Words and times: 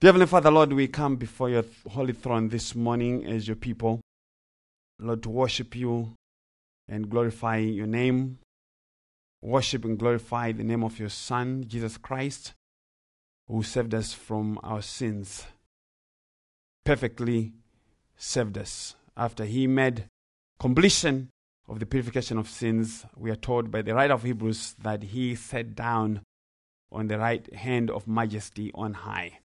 Dear 0.00 0.10
Heavenly 0.10 0.26
Father, 0.26 0.52
Lord, 0.52 0.72
we 0.72 0.86
come 0.86 1.16
before 1.16 1.50
your 1.50 1.64
holy 1.90 2.12
throne 2.12 2.50
this 2.50 2.72
morning 2.72 3.26
as 3.26 3.48
your 3.48 3.56
people, 3.56 4.00
Lord, 5.00 5.24
to 5.24 5.28
worship 5.28 5.74
you 5.74 6.14
and 6.86 7.10
glorify 7.10 7.56
your 7.56 7.88
name. 7.88 8.38
Worship 9.42 9.84
and 9.84 9.98
glorify 9.98 10.52
the 10.52 10.62
name 10.62 10.84
of 10.84 11.00
your 11.00 11.08
Son, 11.08 11.64
Jesus 11.66 11.96
Christ, 11.96 12.52
who 13.48 13.64
saved 13.64 13.92
us 13.92 14.12
from 14.12 14.60
our 14.62 14.82
sins. 14.82 15.46
Perfectly 16.84 17.54
saved 18.16 18.56
us. 18.56 18.94
After 19.16 19.46
he 19.46 19.66
made 19.66 20.04
completion 20.60 21.30
of 21.68 21.80
the 21.80 21.86
purification 21.86 22.38
of 22.38 22.48
sins, 22.48 23.04
we 23.16 23.32
are 23.32 23.36
told 23.36 23.72
by 23.72 23.82
the 23.82 23.96
writer 23.96 24.14
of 24.14 24.22
Hebrews 24.22 24.76
that 24.80 25.02
he 25.02 25.34
sat 25.34 25.74
down 25.74 26.20
on 26.92 27.08
the 27.08 27.18
right 27.18 27.52
hand 27.52 27.90
of 27.90 28.06
majesty 28.06 28.70
on 28.76 28.92
high. 28.92 29.40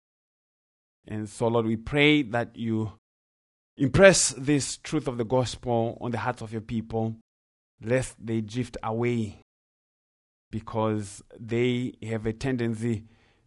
And 1.10 1.28
so, 1.28 1.48
Lord, 1.48 1.66
we 1.66 1.76
pray 1.76 2.22
that 2.22 2.56
you 2.56 2.94
impress 3.78 4.30
this 4.38 4.78
truth 4.78 5.08
of 5.08 5.18
the 5.18 5.26
gospel 5.26 5.98
on 6.00 6.12
the 6.12 6.20
hearts 6.20 6.42
of 6.42 6.52
your 6.52 6.62
people, 6.62 7.16
lest 7.84 8.16
they 8.24 8.42
drift 8.42 8.78
away, 8.84 9.42
because 10.52 11.24
they 11.38 11.94
have 12.04 12.28
a 12.28 12.34
tendency 12.34 13.06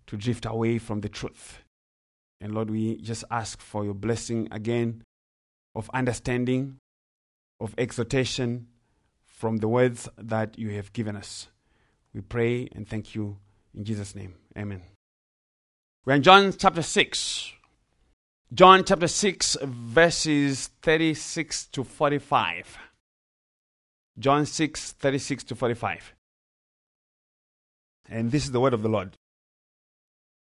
to 0.08 0.16
drift 0.16 0.44
away 0.44 0.78
from 0.78 1.02
the 1.02 1.08
truth. 1.08 1.60
And 2.40 2.52
Lord, 2.52 2.70
we 2.70 2.96
just 2.96 3.22
ask 3.30 3.60
for 3.60 3.84
your 3.84 3.94
blessing 3.94 4.48
again 4.50 5.04
of 5.76 5.88
understanding, 5.94 6.78
of 7.60 7.74
exhortation 7.78 8.66
from 9.24 9.58
the 9.58 9.68
words 9.68 10.08
that 10.18 10.58
you 10.58 10.70
have 10.70 10.92
given 10.92 11.14
us. 11.14 11.46
We 12.12 12.20
pray 12.20 12.68
and 12.74 12.88
thank 12.88 13.14
you 13.14 13.38
in 13.72 13.84
Jesus' 13.84 14.16
name. 14.16 14.34
Amen. 14.58 14.91
We're 16.04 16.14
in 16.14 16.22
John 16.22 16.52
chapter 16.52 16.82
6. 16.82 17.52
John 18.52 18.82
chapter 18.82 19.06
6, 19.06 19.56
verses 19.62 20.68
36 20.82 21.66
to 21.66 21.84
45. 21.84 22.76
John 24.18 24.44
6, 24.44 24.92
36 24.92 25.44
to 25.44 25.54
45. 25.54 26.14
And 28.08 28.32
this 28.32 28.44
is 28.44 28.50
the 28.50 28.60
word 28.60 28.74
of 28.74 28.82
the 28.82 28.88
Lord. 28.88 29.16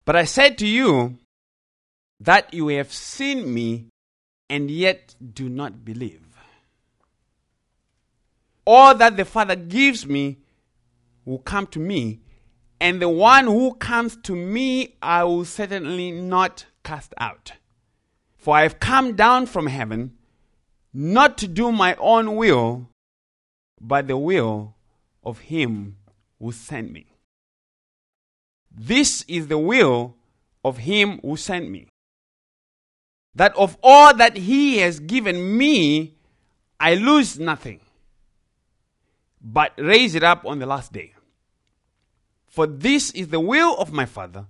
But 0.06 0.16
I 0.16 0.24
said 0.24 0.56
to 0.56 0.66
you 0.66 1.18
that 2.18 2.54
you 2.54 2.68
have 2.68 2.90
seen 2.90 3.52
me 3.52 3.88
and 4.48 4.70
yet 4.70 5.14
do 5.34 5.50
not 5.50 5.84
believe. 5.84 6.22
All 8.64 8.94
that 8.94 9.18
the 9.18 9.26
Father 9.26 9.56
gives 9.56 10.06
me 10.06 10.38
will 11.26 11.40
come 11.40 11.66
to 11.68 11.78
me, 11.78 12.20
and 12.82 13.00
the 13.00 13.08
one 13.08 13.44
who 13.44 13.74
comes 13.74 14.16
to 14.16 14.34
me 14.34 14.96
I 15.00 15.22
will 15.22 15.44
certainly 15.44 16.10
not 16.10 16.66
cast 16.82 17.14
out. 17.16 17.52
For 18.36 18.56
I 18.56 18.62
have 18.62 18.80
come 18.80 19.14
down 19.14 19.46
from 19.46 19.68
heaven 19.68 20.18
not 20.92 21.38
to 21.38 21.46
do 21.46 21.70
my 21.70 21.94
own 21.94 22.34
will, 22.34 22.88
but 23.80 24.08
the 24.08 24.16
will 24.16 24.74
of 25.22 25.38
him 25.38 25.96
who 26.40 26.50
sent 26.50 26.90
me. 26.90 27.06
This 28.68 29.24
is 29.28 29.46
the 29.46 29.58
will 29.58 30.16
of 30.64 30.78
him 30.78 31.20
who 31.22 31.36
sent 31.36 31.70
me. 31.70 31.86
That 33.36 33.54
of 33.56 33.78
all 33.80 34.12
that 34.14 34.36
he 34.36 34.78
has 34.78 34.98
given 34.98 35.56
me, 35.56 36.16
I 36.80 36.96
lose 36.96 37.38
nothing, 37.38 37.78
but 39.40 39.72
raise 39.78 40.16
it 40.16 40.24
up 40.24 40.44
on 40.44 40.58
the 40.58 40.66
last 40.66 40.92
day. 40.92 41.14
For 42.52 42.66
this 42.66 43.10
is 43.12 43.28
the 43.28 43.40
will 43.40 43.74
of 43.78 43.94
my 43.94 44.04
Father, 44.04 44.44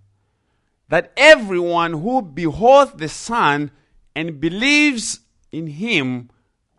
that 0.89 1.12
everyone 1.17 1.92
who 1.92 2.20
beholds 2.20 2.95
the 2.95 3.08
Son 3.08 3.70
and 4.17 4.41
believes 4.41 5.20
in 5.53 5.69
him 5.69 6.28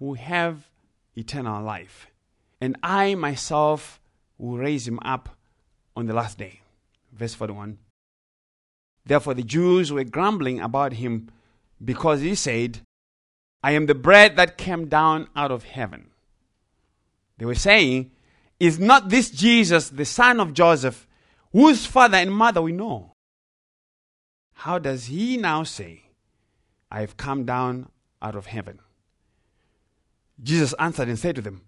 will 0.02 0.16
have 0.16 0.70
eternal 1.16 1.64
life. 1.64 2.08
And 2.60 2.76
I 2.84 3.16
myself 3.16 4.02
will 4.38 4.58
raise 4.58 4.86
him 4.86 5.00
up 5.06 5.30
on 5.96 6.08
the 6.08 6.14
last 6.14 6.38
day. 6.38 6.60
Verse 7.14 7.34
41. 7.34 7.78
Therefore, 9.06 9.34
the 9.34 9.44
Jews 9.44 9.94
were 9.94 10.04
grumbling 10.04 10.60
about 10.60 10.92
him 10.92 11.30
because 11.82 12.20
he 12.20 12.36
said, 12.36 12.82
I 13.64 13.72
am 13.72 13.86
the 13.86 13.96
bread 13.96 14.36
that 14.36 14.58
came 14.58 14.90
down 14.90 15.30
out 15.38 15.52
of 15.52 15.64
heaven. 15.64 16.10
They 17.38 17.46
were 17.46 17.56
saying, 17.56 18.12
Is 18.60 18.78
not 18.78 19.08
this 19.08 19.30
Jesus, 19.30 19.88
the 19.88 20.04
son 20.04 20.42
of 20.42 20.54
Joseph, 20.54 21.08
whose 21.54 21.86
father 21.86 22.18
and 22.18 22.34
mother 22.34 22.62
we 22.62 22.74
know? 22.74 23.14
How 24.56 24.80
does 24.80 25.06
he 25.06 25.38
now 25.38 25.64
say, 25.64 26.04
I 26.92 27.00
have 27.02 27.16
come 27.16 27.46
down 27.46 27.90
out 28.22 28.36
of 28.36 28.48
heaven? 28.48 28.80
Jesus 30.42 30.74
answered 30.80 31.08
and 31.08 31.18
said 31.18 31.36
to 31.36 31.42
them, 31.42 31.62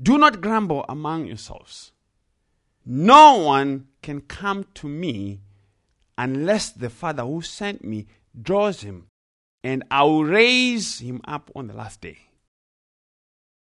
Do 0.00 0.16
not 0.16 0.40
grumble 0.40 0.86
among 0.88 1.26
yourselves. 1.26 1.92
No 2.86 3.36
one 3.36 3.88
can 4.02 4.22
come 4.22 4.64
to 4.74 4.88
me 4.88 5.40
unless 6.16 6.70
the 6.70 6.90
Father 6.90 7.22
who 7.24 7.42
sent 7.42 7.84
me 7.84 8.06
draws 8.40 8.82
him, 8.82 9.06
and 9.62 9.84
I 9.90 10.02
will 10.04 10.24
raise 10.24 11.00
him 11.00 11.20
up 11.24 11.50
on 11.54 11.66
the 11.66 11.74
last 11.74 12.00
day. 12.00 12.18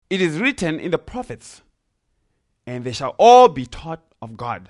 It 0.09 0.21
is 0.21 0.39
written 0.39 0.79
in 0.79 0.91
the 0.91 0.97
prophets, 0.97 1.61
and 2.69 2.83
they 2.83 2.91
shall 2.91 3.15
all 3.17 3.47
be 3.47 3.65
taught 3.65 4.03
of 4.21 4.37
God. 4.37 4.69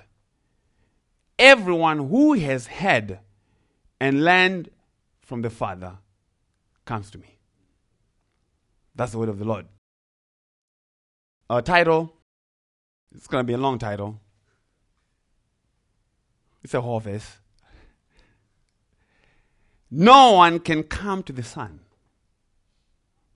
Everyone 1.38 2.08
who 2.08 2.32
has 2.32 2.66
heard 2.66 3.18
and 4.00 4.24
learned 4.24 4.70
from 5.20 5.42
the 5.42 5.50
Father 5.50 5.98
comes 6.86 7.10
to 7.10 7.18
me. 7.18 7.36
That's 8.94 9.12
the 9.12 9.18
word 9.18 9.28
of 9.28 9.38
the 9.38 9.44
Lord. 9.44 9.66
Our 11.50 11.60
title, 11.60 12.14
it's 13.14 13.26
going 13.26 13.44
to 13.44 13.46
be 13.46 13.52
a 13.52 13.58
long 13.58 13.78
title. 13.78 14.18
It's 16.64 16.72
a 16.72 16.80
whole 16.80 17.00
verse. 17.00 17.36
No 19.90 20.32
one 20.32 20.58
can 20.58 20.84
come 20.84 21.22
to 21.24 21.34
the 21.34 21.42
Son 21.42 21.80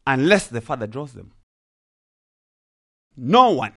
unless 0.07 0.47
the 0.47 0.63
Father 0.63 0.87
draws 0.87 1.13
them. 1.13 1.33
No 3.15 3.51
one 3.51 3.75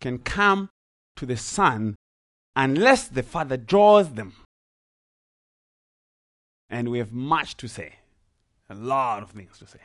can 0.00 0.18
come 0.18 0.68
to 1.16 1.26
the 1.26 1.36
Son 1.36 1.96
unless 2.54 3.08
the 3.08 3.22
Father 3.22 3.56
draws 3.56 4.10
them. 4.10 4.34
And 6.68 6.88
we 6.88 6.98
have 6.98 7.12
much 7.12 7.56
to 7.58 7.68
say, 7.68 7.96
a 8.68 8.74
lot 8.74 9.22
of 9.22 9.30
things 9.30 9.58
to 9.58 9.66
say. 9.66 9.80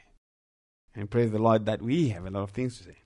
And 0.95 1.09
praise 1.09 1.31
the 1.31 1.39
Lord 1.39 1.65
that 1.65 1.81
we 1.81 2.09
have 2.09 2.25
a 2.25 2.29
lot 2.29 2.43
of 2.43 2.51
things 2.51 2.77
to 2.79 2.83
say. 2.83 2.97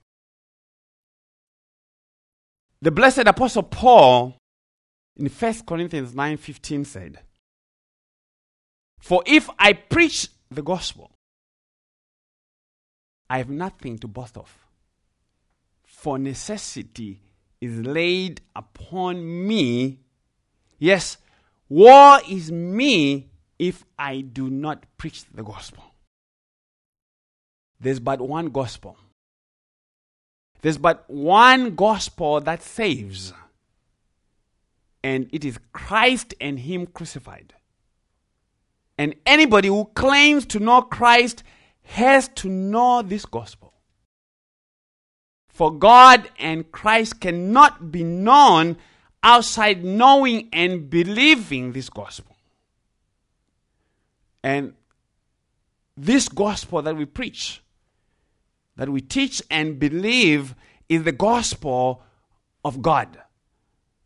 The 2.80 2.90
blessed 2.90 3.26
apostle 3.26 3.62
Paul 3.62 4.36
in 5.16 5.28
1 5.28 5.66
Corinthians 5.66 6.14
9:15 6.14 6.84
said, 6.84 7.24
"For 8.98 9.22
if 9.26 9.48
I 9.58 9.72
preach 9.72 10.28
the 10.50 10.62
gospel, 10.62 11.10
I 13.28 13.38
have 13.38 13.48
nothing 13.48 13.98
to 13.98 14.08
boast 14.08 14.36
of. 14.36 14.65
For 15.96 16.18
necessity 16.18 17.22
is 17.58 17.80
laid 17.80 18.42
upon 18.54 19.46
me. 19.48 20.00
Yes, 20.78 21.16
woe 21.70 22.18
is 22.28 22.52
me 22.52 23.30
if 23.58 23.82
I 23.98 24.20
do 24.20 24.50
not 24.50 24.84
preach 24.98 25.24
the 25.32 25.42
gospel. 25.42 25.82
There's 27.80 27.98
but 27.98 28.20
one 28.20 28.50
gospel. 28.50 28.98
There's 30.60 30.76
but 30.76 31.08
one 31.08 31.74
gospel 31.74 32.42
that 32.42 32.62
saves, 32.62 33.32
and 35.02 35.30
it 35.32 35.46
is 35.46 35.58
Christ 35.72 36.34
and 36.42 36.60
Him 36.60 36.86
crucified. 36.86 37.54
And 38.98 39.14
anybody 39.24 39.68
who 39.68 39.86
claims 39.94 40.44
to 40.46 40.60
know 40.60 40.82
Christ 40.82 41.42
has 41.84 42.28
to 42.36 42.50
know 42.50 43.00
this 43.00 43.24
gospel. 43.24 43.65
For 45.56 45.72
God 45.72 46.28
and 46.38 46.70
Christ 46.70 47.18
cannot 47.18 47.90
be 47.90 48.04
known 48.04 48.76
outside 49.22 49.82
knowing 49.82 50.50
and 50.52 50.90
believing 50.90 51.72
this 51.72 51.88
gospel. 51.88 52.36
And 54.42 54.74
this 55.96 56.28
gospel 56.28 56.82
that 56.82 56.94
we 56.94 57.06
preach, 57.06 57.62
that 58.76 58.90
we 58.90 59.00
teach 59.00 59.42
and 59.50 59.78
believe, 59.78 60.54
is 60.90 61.04
the 61.04 61.12
gospel 61.12 62.02
of 62.62 62.82
God 62.82 63.16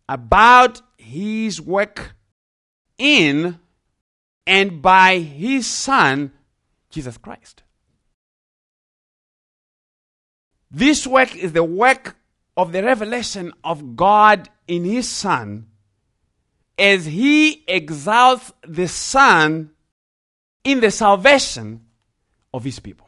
about 0.08 0.82
His 0.98 1.60
work 1.60 2.14
in 2.96 3.58
and 4.46 4.80
by 4.80 5.18
His 5.18 5.66
Son, 5.66 6.30
Jesus 6.90 7.18
Christ. 7.18 7.64
This 10.70 11.06
work 11.06 11.34
is 11.34 11.52
the 11.52 11.64
work 11.64 12.16
of 12.56 12.72
the 12.72 12.82
revelation 12.82 13.52
of 13.64 13.96
God 13.96 14.48
in 14.68 14.84
His 14.84 15.08
Son 15.08 15.66
as 16.80 17.04
he 17.04 17.62
exalts 17.68 18.52
the 18.66 18.88
Son 18.88 19.70
in 20.64 20.80
the 20.80 20.90
salvation 20.90 21.84
of 22.54 22.64
his 22.64 22.78
people. 22.78 23.06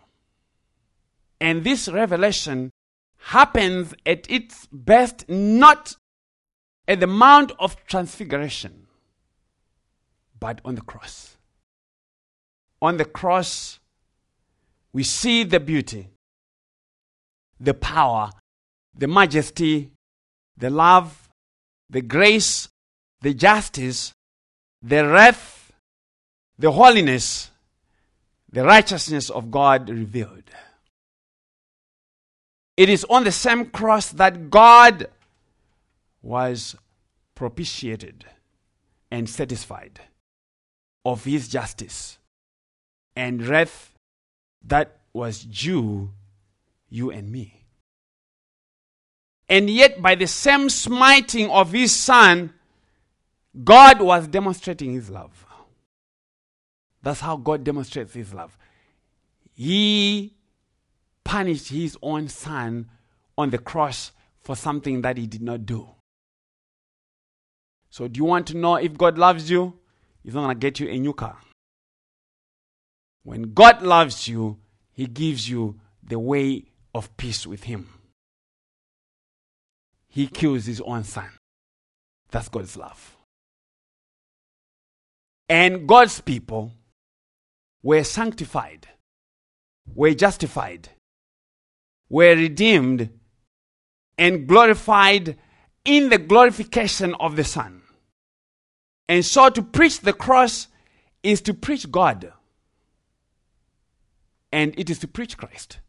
And 1.41 1.65
this 1.65 1.89
revelation 1.89 2.71
happens 3.17 3.95
at 4.05 4.31
its 4.31 4.69
best 4.71 5.27
not 5.29 5.97
at 6.87 7.01
the 7.01 7.07
Mount 7.07 7.53
of 7.59 7.83
Transfiguration, 7.87 8.87
but 10.39 10.61
on 10.67 10.75
the 10.75 10.83
cross. 10.83 11.39
On 12.83 12.99
the 12.99 13.07
cross, 13.07 13.81
we 14.93 15.03
see 15.03 15.45
the 15.45 15.61
beauty, 15.61 16.11
the 17.63 17.75
power, 17.75 18.31
the 18.97 19.07
majesty, 19.07 19.91
the 20.57 20.69
love, 20.71 21.29
the 21.89 22.01
grace, 22.01 22.69
the 23.21 23.33
justice, 23.33 24.13
the 24.83 25.07
wrath, 25.07 25.73
the 26.59 26.73
holiness, 26.73 27.51
the 28.51 28.65
righteousness 28.65 29.31
of 29.31 29.51
God 29.51 29.89
revealed. 29.89 30.43
It 32.77 32.89
is 32.89 33.05
on 33.09 33.25
the 33.25 33.33
same 33.33 33.67
cross 33.67 34.11
that 34.11 34.51
God 34.51 35.07
was 36.21 36.75
propitiated 37.35 38.25
and 39.11 39.29
satisfied 39.29 40.01
of 41.05 41.25
his 41.25 41.49
justice 41.49 42.19
and 43.15 43.47
wrath 43.47 43.93
that 44.65 44.99
was 45.13 45.45
due 45.45 46.11
you 46.93 47.11
and 47.11 47.31
me. 47.31 47.65
And 49.49 49.69
yet, 49.69 50.01
by 50.01 50.15
the 50.15 50.27
same 50.27 50.71
smiting 50.71 51.51
of 51.51 51.73
his 51.73 51.95
son, 51.95 52.53
God 53.65 54.01
was 54.01 54.29
demonstrating 54.29 54.93
his 54.93 55.11
love. 55.11 55.47
That's 57.03 57.21
how 57.21 57.37
God 57.37 57.65
demonstrates 57.65 58.15
his 58.15 58.33
love. 58.33 58.57
He 59.53 60.35
punished 61.25 61.69
his 61.69 61.99
own 62.01 62.29
son 62.29 62.89
on 63.37 63.51
the 63.51 63.59
cross 63.59 64.13
for 64.41 64.57
something 64.57 65.03
that 65.03 65.17
he 65.17 65.27
did 65.27 65.43
not 65.43 65.67
do. 65.67 65.89
So, 67.91 68.09
do 68.09 68.19
you 68.19 68.25
want 68.25 68.47
to 68.49 68.57
know 68.57 68.77
if 68.77 68.97
God 68.97 69.19
loves 69.19 69.51
you? 69.51 69.75
He's 70.23 70.35
not 70.35 70.43
going 70.45 70.57
to 70.57 70.61
get 70.61 70.81
you 70.81 70.89
a 70.89 70.99
new 70.99 71.13
car. 71.13 71.37
When 73.23 73.53
God 73.53 73.83
loves 73.83 74.29
you, 74.29 74.59
He 74.93 75.07
gives 75.07 75.49
you 75.49 75.79
the 76.03 76.19
way 76.19 76.72
of 76.95 77.17
peace 77.17 77.47
with 77.47 77.65
Him. 77.65 77.89
He 80.09 80.27
kills 80.27 80.67
His 80.67 80.81
own 80.81 81.05
son. 81.05 81.31
That's 82.31 82.49
God's 82.49 82.77
love. 82.77 83.17
And 85.49 85.87
God's 85.87 86.21
people 86.21 86.73
were 87.83 88.05
sanctified, 88.05 88.89
were 89.95 90.15
justified, 90.15 90.89
were 92.09 92.35
redeemed, 92.35 93.11
and 94.17 94.47
glorified 94.47 95.37
in 95.85 96.09
the 96.09 96.19
glorification 96.19 97.15
of 97.15 97.37
the 97.37 97.45
Son. 97.45 97.83
And 99.09 99.25
so 99.25 99.51
to 99.51 99.63
preach 99.63 100.01
the 100.01 100.13
cross 100.13 100.69
is 101.23 101.41
to 101.43 101.55
preach 101.55 101.91
God. 101.91 102.33
And 104.53 104.79
it 104.79 104.91
is 104.91 104.99
to 105.01 105.09
preach 105.09 105.37
Christ. 105.37 105.81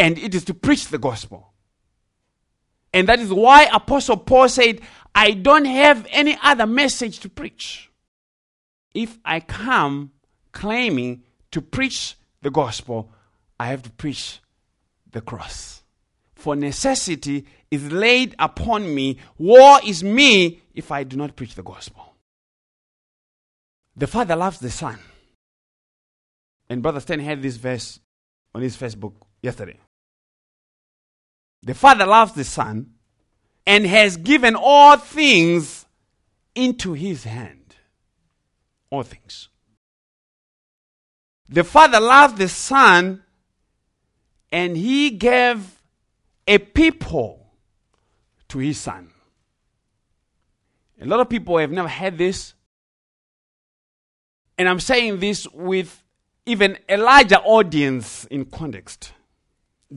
And 0.00 0.18
it 0.18 0.34
is 0.34 0.44
to 0.46 0.54
preach 0.54 0.88
the 0.88 0.96
gospel. 0.96 1.52
And 2.94 3.06
that 3.08 3.20
is 3.20 3.30
why 3.30 3.68
Apostle 3.70 4.16
Paul 4.16 4.48
said, 4.48 4.80
I 5.14 5.32
don't 5.32 5.66
have 5.66 6.06
any 6.10 6.38
other 6.42 6.66
message 6.66 7.18
to 7.20 7.28
preach. 7.28 7.90
If 8.94 9.18
I 9.26 9.40
come 9.40 10.12
claiming 10.52 11.24
to 11.50 11.60
preach 11.60 12.16
the 12.40 12.50
gospel, 12.50 13.12
I 13.60 13.66
have 13.66 13.82
to 13.82 13.90
preach 13.90 14.40
the 15.10 15.20
cross. 15.20 15.82
For 16.34 16.56
necessity 16.56 17.46
is 17.70 17.92
laid 17.92 18.34
upon 18.38 18.94
me. 18.94 19.18
war 19.36 19.80
is 19.84 20.02
me 20.02 20.62
if 20.74 20.90
I 20.90 21.04
do 21.04 21.18
not 21.18 21.36
preach 21.36 21.54
the 21.54 21.62
gospel. 21.62 22.14
The 23.94 24.06
Father 24.06 24.34
loves 24.34 24.60
the 24.60 24.70
Son. 24.70 24.98
And 26.70 26.80
Brother 26.82 27.00
Stan 27.00 27.20
had 27.20 27.42
this 27.42 27.56
verse 27.56 28.00
on 28.54 28.62
his 28.62 28.78
Facebook 28.78 29.12
yesterday. 29.42 29.78
The 31.62 31.74
Father 31.74 32.06
loves 32.06 32.32
the 32.32 32.44
Son 32.44 32.94
and 33.66 33.86
has 33.86 34.16
given 34.16 34.56
all 34.56 34.96
things 34.96 35.86
into 36.54 36.94
his 36.94 37.24
hand. 37.24 37.76
All 38.90 39.02
things. 39.02 39.48
The 41.48 41.64
Father 41.64 42.00
loved 42.00 42.38
the 42.38 42.48
Son 42.48 43.22
and 44.50 44.76
he 44.76 45.10
gave 45.10 45.82
a 46.46 46.58
people 46.58 47.52
to 48.48 48.58
his 48.58 48.78
Son. 48.78 49.10
A 51.00 51.06
lot 51.06 51.20
of 51.20 51.28
people 51.28 51.58
have 51.58 51.70
never 51.70 51.88
had 51.88 52.18
this. 52.18 52.54
And 54.58 54.68
I'm 54.68 54.80
saying 54.80 55.20
this 55.20 55.46
with 55.48 56.02
even 56.44 56.76
a 56.88 56.96
larger 56.96 57.36
audience 57.36 58.24
in 58.26 58.44
context 58.44 59.12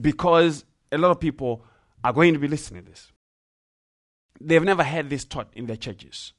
because 0.00 0.64
a 0.94 0.98
lot 0.98 1.10
of 1.10 1.20
people 1.20 1.64
are 2.02 2.12
going 2.12 2.34
to 2.34 2.38
be 2.38 2.48
listening 2.48 2.84
to 2.84 2.90
this. 2.90 3.12
They've 4.40 4.62
never 4.62 4.82
had 4.82 5.10
this 5.10 5.24
taught 5.24 5.48
in 5.54 5.66
their 5.66 5.76
churches. 5.76 6.32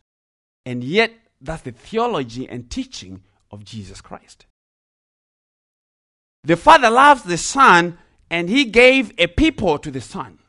And 0.65 0.83
yet, 0.83 1.11
that's 1.41 1.61
the 1.63 1.71
theology 1.71 2.47
and 2.47 2.69
teaching 2.69 3.21
of 3.51 3.63
Jesus 3.63 4.01
Christ. 4.01 4.45
The 6.43 6.55
Father 6.55 6.89
loves 6.89 7.23
the 7.23 7.37
Son, 7.37 7.97
and 8.29 8.49
He 8.49 8.65
gave 8.65 9.11
a 9.17 9.27
people 9.27 9.77
to 9.79 9.91
the 9.91 10.01
Son. 10.01 10.39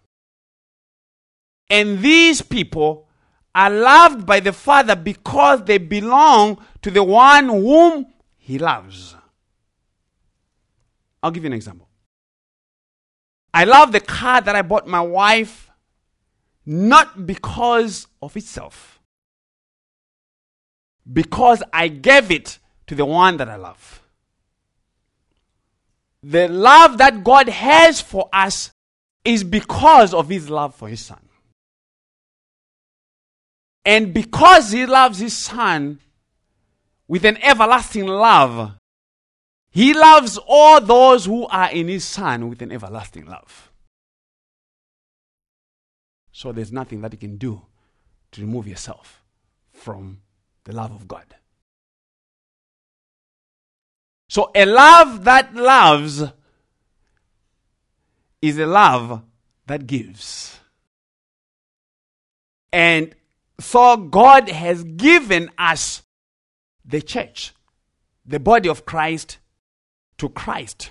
And 1.68 2.00
these 2.00 2.42
people 2.42 3.08
are 3.54 3.70
loved 3.70 4.26
by 4.26 4.40
the 4.40 4.52
Father 4.52 4.94
because 4.94 5.64
they 5.64 5.78
belong 5.78 6.58
to 6.82 6.90
the 6.90 7.02
one 7.02 7.48
whom 7.48 8.06
He 8.36 8.58
loves. 8.58 9.16
I'll 11.22 11.30
give 11.30 11.42
you 11.42 11.48
an 11.48 11.54
example. 11.54 11.85
I 13.56 13.64
love 13.64 13.90
the 13.90 14.00
car 14.00 14.40
that 14.40 14.54
I 14.54 14.62
bought 14.62 14.86
my 14.86 15.00
wife 15.00 15.70
not 16.64 17.26
because 17.26 18.06
of 18.20 18.36
itself, 18.36 19.00
because 21.10 21.62
I 21.72 21.88
gave 21.88 22.30
it 22.30 22.58
to 22.86 22.94
the 22.94 23.04
one 23.04 23.36
that 23.38 23.48
I 23.48 23.56
love. 23.56 24.02
The 26.22 26.48
love 26.48 26.98
that 26.98 27.24
God 27.24 27.48
has 27.48 28.00
for 28.00 28.28
us 28.32 28.72
is 29.24 29.42
because 29.44 30.12
of 30.12 30.28
His 30.28 30.50
love 30.50 30.74
for 30.74 30.88
His 30.88 31.04
Son. 31.04 31.26
And 33.86 34.12
because 34.12 34.72
he 34.72 34.84
loves 34.84 35.20
his 35.20 35.36
son 35.36 36.00
with 37.06 37.24
an 37.24 37.38
everlasting 37.40 38.08
love, 38.08 38.72
he 39.76 39.92
loves 39.92 40.38
all 40.46 40.80
those 40.80 41.26
who 41.26 41.46
are 41.48 41.70
in 41.70 41.88
his 41.88 42.02
son 42.02 42.48
with 42.48 42.62
an 42.62 42.72
everlasting 42.72 43.26
love. 43.26 43.70
So 46.32 46.50
there's 46.50 46.72
nothing 46.72 47.02
that 47.02 47.12
you 47.12 47.18
can 47.18 47.36
do 47.36 47.60
to 48.32 48.40
remove 48.40 48.66
yourself 48.66 49.22
from 49.74 50.22
the 50.64 50.74
love 50.74 50.92
of 50.92 51.06
God. 51.06 51.26
So 54.30 54.50
a 54.54 54.64
love 54.64 55.24
that 55.24 55.54
loves 55.54 56.24
is 58.40 58.58
a 58.58 58.66
love 58.66 59.20
that 59.66 59.86
gives. 59.86 60.58
And 62.72 63.14
so 63.60 63.98
God 63.98 64.48
has 64.48 64.84
given 64.84 65.50
us 65.58 66.00
the 66.82 67.02
church, 67.02 67.52
the 68.24 68.40
body 68.40 68.70
of 68.70 68.86
Christ, 68.86 69.36
to 70.18 70.28
Christ. 70.28 70.90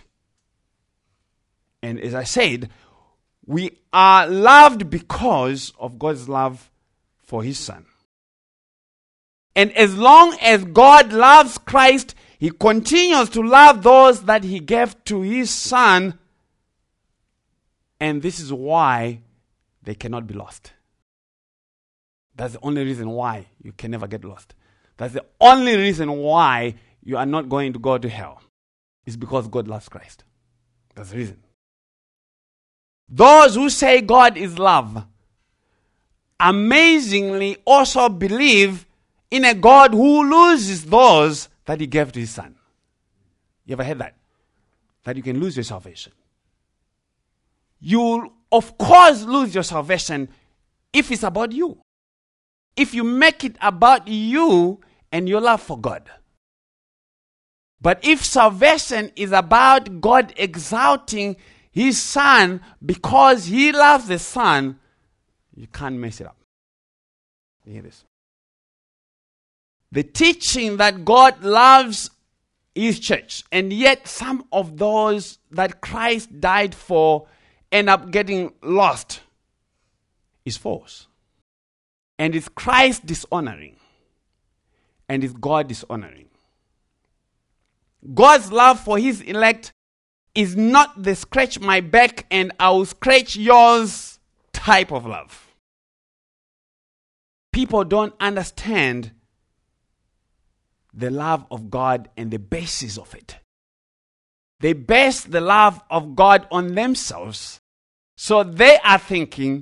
And 1.81 1.99
as 1.99 2.15
I 2.15 2.23
said, 2.23 2.69
we 3.45 3.77
are 3.93 4.27
loved 4.27 4.89
because 4.89 5.71
of 5.79 5.99
God's 5.99 6.27
love 6.27 6.71
for 7.19 7.43
his 7.43 7.59
son. 7.59 7.85
And 9.55 9.71
as 9.73 9.95
long 9.95 10.35
as 10.41 10.63
God 10.65 11.13
loves 11.13 11.57
Christ, 11.57 12.15
he 12.39 12.49
continues 12.49 13.29
to 13.29 13.41
love 13.41 13.83
those 13.83 14.23
that 14.23 14.43
he 14.43 14.59
gave 14.59 15.01
to 15.05 15.21
his 15.21 15.49
son. 15.49 16.19
And 17.99 18.21
this 18.21 18.39
is 18.39 18.51
why 18.51 19.21
they 19.83 19.95
cannot 19.95 20.27
be 20.27 20.33
lost. 20.33 20.73
That's 22.35 22.53
the 22.53 22.59
only 22.61 22.83
reason 22.83 23.09
why 23.09 23.47
you 23.61 23.71
can 23.71 23.91
never 23.91 24.07
get 24.07 24.25
lost. 24.25 24.53
That's 24.97 25.13
the 25.13 25.25
only 25.39 25.77
reason 25.77 26.11
why 26.11 26.75
you 27.01 27.17
are 27.17 27.25
not 27.25 27.47
going 27.47 27.73
to 27.73 27.79
go 27.79 27.97
to 27.97 28.09
hell. 28.09 28.41
It's 29.05 29.15
because 29.15 29.47
God 29.47 29.67
loves 29.67 29.89
Christ. 29.89 30.23
That's 30.95 31.11
the 31.11 31.17
reason. 31.17 31.43
Those 33.07 33.55
who 33.55 33.69
say 33.69 34.01
God 34.01 34.35
is 34.37 34.57
love 34.57 35.05
amazingly 36.39 37.57
also 37.65 38.09
believe 38.09 38.85
in 39.31 39.45
a 39.45 39.53
God 39.53 39.93
who 39.93 40.29
loses 40.29 40.85
those 40.85 41.49
that 41.65 41.79
he 41.79 41.87
gave 41.87 42.11
to 42.13 42.19
his 42.19 42.31
son. 42.31 42.55
You 43.65 43.73
ever 43.73 43.83
heard 43.83 43.99
that? 43.99 44.15
That 45.03 45.17
you 45.17 45.23
can 45.23 45.39
lose 45.39 45.55
your 45.55 45.63
salvation. 45.63 46.13
You'll, 47.79 48.31
of 48.51 48.77
course, 48.77 49.23
lose 49.23 49.53
your 49.53 49.63
salvation 49.63 50.29
if 50.93 51.11
it's 51.11 51.23
about 51.23 51.51
you. 51.51 51.77
If 52.75 52.93
you 52.93 53.03
make 53.03 53.43
it 53.43 53.55
about 53.61 54.07
you 54.07 54.79
and 55.11 55.29
your 55.29 55.41
love 55.41 55.61
for 55.61 55.79
God. 55.79 56.09
But 57.85 57.99
if 58.01 58.25
salvation 58.25 59.11
is 59.15 59.31
about 59.31 60.01
God 60.01 60.33
exalting 60.37 61.35
his 61.69 62.01
son 62.01 62.61
because 62.83 63.45
he 63.45 63.71
loves 63.71 64.07
the 64.07 64.17
son, 64.17 64.79
you 65.55 65.67
can't 65.67 65.97
mess 65.97 66.19
it 66.19 66.25
up. 66.25 66.35
You 67.63 67.73
hear 67.73 67.81
this? 67.83 68.03
The 69.91 70.01
teaching 70.01 70.77
that 70.77 71.05
God 71.05 71.43
loves 71.43 72.09
his 72.73 72.99
church, 72.99 73.43
and 73.51 73.71
yet 73.71 74.07
some 74.07 74.47
of 74.51 74.79
those 74.79 75.37
that 75.51 75.81
Christ 75.81 76.41
died 76.41 76.73
for 76.73 77.27
end 77.71 77.87
up 77.87 78.09
getting 78.09 78.51
lost, 78.63 79.21
is 80.43 80.57
false. 80.57 81.05
And 82.17 82.35
it's 82.35 82.49
Christ 82.49 83.05
dishonoring, 83.05 83.75
and 85.07 85.23
it's 85.23 85.33
God 85.33 85.67
dishonoring. 85.67 86.29
God's 88.13 88.51
love 88.51 88.79
for 88.79 88.97
his 88.97 89.21
elect 89.21 89.71
is 90.33 90.55
not 90.55 91.01
the 91.01 91.15
scratch 91.15 91.59
my 91.59 91.81
back 91.81 92.25
and 92.29 92.51
I'll 92.59 92.85
scratch 92.85 93.35
yours 93.35 94.19
type 94.53 94.91
of 94.91 95.05
love. 95.05 95.55
People 97.51 97.83
don't 97.85 98.13
understand 98.19 99.11
the 100.93 101.09
love 101.09 101.45
of 101.49 101.69
God 101.69 102.09
and 102.17 102.31
the 102.31 102.39
basis 102.39 102.97
of 102.97 103.13
it. 103.15 103.37
They 104.59 104.73
base 104.73 105.21
the 105.21 105.41
love 105.41 105.81
of 105.89 106.15
God 106.15 106.47
on 106.51 106.75
themselves. 106.75 107.59
So 108.17 108.43
they 108.43 108.77
are 108.83 108.97
thinking 108.97 109.61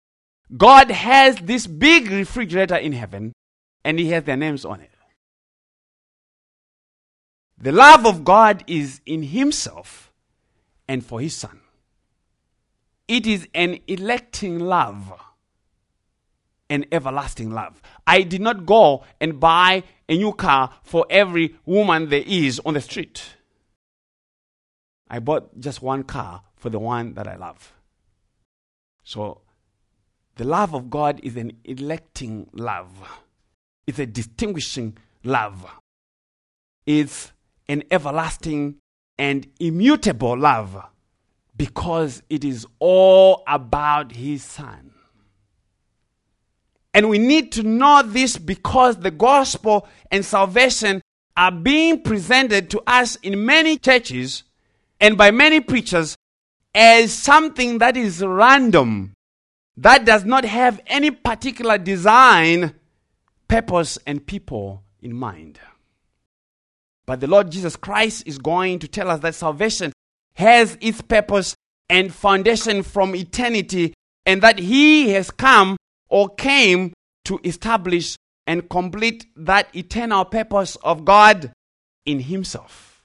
God 0.56 0.92
has 0.92 1.38
this 1.38 1.66
big 1.66 2.10
refrigerator 2.10 2.76
in 2.76 2.94
heaven 2.94 3.34
and 3.84 4.00
he 4.00 4.10
has 4.10 4.24
their 4.24 4.38
names 4.38 4.66
on 4.66 4.82
it. 4.82 4.93
The 7.64 7.72
love 7.72 8.06
of 8.06 8.26
God 8.26 8.66
is 8.68 9.00
in 9.06 9.24
Himself 9.24 10.12
and 10.86 11.04
for 11.04 11.22
His 11.22 11.34
Son. 11.34 11.62
It 13.08 13.26
is 13.26 13.48
an 13.54 13.80
electing 13.88 14.60
love, 14.60 15.14
an 16.70 16.84
everlasting 16.92 17.52
love. 17.52 17.82
I 18.06 18.24
did 18.24 18.42
not 18.42 18.66
go 18.66 19.06
and 19.22 19.40
buy 19.40 19.84
a 20.10 20.18
new 20.18 20.34
car 20.34 20.72
for 20.84 21.06
every 21.10 21.56
woman 21.66 22.10
there 22.10 22.26
is 22.28 22.60
on 22.66 22.74
the 22.74 22.82
street. 22.82 23.24
I 25.10 25.20
bought 25.20 25.58
just 25.58 25.82
one 25.82 26.04
car 26.04 26.42
for 26.58 26.70
the 26.70 26.80
one 26.80 27.14
that 27.14 27.30
I 27.30 27.38
love. 27.38 27.72
So, 29.06 29.40
the 30.36 30.44
love 30.44 30.76
of 30.76 30.90
God 30.90 31.22
is 31.24 31.38
an 31.38 31.54
electing 31.64 32.50
love, 32.52 32.92
it's 33.88 34.00
a 34.00 34.06
distinguishing 34.06 34.98
love. 35.24 35.66
It's 36.86 37.32
an 37.68 37.84
everlasting 37.92 38.76
and 39.18 39.48
immutable 39.60 40.38
love 40.38 40.84
because 41.56 42.24
it 42.30 42.44
is 42.44 42.66
all 42.80 43.44
about 43.48 44.12
His 44.12 44.44
Son. 44.44 44.94
And 46.94 47.10
we 47.10 47.18
need 47.18 47.52
to 47.54 47.64
know 47.64 48.04
this 48.04 48.38
because 48.38 48.98
the 48.98 49.12
gospel 49.12 49.88
and 50.12 50.24
salvation 50.24 51.02
are 51.36 51.52
being 51.52 52.02
presented 52.02 52.70
to 52.70 52.82
us 52.86 53.16
in 53.18 53.46
many 53.46 53.78
churches 53.78 54.44
and 55.00 55.18
by 55.18 55.32
many 55.32 55.60
preachers 55.60 56.16
as 56.76 57.12
something 57.12 57.80
that 57.80 57.98
is 57.98 58.24
random, 58.24 59.14
that 59.78 60.06
does 60.06 60.26
not 60.26 60.46
have 60.46 60.80
any 60.88 61.12
particular 61.12 61.78
design, 61.78 62.74
purpose, 63.48 63.98
and 64.06 64.26
people 64.26 64.84
in 65.02 65.14
mind. 65.16 65.60
But 67.06 67.20
the 67.20 67.28
Lord 67.28 67.52
Jesus 67.52 67.76
Christ 67.76 68.24
is 68.26 68.38
going 68.38 68.80
to 68.80 68.88
tell 68.88 69.10
us 69.10 69.20
that 69.22 69.36
salvation 69.36 69.92
has 70.36 70.78
its 70.82 71.02
purpose 71.02 71.56
and 71.90 72.14
foundation 72.14 72.82
from 72.82 73.16
eternity, 73.16 73.94
and 74.26 74.42
that 74.42 74.58
He 74.58 75.10
has 75.12 75.30
come 75.30 75.78
or 76.10 76.30
came 76.30 76.94
to 77.26 77.40
establish 77.44 78.16
and 78.48 78.70
complete 78.70 79.26
that 79.36 79.74
eternal 79.76 80.26
purpose 80.26 80.76
of 80.78 81.06
God 81.06 81.52
in 82.06 82.20
Himself. 82.20 83.04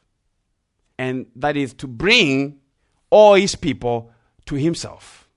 And 0.96 1.26
that 1.36 1.56
is 1.56 1.74
to 1.74 1.86
bring 1.86 2.60
all 3.10 3.34
His 3.34 3.56
people 3.56 4.10
to 4.46 4.54
Himself. 4.54 5.28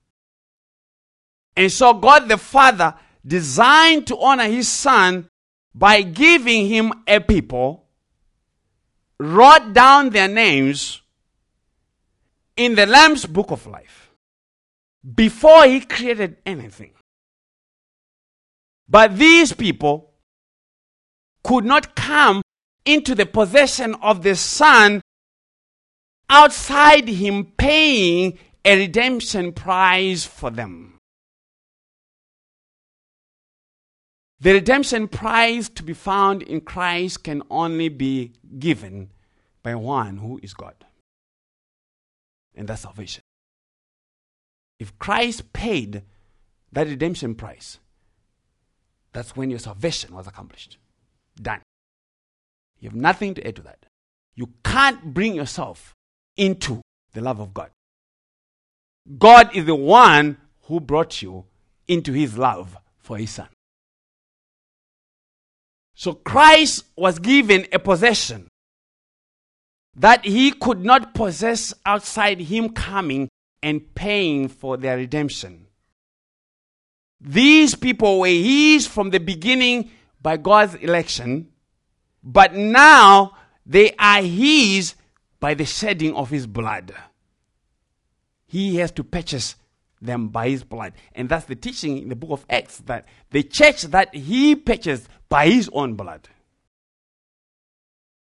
And 1.58 1.72
so, 1.72 1.94
God 1.94 2.30
the 2.30 2.38
Father 2.38 2.96
designed 3.26 4.08
to 4.08 4.18
honor 4.18 4.48
His 4.48 4.68
Son 4.68 5.28
by 5.74 6.04
giving 6.04 6.68
Him 6.68 6.94
a 7.08 7.20
people 7.20 7.81
wrote 9.22 9.74
down 9.74 10.10
their 10.10 10.28
names 10.28 11.02
in 12.58 12.74
the 12.74 12.88
Lamb's 12.88 13.26
book 13.26 13.52
of 13.52 13.68
life 13.68 14.12
before 15.16 15.66
he 15.66 15.82
created 15.82 16.38
anything. 16.44 16.92
But 18.90 19.18
these 19.18 19.54
people 19.54 20.12
could 21.44 21.66
not 21.66 21.96
come 21.96 22.42
into 22.84 23.14
the 23.14 23.28
possession 23.28 23.96
of 24.02 24.24
the 24.24 24.36
Son 24.36 25.02
outside 26.28 27.08
him 27.08 27.46
paying 27.58 28.40
a 28.66 28.76
redemption 28.76 29.54
price 29.54 30.26
for 30.26 30.50
them. 30.50 30.91
The 34.42 34.54
redemption 34.54 35.08
price 35.08 35.70
to 35.70 35.84
be 35.84 35.94
found 35.94 36.42
in 36.42 36.62
Christ 36.62 37.24
can 37.24 37.44
only 37.52 37.90
be 37.90 38.34
given 38.58 39.12
by 39.62 39.76
one 39.76 40.18
who 40.18 40.40
is 40.42 40.56
God. 40.56 40.74
And 42.56 42.68
that's 42.68 42.82
salvation. 42.82 43.22
If 44.80 44.98
Christ 44.98 45.54
paid 45.54 46.02
that 46.72 46.88
redemption 46.88 47.36
price, 47.36 47.78
that's 49.14 49.36
when 49.36 49.52
your 49.52 49.60
salvation 49.60 50.16
was 50.16 50.26
accomplished. 50.26 50.78
Done. 51.40 51.62
You 52.80 52.90
have 52.90 52.98
nothing 52.98 53.36
to 53.36 53.48
add 53.48 53.58
to 53.58 53.62
that. 53.62 53.86
You 54.34 54.50
can't 54.66 55.14
bring 55.14 55.36
yourself 55.36 55.94
into 56.36 56.82
the 57.14 57.22
love 57.22 57.40
of 57.40 57.54
God. 57.54 57.70
God 59.20 59.56
is 59.56 59.66
the 59.66 59.76
one 59.76 60.38
who 60.64 60.80
brought 60.80 61.22
you 61.22 61.46
into 61.88 62.12
his 62.12 62.40
love 62.40 62.76
for 62.98 63.18
his 63.18 63.30
son. 63.30 63.50
So 66.02 66.14
Christ 66.14 66.86
was 66.96 67.20
given 67.20 67.68
a 67.72 67.78
possession 67.78 68.48
that 69.96 70.26
he 70.26 70.50
could 70.50 70.84
not 70.84 71.14
possess 71.14 71.76
outside 71.86 72.42
him 72.42 72.70
coming 72.70 73.30
and 73.62 73.94
paying 73.94 74.48
for 74.48 74.78
their 74.78 74.98
redemption. 74.98 75.68
These 77.20 77.76
people 77.76 78.20
were 78.20 78.26
his 78.26 78.88
from 78.88 79.12
the 79.12 79.20
beginning 79.20 79.92
by 80.20 80.38
God's 80.38 80.74
election, 80.74 81.50
but 82.24 82.56
now 82.56 83.38
they 83.64 83.94
are 84.00 84.24
his 84.24 84.96
by 85.40 85.54
the 85.54 85.66
shedding 85.66 86.16
of 86.16 86.32
his 86.32 86.48
blood. 86.48 86.96
He 88.48 88.78
has 88.78 88.90
to 88.94 89.04
purchase 89.04 89.56
them 90.02 90.30
by 90.30 90.50
his 90.50 90.64
blood. 90.64 90.94
And 91.14 91.30
that's 91.30 91.46
the 91.46 91.56
teaching 91.56 92.00
in 92.00 92.10
the 92.10 92.16
book 92.16 92.32
of 92.32 92.44
Acts 92.50 92.80
that 92.88 93.06
the 93.30 93.44
church 93.44 93.84
that 93.84 94.16
he 94.16 94.56
purchased 94.56 95.08
by 95.32 95.48
his 95.48 95.70
own 95.72 95.96
blood. 95.96 96.28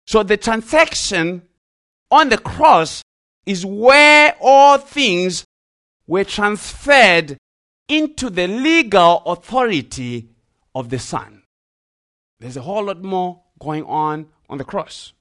So 0.05 0.21
the 0.21 0.35
transaction 0.35 1.43
on 2.11 2.27
the 2.27 2.37
cross 2.37 3.01
is 3.45 3.65
where 3.65 4.35
all 4.41 4.77
things 4.77 5.45
were 6.07 6.25
transferred 6.25 7.37
into 7.87 8.29
the 8.29 8.47
legal 8.47 9.23
authority 9.25 10.27
of 10.75 10.89
the 10.89 10.99
Son. 10.99 11.43
There's 12.41 12.57
a 12.57 12.61
whole 12.61 12.83
lot 12.83 13.01
more 13.01 13.43
going 13.59 13.85
on 13.85 14.27
on 14.49 14.57
the 14.57 14.65
cross. 14.65 15.13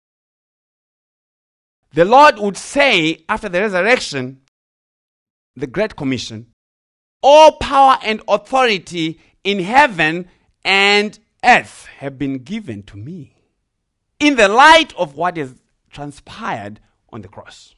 The 1.92 2.04
Lord 2.04 2.40
would 2.40 2.56
say 2.56 3.24
after 3.28 3.48
the 3.48 3.60
resurrection, 3.60 4.40
the 5.54 5.68
Great 5.68 5.94
Commission, 5.94 6.48
all 7.22 7.52
power 7.52 7.98
and 8.02 8.20
authority 8.26 9.20
in 9.44 9.60
heaven 9.60 10.28
and 10.64 11.16
earth 11.44 11.86
have 11.98 12.18
been 12.18 12.38
given 12.38 12.82
to 12.84 12.96
me. 12.96 13.34
In 14.18 14.36
the 14.36 14.48
light 14.48 14.94
of 14.96 15.14
what 15.14 15.36
has 15.36 15.54
transpired 15.90 16.80
on 17.10 17.22
the 17.22 17.28
cross. 17.28 17.74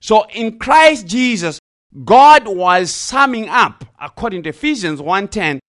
So 0.00 0.26
in 0.34 0.58
Christ 0.58 1.06
Jesus, 1.06 1.58
God 2.04 2.48
was 2.48 2.90
summing 2.90 3.48
up, 3.48 3.84
according 4.00 4.42
to 4.44 4.50
Ephesians 4.50 5.00
1:10, 5.00 5.60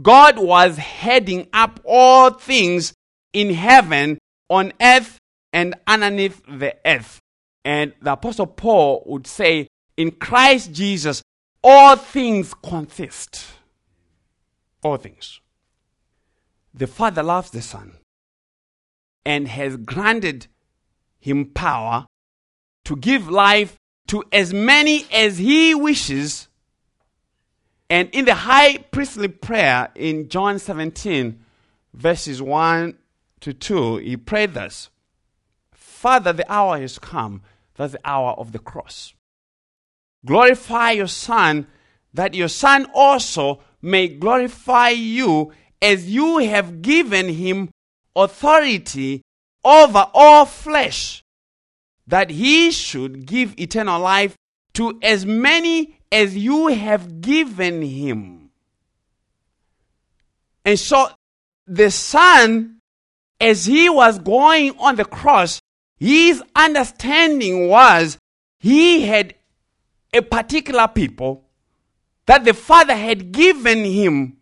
God 0.00 0.38
was 0.38 0.76
heading 0.78 1.48
up 1.52 1.80
all 1.84 2.30
things 2.30 2.94
in 3.32 3.52
heaven, 3.52 4.18
on 4.48 4.72
earth, 4.80 5.18
and 5.52 5.74
underneath 5.86 6.42
the 6.46 6.76
earth. 6.86 7.18
And 7.64 7.92
the 8.00 8.12
Apostle 8.12 8.46
Paul 8.46 9.02
would 9.06 9.26
say, 9.26 9.68
in 9.96 10.12
Christ 10.12 10.72
Jesus, 10.72 11.22
all 11.62 11.96
things 11.96 12.54
consist. 12.54 13.44
All 14.82 14.96
things. 14.96 15.40
The 16.74 16.86
Father 16.86 17.22
loves 17.22 17.50
the 17.50 17.62
Son 17.62 17.98
and 19.24 19.48
has 19.48 19.76
granted 19.76 20.46
him 21.18 21.46
power 21.46 22.06
to 22.84 22.96
give 22.96 23.28
life 23.28 23.76
to 24.08 24.24
as 24.32 24.52
many 24.52 25.06
as 25.12 25.38
he 25.38 25.74
wishes. 25.74 26.48
And 27.88 28.08
in 28.10 28.24
the 28.24 28.34
high 28.34 28.78
priestly 28.78 29.28
prayer 29.28 29.90
in 29.94 30.28
John 30.28 30.58
17, 30.58 31.38
verses 31.94 32.40
1 32.40 32.96
to 33.40 33.52
2, 33.52 33.98
he 33.98 34.16
prayed 34.16 34.54
thus 34.54 34.88
Father, 35.72 36.32
the 36.32 36.50
hour 36.50 36.80
has 36.80 36.98
come. 36.98 37.42
That's 37.76 37.92
the 37.92 38.00
hour 38.04 38.32
of 38.32 38.52
the 38.52 38.58
cross. 38.58 39.14
Glorify 40.24 40.92
your 40.92 41.06
Son, 41.06 41.66
that 42.12 42.34
your 42.34 42.48
Son 42.48 42.86
also 42.92 43.60
may 43.80 44.08
glorify 44.08 44.90
you 44.90 45.52
as 45.82 46.08
you 46.08 46.38
have 46.38 46.80
given 46.80 47.28
him 47.28 47.68
authority 48.16 49.22
over 49.64 50.06
all 50.14 50.46
flesh, 50.46 51.22
that 52.06 52.30
he 52.30 52.70
should 52.70 53.26
give 53.26 53.58
eternal 53.58 54.00
life 54.00 54.36
to 54.74 54.98
as 55.02 55.26
many 55.26 55.98
as 56.10 56.36
you 56.36 56.68
have 56.68 57.20
given 57.20 57.82
him. 57.82 58.50
And 60.64 60.78
so 60.78 61.08
the 61.66 61.90
Son, 61.90 62.78
as 63.40 63.66
he 63.66 63.88
was 63.88 64.18
going 64.18 64.76
on 64.78 64.96
the 64.96 65.04
cross, 65.04 65.60
his 65.98 66.42
understanding 66.54 67.68
was 67.68 68.18
he 68.58 69.02
had 69.02 69.34
a 70.12 70.20
particular 70.20 70.88
people 70.88 71.44
that 72.26 72.44
the 72.44 72.54
Father 72.54 72.94
had 72.94 73.32
given 73.32 73.84
him, 73.84 74.36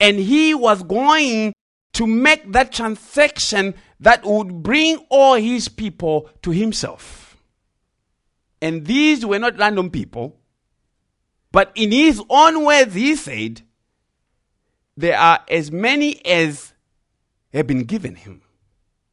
and 0.00 0.18
he 0.18 0.54
was 0.54 0.82
going 0.82 1.52
to 1.94 2.06
make 2.06 2.52
that 2.52 2.72
transaction 2.72 3.74
that 4.00 4.24
would 4.24 4.62
bring 4.62 4.98
all 5.08 5.34
his 5.34 5.68
people 5.68 6.28
to 6.42 6.50
himself. 6.50 7.36
And 8.60 8.86
these 8.86 9.24
were 9.24 9.38
not 9.38 9.58
random 9.58 9.90
people, 9.90 10.36
but 11.52 11.70
in 11.74 11.92
his 11.92 12.20
own 12.28 12.64
words, 12.64 12.94
he 12.94 13.14
said, 13.14 13.62
There 14.96 15.16
are 15.16 15.40
as 15.48 15.70
many 15.70 16.24
as 16.26 16.72
have 17.52 17.66
been 17.66 17.84
given 17.84 18.16
him, 18.16 18.42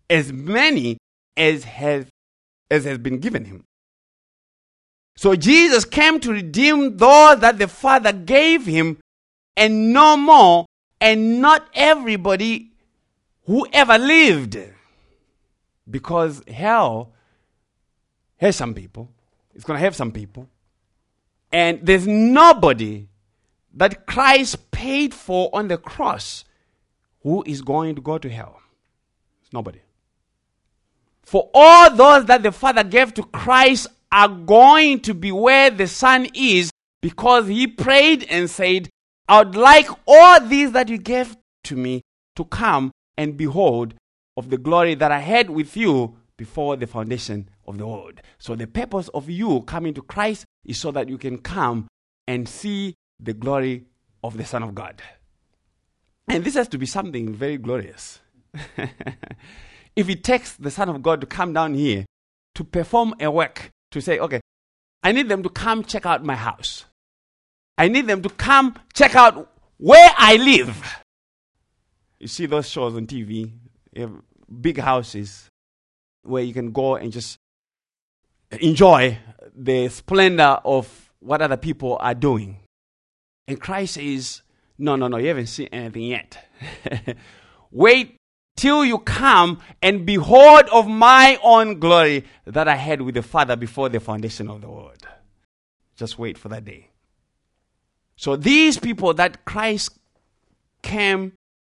as 0.10 0.34
many 0.34 0.98
as 1.38 1.64
has, 1.66 2.08
as 2.72 2.86
has 2.86 2.98
been 2.98 3.20
given 3.20 3.46
him. 3.46 3.64
So 5.16 5.36
Jesus 5.36 5.86
came 5.86 6.20
to 6.22 6.32
redeem 6.32 6.98
those 6.98 7.40
that 7.42 7.60
the 7.60 7.68
Father 7.68 8.12
gave 8.12 8.66
him, 8.66 8.98
and 9.56 9.94
no 9.94 10.18
more, 10.18 10.66
and 11.02 11.42
not 11.42 11.68
everybody 11.74 12.72
who 13.46 13.68
ever 13.74 13.98
lived. 13.98 14.58
Because 15.90 16.42
hell 16.48 17.12
has 18.38 18.56
some 18.56 18.74
people, 18.74 19.10
it's 19.54 19.66
going 19.66 19.78
to 19.78 19.84
have 19.84 19.96
some 19.96 20.12
people, 20.12 20.48
and 21.52 21.80
there's 21.84 22.08
nobody 22.08 23.08
that 23.74 24.06
Christ 24.06 24.72
paid 24.72 25.14
for 25.14 25.50
on 25.54 25.68
the 25.68 25.78
cross 25.78 26.46
who 27.24 27.44
is 27.46 27.62
going 27.62 27.96
to 27.96 28.02
go 28.02 28.18
to 28.18 28.30
hell. 28.30 28.62
It's 29.42 29.52
nobody. 29.52 29.80
For 31.24 31.50
all 31.54 31.96
those 31.96 32.26
that 32.26 32.44
the 32.44 32.52
Father 32.52 32.84
gave 32.84 33.14
to 33.16 33.24
Christ 33.24 33.88
are 34.12 34.30
going 34.30 35.00
to 35.02 35.14
be 35.14 35.32
where 35.32 35.70
the 35.70 35.88
Son 35.88 36.28
is 36.34 36.72
because 37.02 37.48
he 37.48 37.68
prayed 37.68 38.26
and 38.30 38.50
said, 38.50 38.90
I 39.28 39.40
would 39.40 39.56
like 39.56 39.88
all 40.08 40.42
these 40.42 40.72
that 40.74 40.90
you 40.90 40.98
gave 40.98 41.38
to 41.66 41.76
me 41.76 42.02
to 42.36 42.46
come 42.46 42.92
and 43.18 43.38
behold 43.38 43.94
of 44.38 44.50
the 44.50 44.58
glory 44.58 44.96
that 44.96 45.12
I 45.12 45.20
had 45.20 45.50
with 45.50 45.76
you 45.78 46.18
before 46.38 46.76
the 46.76 46.88
foundation 46.88 47.50
of 47.68 47.78
the 47.78 47.86
world. 47.86 48.22
So 48.40 48.56
the 48.56 48.68
purpose 48.68 49.10
of 49.10 49.30
you 49.30 49.62
coming 49.62 49.94
to 49.94 50.02
Christ 50.02 50.46
is 50.66 50.80
so 50.80 50.92
that 50.92 51.10
you 51.10 51.18
can 51.18 51.38
come 51.38 51.88
and 52.28 52.48
see 52.48 52.96
the 53.20 53.34
glory 53.34 53.86
of 54.24 54.38
the 54.38 54.46
Son 54.46 54.64
of 54.64 54.74
God. 54.74 55.02
And 56.28 56.44
this 56.44 56.56
has 56.56 56.68
to 56.70 56.78
be 56.78 56.86
something 56.86 57.34
very 57.34 57.58
glorious. 57.58 58.20
if 59.96 60.10
it 60.10 60.24
takes 60.24 60.54
the 60.54 60.72
Son 60.72 60.90
of 60.90 61.02
God 61.02 61.22
to 61.22 61.28
come 61.28 61.54
down 61.54 61.74
here 61.74 62.06
to 62.56 62.64
perform 62.64 63.14
a 63.20 63.30
work 63.30 63.70
to 63.92 64.02
say, 64.02 64.20
okay, 64.20 64.42
I 65.04 65.12
need 65.12 65.30
them 65.30 65.44
to 65.44 65.50
come 65.50 65.84
check 65.84 66.06
out 66.06 66.24
my 66.24 66.36
house. 66.36 66.86
I 67.82 67.88
need 67.88 68.06
them 68.06 68.22
to 68.22 68.30
come 68.30 68.76
check 68.94 69.16
out 69.16 69.50
where 69.78 70.12
I 70.16 70.36
live. 70.36 71.04
You 72.20 72.28
see 72.28 72.46
those 72.46 72.70
shows 72.70 72.96
on 72.96 73.08
TV, 73.08 73.52
big 74.62 74.78
houses 74.78 75.50
where 76.22 76.44
you 76.44 76.54
can 76.54 76.74
go 76.74 76.98
and 76.98 77.12
just 77.12 77.40
enjoy 78.52 79.18
the 79.56 79.90
splendor 79.90 80.60
of 80.64 81.12
what 81.22 81.42
other 81.42 81.58
people 81.58 81.98
are 82.00 82.14
doing. 82.14 82.60
And 83.48 83.60
Christ 83.60 83.96
says, 83.96 84.44
no, 84.78 84.96
no, 84.96 85.08
no, 85.08 85.18
you 85.18 85.30
haven't 85.30 85.48
seen 85.48 85.70
anything 85.72 86.04
yet. 86.04 86.38
Wait 87.72 88.16
till 88.56 88.86
you 88.86 89.00
come 89.00 89.58
and 89.82 90.06
behold 90.06 90.66
of 90.72 90.88
my 90.88 91.40
own 91.42 91.80
glory 91.80 92.26
that 92.46 92.68
I 92.68 92.76
had 92.76 93.02
with 93.02 93.16
the 93.16 93.24
Father 93.24 93.56
before 93.56 93.90
the 93.90 94.00
foundation 94.00 94.52
of 94.52 94.62
the 94.62 94.70
world. 94.70 95.08
Just 95.96 96.20
wait 96.20 96.38
for 96.38 96.50
that 96.50 96.64
day. 96.64 96.91
So 98.22 98.36
these 98.36 98.78
people 98.78 99.16
that 99.16 99.46
Christ 99.46 99.98
came 100.84 101.34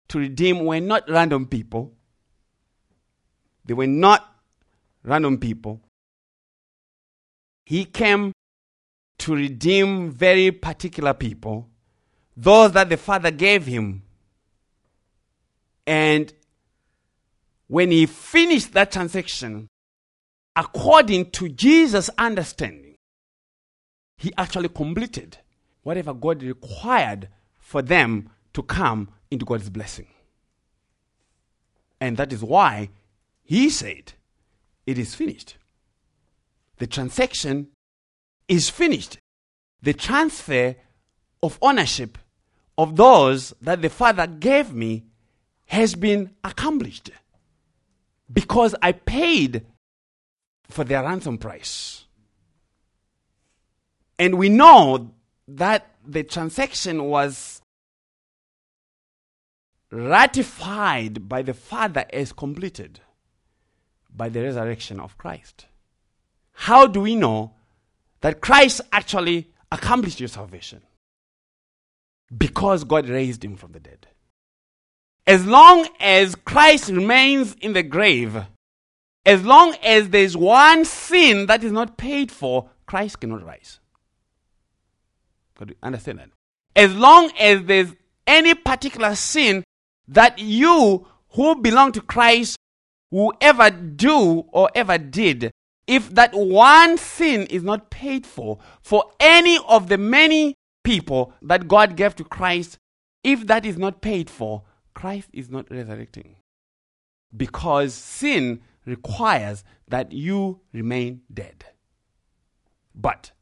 to 0.08 0.18
redeem 0.18 0.64
were 0.64 0.80
not 0.80 1.08
random 1.08 1.46
people. 1.46 1.92
They 3.64 3.74
were 3.74 3.86
not 3.86 4.28
random 5.04 5.38
people. 5.38 5.80
He 7.64 7.84
came 7.84 8.32
to 9.18 9.36
redeem 9.36 10.10
very 10.10 10.50
particular 10.50 11.14
people, 11.14 11.68
those 12.36 12.72
that 12.72 12.88
the 12.88 12.96
Father 12.96 13.30
gave 13.30 13.64
him. 13.64 14.02
And 15.86 16.34
when 17.68 17.92
he 17.92 18.06
finished 18.06 18.72
that 18.72 18.90
transaction, 18.90 19.68
according 20.56 21.30
to 21.30 21.48
Jesus' 21.48 22.10
understanding, 22.18 22.96
he 24.16 24.32
actually 24.36 24.70
completed 24.70 25.38
whatever 25.82 26.14
God 26.14 26.42
required 26.42 27.28
for 27.58 27.82
them 27.82 28.30
to 28.54 28.62
come 28.62 29.08
into 29.30 29.44
God's 29.44 29.70
blessing. 29.70 30.06
And 32.00 32.16
that 32.16 32.32
is 32.32 32.42
why 32.42 32.90
he 33.42 33.70
said, 33.70 34.14
It 34.86 34.98
is 34.98 35.14
finished. 35.14 35.56
The 36.78 36.86
transaction 36.86 37.68
is 38.48 38.68
finished. 38.68 39.18
The 39.82 39.92
transfer 39.92 40.76
of 41.42 41.58
ownership 41.62 42.18
of 42.78 42.96
those 42.96 43.54
that 43.60 43.82
the 43.82 43.90
Father 43.90 44.26
gave 44.26 44.72
me 44.72 45.04
has 45.66 45.94
been 45.94 46.30
accomplished 46.44 47.10
because 48.32 48.74
I 48.82 48.92
paid 48.92 49.64
for 50.68 50.84
their 50.84 51.02
ransom 51.02 51.38
price. 51.38 52.04
And 54.18 54.38
we 54.38 54.48
know 54.48 55.14
that 55.48 55.94
the 56.06 56.22
transaction 56.22 57.04
was 57.04 57.60
ratified 59.90 61.28
by 61.28 61.42
the 61.42 61.54
Father 61.54 62.04
as 62.12 62.32
completed 62.32 63.00
by 64.14 64.28
the 64.28 64.42
resurrection 64.42 65.00
of 65.00 65.18
Christ. 65.18 65.66
How 66.52 66.86
do 66.86 67.00
we 67.00 67.16
know 67.16 67.52
that 68.20 68.40
Christ 68.40 68.80
actually 68.92 69.50
accomplished 69.70 70.20
your 70.20 70.28
salvation? 70.28 70.82
Because 72.36 72.84
God 72.84 73.08
raised 73.08 73.44
him 73.44 73.56
from 73.56 73.72
the 73.72 73.80
dead. 73.80 74.06
As 75.26 75.46
long 75.46 75.86
as 76.00 76.34
Christ 76.34 76.88
remains 76.90 77.54
in 77.60 77.74
the 77.74 77.82
grave, 77.82 78.46
as 79.24 79.44
long 79.44 79.74
as 79.82 80.08
there's 80.08 80.36
one 80.36 80.84
sin 80.84 81.46
that 81.46 81.62
is 81.62 81.72
not 81.72 81.96
paid 81.96 82.32
for, 82.32 82.70
Christ 82.86 83.20
cannot 83.20 83.44
rise. 83.44 83.78
Got 85.58 85.68
to 85.68 85.76
understand 85.82 86.18
that. 86.18 86.30
As 86.74 86.94
long 86.94 87.30
as 87.38 87.64
there's 87.64 87.94
any 88.26 88.54
particular 88.54 89.14
sin 89.14 89.64
that 90.08 90.38
you 90.38 91.06
who 91.30 91.56
belong 91.56 91.92
to 91.92 92.00
Christ 92.00 92.56
will 93.10 93.34
ever 93.40 93.70
do 93.70 94.44
or 94.52 94.70
ever 94.74 94.98
did, 94.98 95.50
if 95.86 96.10
that 96.14 96.32
one 96.34 96.96
sin 96.96 97.42
is 97.46 97.62
not 97.62 97.90
paid 97.90 98.26
for, 98.26 98.58
for 98.80 99.04
any 99.20 99.58
of 99.68 99.88
the 99.88 99.98
many 99.98 100.54
people 100.84 101.32
that 101.42 101.68
God 101.68 101.96
gave 101.96 102.16
to 102.16 102.24
Christ, 102.24 102.78
if 103.22 103.46
that 103.46 103.66
is 103.66 103.76
not 103.76 104.00
paid 104.00 104.30
for, 104.30 104.62
Christ 104.94 105.28
is 105.32 105.50
not 105.50 105.70
resurrecting. 105.70 106.36
Because 107.36 107.94
sin 107.94 108.60
requires 108.84 109.64
that 109.88 110.12
you 110.12 110.60
remain 110.72 111.22
dead. 111.32 111.64
But 112.94 113.32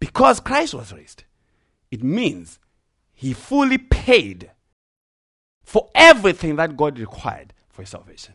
because 0.00 0.40
Christ 0.40 0.74
was 0.74 0.92
raised, 0.92 1.24
it 1.90 2.02
means 2.02 2.58
he 3.12 3.32
fully 3.32 3.78
paid 3.78 4.50
for 5.62 5.90
everything 5.94 6.56
that 6.56 6.76
God 6.76 6.98
required 6.98 7.54
for 7.68 7.84
salvation. 7.84 8.34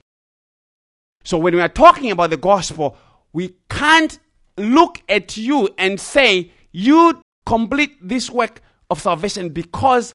So 1.23 1.37
when 1.37 1.55
we 1.55 1.61
are 1.61 1.69
talking 1.69 2.11
about 2.11 2.29
the 2.29 2.37
gospel, 2.37 2.97
we 3.33 3.55
can't 3.69 4.19
look 4.57 5.01
at 5.07 5.37
you 5.37 5.69
and 5.77 5.99
say, 5.99 6.51
you 6.71 7.21
complete 7.45 7.97
this 8.01 8.29
work 8.29 8.61
of 8.89 8.99
salvation 8.99 9.49
because 9.49 10.13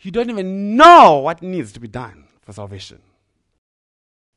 you 0.00 0.10
don't 0.10 0.30
even 0.30 0.76
know 0.76 1.18
what 1.18 1.42
needs 1.42 1.72
to 1.72 1.80
be 1.80 1.88
done 1.88 2.28
for 2.40 2.52
salvation. 2.52 3.00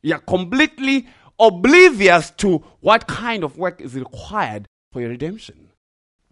You 0.01 0.15
are 0.15 0.19
completely 0.19 1.07
oblivious 1.39 2.31
to 2.31 2.57
what 2.79 3.07
kind 3.07 3.43
of 3.43 3.57
work 3.57 3.79
is 3.81 3.95
required 3.95 4.67
for 4.91 5.01
your 5.01 5.09
redemption. 5.09 5.70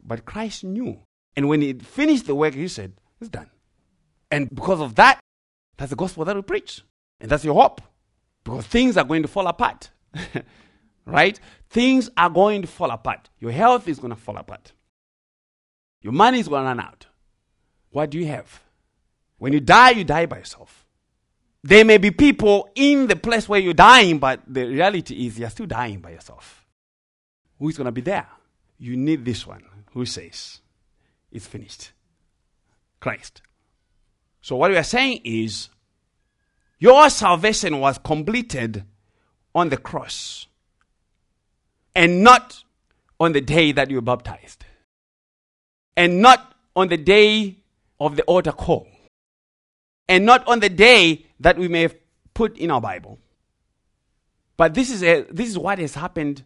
But 0.10 0.26
Christ 0.26 0.64
knew. 0.64 1.00
And 1.36 1.48
when 1.48 1.62
he 1.62 1.74
finished 1.74 2.26
the 2.26 2.34
work, 2.34 2.56
he 2.56 2.68
said, 2.68 2.94
It's 3.22 3.30
done. 3.30 3.52
And 4.32 4.50
because 4.54 4.82
of 4.82 4.96
that, 4.96 5.20
that's 5.78 5.92
the 5.92 5.96
gospel 5.96 6.26
that 6.26 6.36
we 6.36 6.42
preach. 6.42 6.82
And 7.22 7.30
that's 7.30 7.46
your 7.46 7.54
hope. 7.54 7.80
Because 8.44 8.66
things 8.66 8.98
are 8.98 9.04
going 9.04 9.22
to 9.22 9.28
fall 9.28 9.46
apart. 9.46 9.92
right? 11.06 11.40
Things 11.70 12.10
are 12.18 12.30
going 12.30 12.64
to 12.64 12.68
fall 12.68 12.90
apart. 12.90 13.30
Your 13.40 13.52
health 13.52 13.88
is 13.88 14.00
going 14.00 14.10
to 14.10 14.20
fall 14.20 14.38
apart. 14.38 14.74
Your 16.02 16.14
money 16.14 16.40
is 16.40 16.48
going 16.48 16.64
to 16.64 16.68
run 16.68 16.80
out. 16.80 17.06
What 17.92 18.10
do 18.10 18.18
you 18.18 18.26
have? 18.26 18.64
When 19.38 19.54
you 19.54 19.60
die, 19.60 19.92
you 19.92 20.04
die 20.04 20.26
by 20.26 20.40
yourself. 20.40 20.88
There 21.64 21.86
may 21.86 22.00
be 22.00 22.10
people 22.10 22.70
in 22.74 23.06
the 23.06 23.16
place 23.16 23.48
where 23.48 23.60
you're 23.60 23.74
dying, 23.74 24.18
but 24.18 24.42
the 24.48 24.66
reality 24.66 25.28
is 25.28 25.38
you're 25.38 25.50
still 25.52 25.68
dying 25.68 26.00
by 26.00 26.12
yourself. 26.12 26.66
Who's 27.60 27.78
going 27.78 27.86
to 27.86 27.92
be 27.92 28.02
there? 28.02 28.28
You 28.80 28.98
need 28.98 29.24
this 29.24 29.46
one 29.46 29.64
who 29.94 30.06
says, 30.06 30.62
It's 31.32 31.48
finished. 31.48 31.92
Christ. 33.00 33.42
So, 34.42 34.56
what 34.56 34.72
we 34.72 34.78
are 34.78 34.84
saying 34.84 35.22
is, 35.24 35.70
your 36.80 37.10
salvation 37.10 37.80
was 37.80 37.98
completed 37.98 38.84
on 39.54 39.70
the 39.70 39.78
cross 39.78 40.48
and 41.96 42.24
not 42.24 42.64
on 43.20 43.34
the 43.34 43.42
day 43.42 43.72
that 43.74 43.90
you 43.90 43.98
were 43.98 44.02
baptized 44.02 44.64
and 45.98 46.22
not 46.22 46.56
on 46.76 46.88
the 46.88 46.98
day 46.98 47.58
of 48.00 48.16
the 48.16 48.24
altar 48.24 48.54
call 48.54 48.88
and 50.08 50.26
not 50.26 50.48
on 50.48 50.62
the 50.62 50.70
day 50.70 51.26
that 51.40 51.58
we 51.58 51.68
may 51.68 51.82
have 51.82 51.96
put 52.34 52.58
in 52.58 52.72
our 52.72 52.80
Bible. 52.80 53.20
But 54.56 54.74
this 54.74 54.90
is, 54.90 55.04
a, 55.04 55.24
this 55.30 55.50
is 55.50 55.58
what 55.58 55.80
has 55.80 55.96
happened 55.96 56.44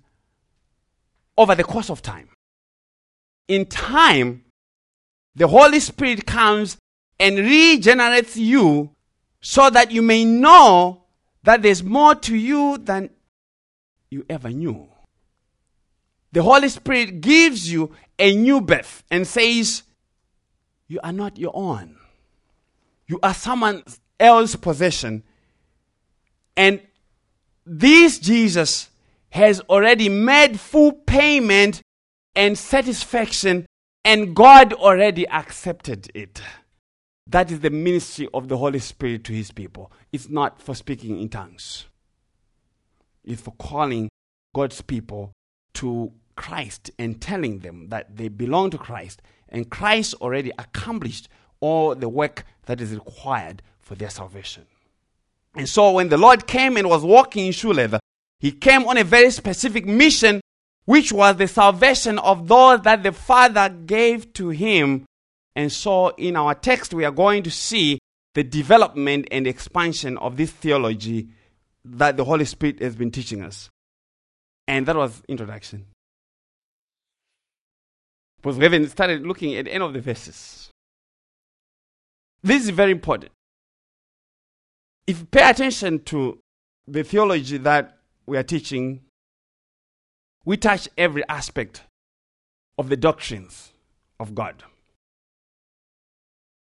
over 1.37 1.53
the 1.55 1.63
course 1.63 1.89
of 1.89 2.01
time. 2.01 2.29
In 3.47 3.65
time, 3.65 4.43
the 5.35 5.47
Holy 5.47 5.79
Spirit 5.79 6.25
comes 6.25 6.77
and 7.19 7.37
regenerates 7.37 8.37
you 8.37 8.91
so 9.41 9.69
that 9.69 9.91
you 9.91 10.01
may 10.01 10.23
know 10.25 11.03
that 11.43 11.61
there's 11.61 11.83
more 11.83 12.15
to 12.15 12.35
you 12.35 12.77
than 12.77 13.09
you 14.09 14.25
ever 14.29 14.49
knew. 14.49 14.87
The 16.31 16.41
Holy 16.41 16.69
Spirit 16.69 17.21
gives 17.21 17.71
you 17.71 17.91
a 18.17 18.35
new 18.35 18.61
birth 18.61 19.03
and 19.11 19.27
says, 19.27 19.83
You 20.87 20.99
are 21.03 21.11
not 21.11 21.37
your 21.37 21.51
own. 21.53 21.97
You 23.07 23.19
are 23.21 23.33
someone 23.33 23.83
else's 24.19 24.55
possession. 24.55 25.23
And 26.55 26.81
this 27.65 28.19
Jesus 28.19 28.89
has 29.29 29.59
already 29.61 30.09
made 30.09 30.59
full 30.59 30.91
payment 30.91 31.81
and 32.35 32.57
satisfaction, 32.57 33.65
and 34.03 34.35
God 34.35 34.73
already 34.73 35.27
accepted 35.29 36.09
it. 36.13 36.41
That 37.27 37.51
is 37.51 37.61
the 37.61 37.69
ministry 37.69 38.27
of 38.33 38.47
the 38.47 38.57
Holy 38.57 38.79
Spirit 38.79 39.23
to 39.25 39.33
his 39.33 39.51
people. 39.51 39.91
It's 40.11 40.29
not 40.29 40.61
for 40.61 40.75
speaking 40.75 41.19
in 41.19 41.29
tongues, 41.29 41.85
it's 43.23 43.41
for 43.41 43.53
calling 43.57 44.09
God's 44.53 44.81
people 44.81 45.31
to 45.75 46.11
Christ 46.35 46.91
and 46.99 47.21
telling 47.21 47.59
them 47.59 47.89
that 47.89 48.17
they 48.17 48.27
belong 48.27 48.71
to 48.71 48.77
Christ, 48.77 49.21
and 49.49 49.69
Christ 49.69 50.15
already 50.15 50.51
accomplished 50.57 51.29
all 51.59 51.95
the 51.95 52.09
work 52.09 52.45
that 52.65 52.81
is 52.81 52.93
required 52.93 53.61
for 53.79 53.95
their 53.95 54.09
salvation. 54.09 54.65
And 55.55 55.69
so 55.69 55.91
when 55.91 56.09
the 56.09 56.17
Lord 56.17 56.47
came 56.47 56.77
and 56.77 56.89
was 56.89 57.03
walking 57.03 57.45
in 57.45 57.51
shoe 57.51 57.73
leather, 57.73 57.99
he 58.39 58.51
came 58.51 58.85
on 58.85 58.97
a 58.97 59.03
very 59.03 59.29
specific 59.31 59.85
mission, 59.85 60.41
which 60.85 61.11
was 61.11 61.37
the 61.37 61.47
salvation 61.47 62.19
of 62.19 62.47
those 62.47 62.81
that 62.81 63.03
the 63.03 63.11
Father 63.11 63.69
gave 63.69 64.33
to 64.33 64.49
him. 64.49 65.05
And 65.55 65.71
so 65.71 66.09
in 66.09 66.35
our 66.35 66.55
text, 66.55 66.93
we 66.93 67.05
are 67.05 67.11
going 67.11 67.43
to 67.43 67.51
see 67.51 67.99
the 68.33 68.43
development 68.43 69.27
and 69.31 69.45
expansion 69.45 70.17
of 70.17 70.37
this 70.37 70.51
theology 70.51 71.29
that 71.85 72.17
the 72.17 72.25
Holy 72.25 72.45
Spirit 72.45 72.81
has 72.81 72.95
been 72.95 73.11
teaching 73.11 73.41
us. 73.43 73.69
And 74.67 74.85
that 74.85 74.95
was 74.95 75.21
introduction. 75.27 75.85
Because 78.37 78.57
we 78.57 78.63
haven't 78.63 78.89
started 78.89 79.25
looking 79.25 79.55
at 79.55 79.67
any 79.67 79.83
of 79.83 79.93
the 79.93 80.01
verses. 80.01 80.69
This 82.41 82.63
is 82.63 82.69
very 82.71 82.91
important 82.91 83.31
if 85.05 85.19
you 85.19 85.25
pay 85.25 85.49
attention 85.49 85.99
to 85.99 86.39
the 86.87 87.03
theology 87.03 87.57
that 87.57 87.97
we 88.25 88.37
are 88.37 88.43
teaching, 88.43 89.01
we 90.45 90.57
touch 90.57 90.89
every 90.97 91.23
aspect 91.29 91.83
of 92.77 92.89
the 92.89 92.97
doctrines 92.97 93.71
of 94.19 94.35
God 94.35 94.63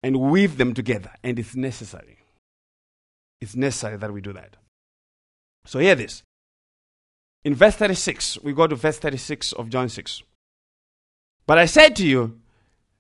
and 0.04 0.20
weave 0.20 0.58
them 0.58 0.74
together, 0.74 1.12
and 1.24 1.40
it's 1.40 1.56
necessary. 1.56 2.20
It's 3.42 3.56
necessary 3.56 3.98
that 3.98 4.14
we 4.14 4.22
do 4.22 4.34
that. 4.34 4.56
So, 5.66 5.80
hear 5.80 5.96
this. 5.96 6.24
In 7.44 7.56
verse 7.56 7.76
36, 7.76 8.40
we 8.44 8.54
go 8.54 8.68
to 8.68 8.76
verse 8.76 8.98
36 9.00 9.52
of 9.54 9.70
John 9.70 9.90
6. 9.90 10.24
But 11.46 11.58
I 11.58 11.66
said 11.66 11.96
to 11.98 12.08
you 12.08 12.40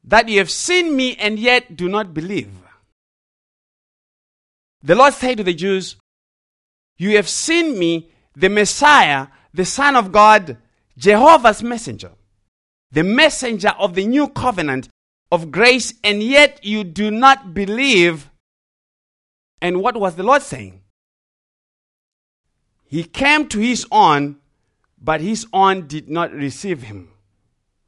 that 0.03 0.29
you 0.29 0.37
have 0.39 0.51
seen 0.51 0.95
me 0.95 1.15
and 1.15 1.39
yet 1.39 1.75
do 1.75 1.89
not 1.89 2.13
believe. 2.13 2.51
The 4.83 4.95
Lord 4.95 5.13
said 5.13 5.37
to 5.37 5.43
the 5.43 5.53
Jews, 5.53 5.95
You 6.97 7.15
have 7.15 7.27
seen 7.27 7.79
me, 7.79 8.11
the 8.35 8.49
Messiah, 8.49 9.27
the 9.53 9.65
Son 9.65 9.95
of 9.95 10.11
God, 10.11 10.57
Jehovah's 10.97 11.61
messenger, 11.61 12.11
the 12.91 13.03
messenger 13.03 13.73
of 13.79 13.95
the 13.95 14.05
new 14.05 14.27
covenant 14.27 14.89
of 15.31 15.51
grace, 15.51 15.93
and 16.03 16.23
yet 16.23 16.63
you 16.63 16.83
do 16.83 17.11
not 17.11 17.53
believe. 17.53 18.29
And 19.61 19.81
what 19.81 19.97
was 19.97 20.15
the 20.15 20.23
Lord 20.23 20.41
saying? 20.41 20.81
He 22.85 23.03
came 23.03 23.47
to 23.49 23.59
his 23.59 23.85
own, 23.91 24.37
but 25.01 25.21
his 25.21 25.47
own 25.51 25.87
did 25.87 26.09
not 26.09 26.31
receive 26.31 26.83
him. 26.83 27.09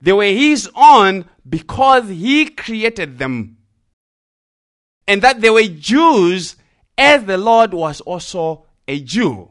They 0.01 0.13
were 0.13 0.25
his 0.25 0.69
own 0.75 1.25
because 1.47 2.09
he 2.09 2.49
created 2.49 3.17
them. 3.17 3.57
And 5.07 5.21
that 5.21 5.39
they 5.39 5.49
were 5.49 5.63
Jews 5.63 6.57
as 6.97 7.23
the 7.23 7.37
Lord 7.37 7.73
was 7.73 8.01
also 8.01 8.65
a 8.87 8.99
Jew. 8.99 9.49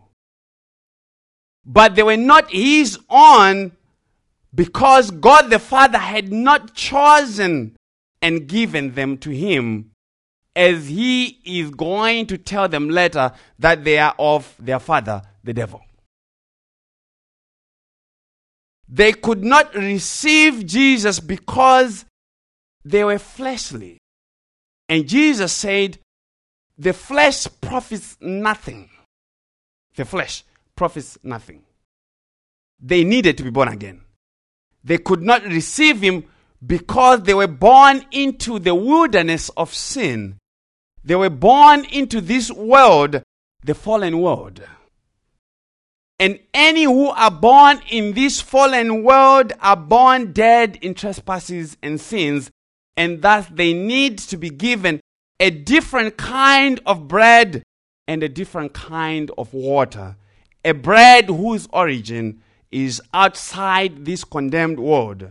But 1.67 1.97
they 1.97 2.05
were 2.05 2.17
not 2.17 2.51
his 2.51 2.99
own 3.11 3.73
because 4.55 5.11
God 5.11 5.51
the 5.51 5.59
Father 5.59 5.99
had 5.99 6.33
not 6.33 6.75
chosen 6.75 7.77
and 8.23 8.47
given 8.47 8.95
them 8.95 9.19
to 9.19 9.31
him, 9.31 9.91
as 10.55 10.89
he 10.89 11.39
is 11.45 11.71
going 11.71 12.27
to 12.29 12.39
tell 12.39 12.69
them 12.69 12.89
later 12.89 13.33
that 13.59 13.85
they 13.85 13.99
are 13.99 14.15
of 14.19 14.55
their 14.59 14.79
father, 14.79 15.21
the 15.45 15.53
devil. 15.53 15.83
They 18.89 19.13
could 19.13 19.45
not 19.45 19.75
receive 19.75 20.65
Jesus 20.65 21.21
because 21.21 22.07
they 22.85 23.05
were 23.05 23.19
fleshly. 23.19 23.99
And 24.89 25.07
Jesus 25.07 25.53
said, 25.53 25.99
the 26.79 26.93
flesh 26.93 27.47
profits 27.61 28.17
nothing. 28.21 28.89
The 29.97 30.05
flesh 30.05 30.45
profits 30.77 31.19
nothing. 31.23 31.63
They 32.79 33.05
needed 33.05 33.39
to 33.39 33.43
be 33.43 33.51
born 33.51 33.69
again. 33.69 34.03
They 34.85 34.99
could 34.99 35.23
not 35.23 35.45
receive 35.45 36.01
him 36.01 36.25
because 36.65 37.23
they 37.23 37.35
were 37.35 37.49
born 37.49 38.05
into 38.13 38.59
the 38.59 38.75
wilderness 38.75 39.49
of 39.57 39.75
sin. 39.75 40.39
They 41.03 41.15
were 41.15 41.31
born 41.31 41.85
into 41.87 42.21
this 42.21 42.51
world, 42.51 43.23
the 43.65 43.75
fallen 43.75 44.21
world. 44.21 44.63
And 46.19 46.39
any 46.55 46.85
who 46.85 47.09
are 47.09 47.31
born 47.31 47.81
in 47.91 48.15
this 48.15 48.41
fallen 48.41 49.03
world 49.03 49.53
are 49.61 49.77
born 49.77 50.33
dead 50.33 50.79
in 50.81 50.95
trespasses 50.95 51.77
and 51.83 52.01
sins, 52.01 52.51
and 52.97 53.21
thus 53.21 53.47
they 53.49 53.75
need 53.75 54.19
to 54.19 54.37
be 54.37 54.51
given 54.51 55.01
a 55.39 55.51
different 55.51 56.17
kind 56.17 56.81
of 56.87 57.07
bread 57.07 57.63
and 58.09 58.23
a 58.23 58.29
different 58.29 58.73
kind 58.73 59.31
of 59.37 59.53
water. 59.53 60.17
A 60.67 60.75
bread 60.75 61.27
whose 61.27 61.69
origin 61.73 62.43
is 62.73 63.01
outside 63.15 64.05
this 64.05 64.25
condemned 64.25 64.81
world. 64.81 65.31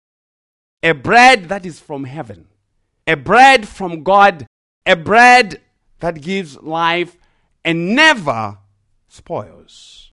A 0.82 0.94
bread 0.94 1.50
that 1.50 1.66
is 1.66 1.78
from 1.78 2.06
heaven. 2.06 2.48
A 3.06 3.16
bread 3.16 3.68
from 3.68 4.02
God. 4.02 4.48
A 4.86 4.96
bread 4.96 5.60
that 6.00 6.22
gives 6.22 6.58
life 6.62 7.18
and 7.66 7.94
never 7.94 8.60
spoils. 9.10 10.12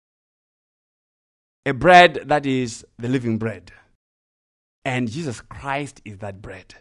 A 1.67 1.75
bread 1.75 2.23
that 2.25 2.47
is 2.47 2.87
the 2.99 3.09
living 3.09 3.37
bread. 3.37 3.73
And 4.87 5.11
Jesus 5.11 5.43
Christ 5.43 6.01
is 6.07 6.17
that 6.19 6.41
bread. 6.41 6.77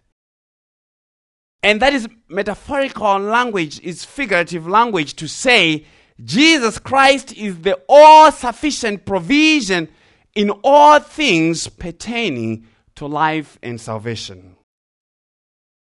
And 1.62 1.82
that 1.82 1.91
is 1.91 2.08
metaphorical 2.30 3.19
language, 3.19 3.82
is 3.82 4.06
figurative 4.06 4.65
language 4.65 5.15
to 5.15 5.28
say 5.28 5.84
Jesus 6.23 6.77
Christ 6.77 7.34
is 7.34 7.60
the 7.60 7.79
all 7.88 8.32
sufficient 8.32 9.05
provision 9.05 9.88
in 10.36 10.49
all 10.63 10.99
things 10.99 11.67
pertaining 11.67 12.67
to 12.95 13.08
life 13.08 13.58
and 13.63 13.79
salvation. 13.79 14.55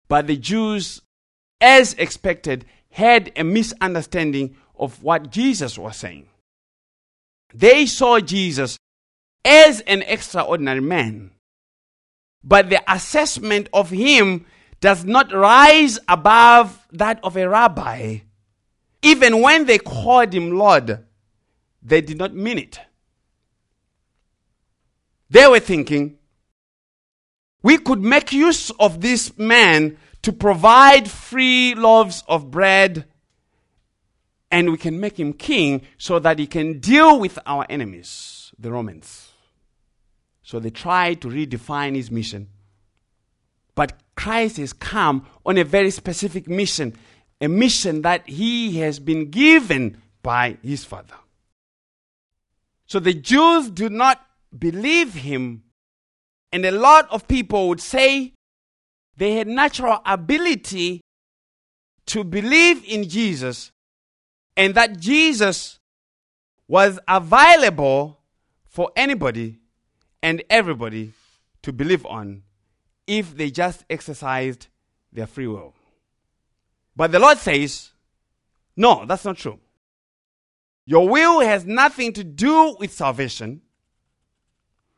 But 0.08 0.28
the 0.28 0.38
Jews, 0.38 1.02
as 1.60 1.94
expected, 1.96 2.66
had 2.92 3.32
a 3.36 3.44
misunderstanding 3.44 4.56
of 4.78 5.02
what 5.04 5.32
Jesus 5.32 5.78
was 5.78 5.98
saying. 5.98 6.28
They 7.54 7.86
saw 7.86 8.20
Jesus 8.20 8.78
as 9.44 9.82
an 9.82 10.02
extraordinary 10.04 10.82
man, 10.82 11.32
but 12.44 12.70
the 12.70 12.82
assessment 12.92 13.70
of 13.74 13.90
him 13.90 14.46
does 14.80 15.06
not 15.06 15.32
rise 15.34 16.00
above 16.08 16.88
that 16.92 17.20
of 17.24 17.38
a 17.38 17.48
rabbi. 17.48 18.20
Even 19.02 19.42
when 19.42 19.66
they 19.66 19.78
called 19.78 20.34
him 20.34 20.52
Lord, 20.52 21.06
they 21.82 22.02
did 22.02 22.18
not 22.18 22.34
mean 22.34 22.60
it. 22.60 22.80
They 25.30 25.48
were 25.48 25.60
thinking, 25.60 26.18
we 27.64 27.78
could 27.78 28.02
make 28.02 28.34
use 28.34 28.70
of 28.80 29.02
this 29.02 29.38
man 29.38 29.98
to 30.22 30.34
provide 30.34 31.10
free 31.10 31.74
loaves 31.76 32.24
of 32.28 32.52
bread 32.52 33.06
and 34.52 34.72
we 34.72 34.78
can 34.78 35.00
make 35.00 35.20
him 35.20 35.34
king 35.34 35.82
so 35.98 36.20
that 36.20 36.38
he 36.38 36.46
can 36.46 36.80
deal 36.80 37.20
with 37.20 37.40
our 37.46 37.66
enemies, 37.70 38.52
the 38.60 38.72
Romans. 38.72 39.32
So 40.44 40.60
they 40.60 40.70
tried 40.70 41.22
to 41.22 41.30
redefine 41.30 41.96
his 41.96 42.12
mission. 42.12 42.50
But 43.74 43.94
Christ 44.16 44.58
has 44.58 44.74
come 44.74 45.26
on 45.46 45.58
a 45.58 45.64
very 45.64 45.92
specific 45.92 46.50
mission, 46.50 46.94
a 47.42 47.50
mission 47.50 48.04
that 48.04 48.28
he 48.30 48.78
has 48.78 49.00
been 49.00 49.32
given 49.32 50.02
by 50.22 50.58
his 50.62 50.86
Father. 50.86 51.16
So 52.86 53.00
the 53.00 53.14
Jews 53.14 53.70
do 53.70 53.90
not 53.90 54.22
believe 54.58 55.16
him, 55.16 55.64
and 56.52 56.66
a 56.66 56.72
lot 56.72 57.10
of 57.10 57.28
people 57.28 57.68
would 57.70 57.82
say 57.82 58.34
they 59.18 59.36
had 59.36 59.48
natural 59.48 60.02
ability 60.06 61.02
to 62.08 62.24
believe 62.24 62.84
in 62.86 63.10
Jesus 63.10 63.72
and 64.58 64.76
that 64.76 65.00
Jesus 65.00 65.80
was 66.68 67.00
available 67.08 68.20
for 68.66 68.92
anybody 68.96 69.60
and 70.22 70.44
everybody 70.50 71.14
to 71.62 71.74
believe 71.74 72.06
on 72.06 72.44
if 73.08 73.36
they 73.36 73.50
just 73.50 73.86
exercised 73.90 74.68
their 75.12 75.28
free 75.28 75.48
will. 75.48 75.74
But 76.96 77.12
the 77.12 77.20
Lord 77.20 77.38
says, 77.38 77.92
no, 78.76 79.06
that's 79.06 79.26
not 79.26 79.38
true. 79.38 79.60
Your 80.86 81.08
will 81.08 81.40
has 81.42 81.66
nothing 81.66 82.14
to 82.14 82.24
do 82.24 82.76
with 82.80 82.92
salvation. 82.92 83.62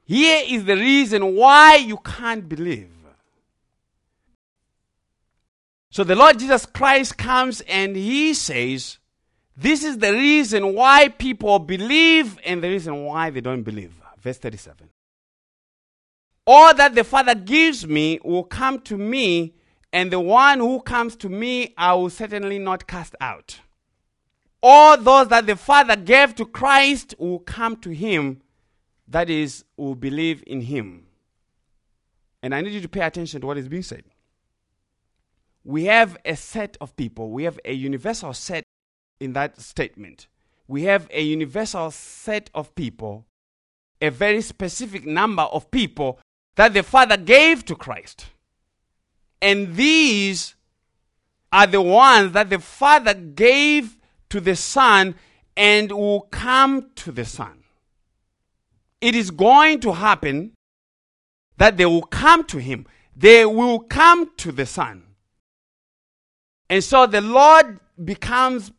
Here 0.05 0.43
is 0.47 0.65
the 0.65 0.75
reason 0.75 1.35
why 1.35 1.75
you 1.75 1.97
can't 1.97 2.47
believe. 2.47 2.89
So 5.93 6.03
the 6.03 6.15
Lord 6.15 6.39
Jesus 6.39 6.65
Christ 6.65 7.19
comes 7.19 7.61
and 7.61 7.95
he 7.95 8.33
says, 8.33 8.97
This 9.55 9.83
is 9.83 9.99
the 9.99 10.11
reason 10.11 10.73
why 10.73 11.09
people 11.09 11.59
believe 11.59 12.39
and 12.43 12.63
the 12.63 12.69
reason 12.69 13.03
why 13.03 13.29
they 13.29 13.41
don't 13.41 13.61
believe. 13.61 13.93
Verse 14.19 14.39
37. 14.39 14.89
All 16.47 16.73
that 16.73 16.95
the 16.95 17.03
Father 17.03 17.35
gives 17.35 17.85
me 17.85 18.19
will 18.23 18.43
come 18.43 18.79
to 18.79 18.97
me, 18.97 19.53
and 19.93 20.11
the 20.11 20.19
one 20.19 20.59
who 20.59 20.81
comes 20.81 21.15
to 21.17 21.29
me 21.29 21.73
I 21.77 21.93
will 21.93 22.09
certainly 22.09 22.57
not 22.57 22.87
cast 22.87 23.15
out. 23.21 23.61
All 24.61 24.97
those 24.97 25.27
that 25.27 25.45
the 25.45 25.55
Father 25.55 25.95
gave 25.95 26.35
to 26.35 26.45
Christ 26.45 27.13
will 27.19 27.39
come 27.39 27.77
to 27.77 27.91
him, 27.91 28.41
that 29.07 29.29
is, 29.29 29.63
will 29.77 29.95
believe 29.95 30.43
in 30.47 30.61
him. 30.61 31.05
And 32.41 32.55
I 32.55 32.61
need 32.61 32.73
you 32.73 32.81
to 32.81 32.89
pay 32.89 33.01
attention 33.01 33.41
to 33.41 33.47
what 33.47 33.57
is 33.57 33.67
being 33.67 33.83
said. 33.83 34.03
We 35.63 35.85
have 35.85 36.17
a 36.25 36.35
set 36.35 36.75
of 36.81 36.95
people, 36.95 37.29
we 37.29 37.43
have 37.43 37.59
a 37.63 37.73
universal 37.73 38.33
set 38.33 38.63
in 39.19 39.33
that 39.33 39.61
statement. 39.61 40.27
We 40.67 40.83
have 40.83 41.07
a 41.11 41.21
universal 41.21 41.91
set 41.91 42.49
of 42.53 42.73
people, 42.73 43.25
a 44.01 44.09
very 44.09 44.41
specific 44.41 45.05
number 45.05 45.43
of 45.43 45.69
people 45.71 46.19
that 46.55 46.73
the 46.73 46.83
Father 46.83 47.17
gave 47.17 47.65
to 47.65 47.75
Christ. 47.75 48.27
And 49.43 49.75
these 49.75 50.55
are 51.51 51.67
the 51.67 51.81
ones 51.81 52.31
that 52.31 52.49
the 52.49 52.59
Father 52.59 53.13
gave 53.13 53.97
to 54.29 54.39
the 54.39 54.55
Son 54.55 55.15
and 55.57 55.91
will 55.91 56.21
come 56.21 56.91
to 56.95 57.11
the 57.11 57.25
Son. 57.25 57.65
It 59.01 59.15
is 59.15 59.31
going 59.31 59.81
to 59.81 59.91
happen 59.91 60.53
that 61.57 61.75
they 61.75 61.85
will 61.85 62.03
come 62.03 62.45
to 62.45 62.57
Him. 62.57 62.87
They 63.17 63.45
will 63.45 63.79
come 63.79 64.31
to 64.37 64.53
the 64.53 64.65
Son. 64.65 65.03
And 66.69 66.81
so 66.81 67.05
the 67.05 67.19
Lord 67.19 67.81
becomes 68.01 68.71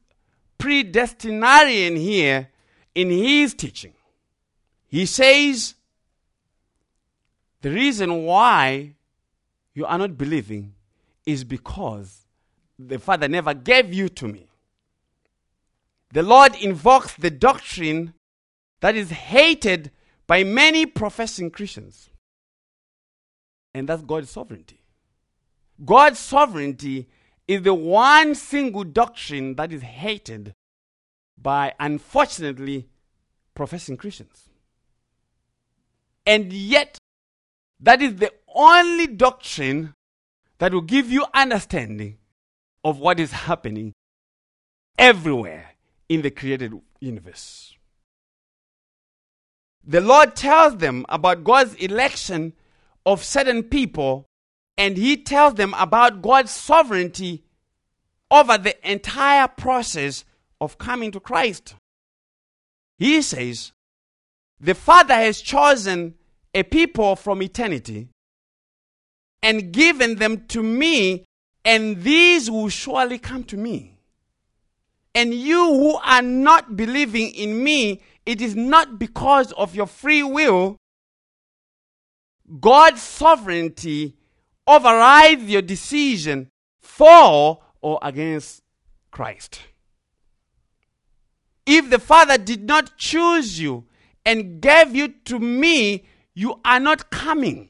predestinarian 0.58 1.98
here 1.98 2.48
in 2.94 3.10
His 3.10 3.52
teaching. 3.52 3.92
He 4.88 5.04
says, 5.04 5.74
the 7.60 7.70
reason 7.70 8.24
why 8.24 8.94
you 9.74 9.86
are 9.86 9.98
not 9.98 10.16
believing 10.16 10.74
is 11.26 11.44
because 11.44 12.26
the 12.78 12.98
Father 12.98 13.28
never 13.28 13.54
gave 13.54 13.92
you 13.92 14.08
to 14.10 14.28
me. 14.28 14.46
The 16.12 16.22
Lord 16.22 16.54
invokes 16.56 17.14
the 17.14 17.30
doctrine 17.30 18.14
that 18.80 18.94
is 18.94 19.10
hated 19.10 19.90
by 20.26 20.44
many 20.44 20.86
professing 20.86 21.50
Christians. 21.50 22.10
And 23.74 23.88
that's 23.88 24.02
God's 24.02 24.30
sovereignty. 24.30 24.80
God's 25.84 26.20
sovereignty 26.20 27.08
is 27.48 27.62
the 27.62 27.74
one 27.74 28.34
single 28.34 28.84
doctrine 28.84 29.56
that 29.56 29.72
is 29.72 29.82
hated 29.82 30.54
by, 31.36 31.74
unfortunately, 31.80 32.88
professing 33.54 33.96
Christians. 33.96 34.48
And 36.24 36.52
yet, 36.52 36.96
that 37.80 38.00
is 38.00 38.16
the 38.16 38.32
only 38.54 39.06
doctrine 39.06 39.94
that 40.58 40.72
will 40.72 40.80
give 40.80 41.10
you 41.10 41.26
understanding 41.34 42.18
of 42.84 42.98
what 42.98 43.18
is 43.18 43.32
happening 43.32 43.92
everywhere 44.98 45.72
in 46.08 46.22
the 46.22 46.30
created 46.30 46.72
universe. 47.00 47.76
The 49.86 50.00
Lord 50.00 50.34
tells 50.36 50.76
them 50.78 51.04
about 51.08 51.44
God's 51.44 51.74
election 51.74 52.54
of 53.04 53.22
certain 53.22 53.62
people, 53.62 54.26
and 54.78 54.96
He 54.96 55.16
tells 55.16 55.54
them 55.54 55.74
about 55.76 56.22
God's 56.22 56.52
sovereignty 56.52 57.44
over 58.30 58.56
the 58.56 58.90
entire 58.90 59.48
process 59.48 60.24
of 60.60 60.78
coming 60.78 61.10
to 61.12 61.20
Christ. 61.20 61.74
He 62.98 63.20
says, 63.20 63.72
The 64.60 64.74
Father 64.74 65.14
has 65.14 65.40
chosen 65.40 66.14
a 66.54 66.62
people 66.62 67.16
from 67.16 67.42
eternity 67.42 68.08
and 69.44 69.72
given 69.72 70.16
them 70.16 70.46
to 70.48 70.62
me, 70.62 71.26
and 71.66 72.02
these 72.02 72.50
will 72.50 72.70
surely 72.70 73.18
come 73.18 73.44
to 73.44 73.58
me. 73.58 73.98
And 75.14 75.34
you 75.34 75.66
who 75.66 75.96
are 75.96 76.22
not 76.22 76.76
believing 76.76 77.30
in 77.30 77.62
me, 77.62 78.00
it 78.24 78.40
is 78.40 78.56
not 78.56 78.98
because 78.98 79.52
of 79.52 79.74
your 79.76 79.86
free 79.86 80.22
will. 80.22 80.78
God's 82.58 83.02
sovereignty 83.02 84.16
overrides 84.66 85.44
your 85.44 85.62
decision 85.62 86.48
for 86.80 87.62
or 87.82 87.98
against 88.00 88.62
Christ. 89.10 89.60
If 91.66 91.90
the 91.90 91.98
Father 91.98 92.38
did 92.38 92.64
not 92.64 92.96
choose 92.96 93.60
you 93.60 93.84
and 94.24 94.62
gave 94.62 94.96
you 94.96 95.08
to 95.26 95.38
me, 95.38 96.04
you 96.32 96.60
are 96.64 96.80
not 96.80 97.10
coming. 97.10 97.68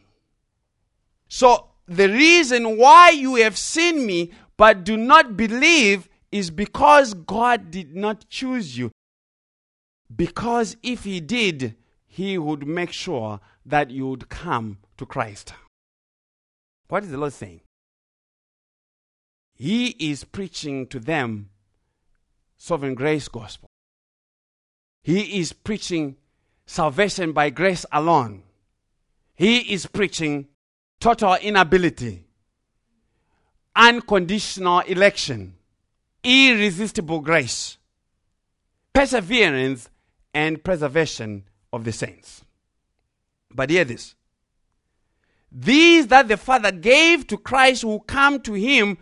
So, 1.35 1.71
the 1.89 2.09
reason 2.09 2.79
why 2.79 3.11
you 3.11 3.35
have 3.43 3.59
seen 3.59 4.07
me 4.07 4.31
but 4.57 4.85
do 4.85 4.97
not 4.97 5.37
believe 5.37 6.09
is 6.31 6.49
because 6.49 7.13
God 7.13 7.73
did 7.73 7.97
not 7.97 8.29
choose 8.29 8.79
you. 8.79 8.93
Because 10.15 10.77
if 10.85 11.03
He 11.03 11.19
did, 11.19 11.75
He 12.07 12.39
would 12.39 12.69
make 12.69 12.93
sure 12.93 13.41
that 13.67 13.91
you 13.91 14.07
would 14.07 14.29
come 14.29 14.79
to 14.97 15.05
Christ. 15.05 15.53
What 16.87 17.03
is 17.03 17.11
the 17.11 17.19
Lord 17.19 17.33
saying? 17.33 17.63
He 19.57 19.89
is 19.99 20.23
preaching 20.23 20.87
to 20.87 21.01
them 21.01 21.51
sovereign 22.57 22.95
grace 22.95 23.27
gospel. 23.27 23.67
He 25.03 25.41
is 25.41 25.53
preaching 25.53 26.15
salvation 26.65 27.33
by 27.33 27.51
grace 27.51 27.85
alone. 27.91 28.45
He 29.35 29.73
is 29.73 29.87
preaching 29.87 30.47
total 31.01 31.35
inability, 31.37 32.25
unconditional 33.77 34.81
election, 34.81 35.55
irresistible 36.23 37.21
grace, 37.21 37.79
perseverance, 38.93 39.89
and 40.33 40.63
preservation 40.63 41.45
of 41.73 41.85
the 41.85 41.93
saints. 41.93 42.45
But 43.53 43.71
hear 43.71 43.85
this. 43.85 44.15
These 45.51 46.09
that 46.09 46.27
the 46.27 46.37
Father 46.37 46.73
gave 46.73 47.27
to 47.29 47.37
Christ 47.39 47.85
will 47.85 48.01
come 48.01 48.41
to 48.41 48.55
him, 48.55 48.99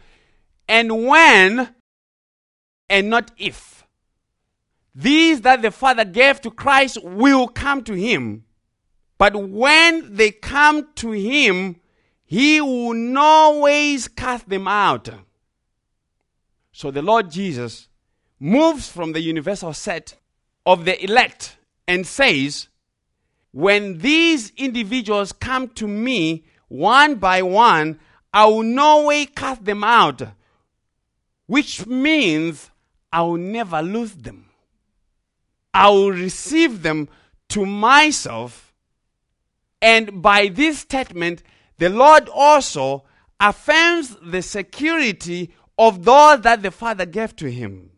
and 0.68 1.06
when, 1.06 1.74
and 2.90 3.08
not 3.08 3.30
if. 3.38 3.86
These 4.94 5.40
that 5.42 5.62
the 5.62 5.70
Father 5.70 6.04
gave 6.04 6.42
to 6.42 6.50
Christ 6.50 7.02
will 7.02 7.48
come 7.48 7.82
to 7.84 7.94
him, 7.94 8.44
but 9.16 9.34
when 9.34 10.14
they 10.14 10.30
come 10.30 10.88
to 10.96 11.12
him, 11.12 11.76
he 12.32 12.62
will 12.62 12.94
no 12.94 13.58
ways 13.58 14.08
cast 14.08 14.48
them 14.48 14.66
out. 14.66 15.10
So 16.72 16.90
the 16.90 17.02
Lord 17.02 17.30
Jesus 17.30 17.88
moves 18.40 18.88
from 18.88 19.12
the 19.12 19.20
universal 19.20 19.74
set 19.74 20.14
of 20.64 20.86
the 20.86 21.04
elect 21.04 21.58
and 21.86 22.06
says, 22.06 22.68
When 23.50 23.98
these 23.98 24.50
individuals 24.56 25.32
come 25.34 25.68
to 25.74 25.86
me 25.86 26.46
one 26.68 27.16
by 27.16 27.42
one, 27.42 28.00
I 28.32 28.46
will 28.46 28.62
no 28.62 29.08
way 29.08 29.26
cast 29.26 29.66
them 29.66 29.84
out, 29.84 30.22
which 31.44 31.86
means 31.86 32.70
I 33.12 33.20
will 33.20 33.36
never 33.36 33.82
lose 33.82 34.14
them. 34.14 34.46
I 35.74 35.90
will 35.90 36.12
receive 36.12 36.82
them 36.82 37.10
to 37.50 37.66
myself. 37.66 38.72
And 39.82 40.22
by 40.22 40.48
this 40.48 40.78
statement, 40.78 41.42
the 41.78 41.88
Lord 41.88 42.28
also 42.28 43.04
affirms 43.40 44.16
the 44.22 44.42
security 44.42 45.52
of 45.78 46.04
those 46.04 46.42
that 46.42 46.62
the 46.62 46.70
Father 46.70 47.06
gave 47.06 47.34
to 47.36 47.50
him. 47.50 47.90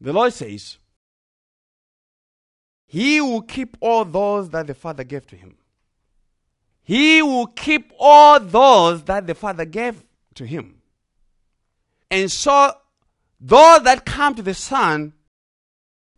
The 0.00 0.12
Lord 0.12 0.32
says, 0.32 0.78
He 2.86 3.20
will 3.20 3.42
keep 3.42 3.76
all 3.80 4.04
those 4.04 4.50
that 4.50 4.66
the 4.66 4.74
Father 4.74 5.04
gave 5.04 5.26
to 5.28 5.36
him. 5.36 5.56
He 6.82 7.22
will 7.22 7.46
keep 7.46 7.92
all 7.98 8.38
those 8.38 9.02
that 9.04 9.26
the 9.26 9.34
Father 9.34 9.64
gave 9.64 10.04
to 10.34 10.44
him. 10.44 10.82
And 12.10 12.30
so, 12.30 12.72
those 13.40 13.82
that 13.82 14.04
come 14.04 14.34
to 14.34 14.42
the 14.42 14.54
Son 14.54 15.14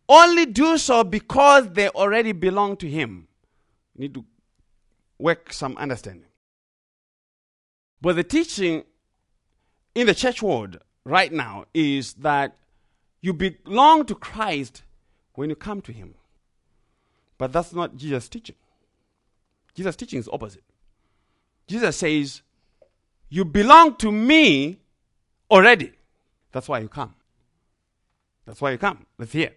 only 0.09 0.45
do 0.45 0.77
so 0.77 1.03
because 1.03 1.69
they 1.71 1.89
already 1.89 2.31
belong 2.31 2.77
to 2.77 2.89
Him. 2.89 3.27
You 3.95 4.01
need 4.01 4.13
to 4.13 4.25
work 5.19 5.51
some 5.53 5.75
understanding. 5.77 6.27
But 8.01 8.15
the 8.15 8.23
teaching 8.23 8.83
in 9.95 10.07
the 10.07 10.13
church 10.13 10.41
world 10.41 10.79
right 11.03 11.31
now 11.31 11.65
is 11.73 12.13
that 12.15 12.55
you 13.21 13.33
belong 13.33 14.05
to 14.05 14.15
Christ 14.15 14.83
when 15.33 15.49
you 15.49 15.55
come 15.55 15.81
to 15.81 15.91
Him. 15.91 16.15
But 17.37 17.51
that's 17.51 17.73
not 17.73 17.97
Jesus' 17.97 18.29
teaching. 18.29 18.55
Jesus' 19.75 19.95
teaching 19.95 20.19
is 20.19 20.29
opposite. 20.31 20.63
Jesus 21.67 21.97
says, 21.97 22.41
You 23.29 23.45
belong 23.45 23.95
to 23.97 24.11
me 24.11 24.79
already. 25.51 25.93
That's 26.51 26.67
why 26.67 26.79
you 26.79 26.89
come. 26.89 27.13
That's 28.45 28.61
why 28.61 28.71
you 28.71 28.77
come. 28.77 29.05
Let's 29.17 29.33
hear. 29.33 29.51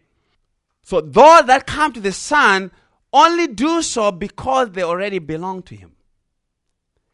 So 0.83 1.01
those 1.01 1.47
that 1.47 1.67
come 1.67 1.93
to 1.93 2.01
the 2.01 2.13
Son 2.13 2.71
only 3.13 3.47
do 3.47 3.83
so 3.83 4.13
because 4.13 4.71
they 4.71 4.83
already 4.83 5.19
belong 5.19 5.63
to 5.65 5.75
Him. 5.75 5.93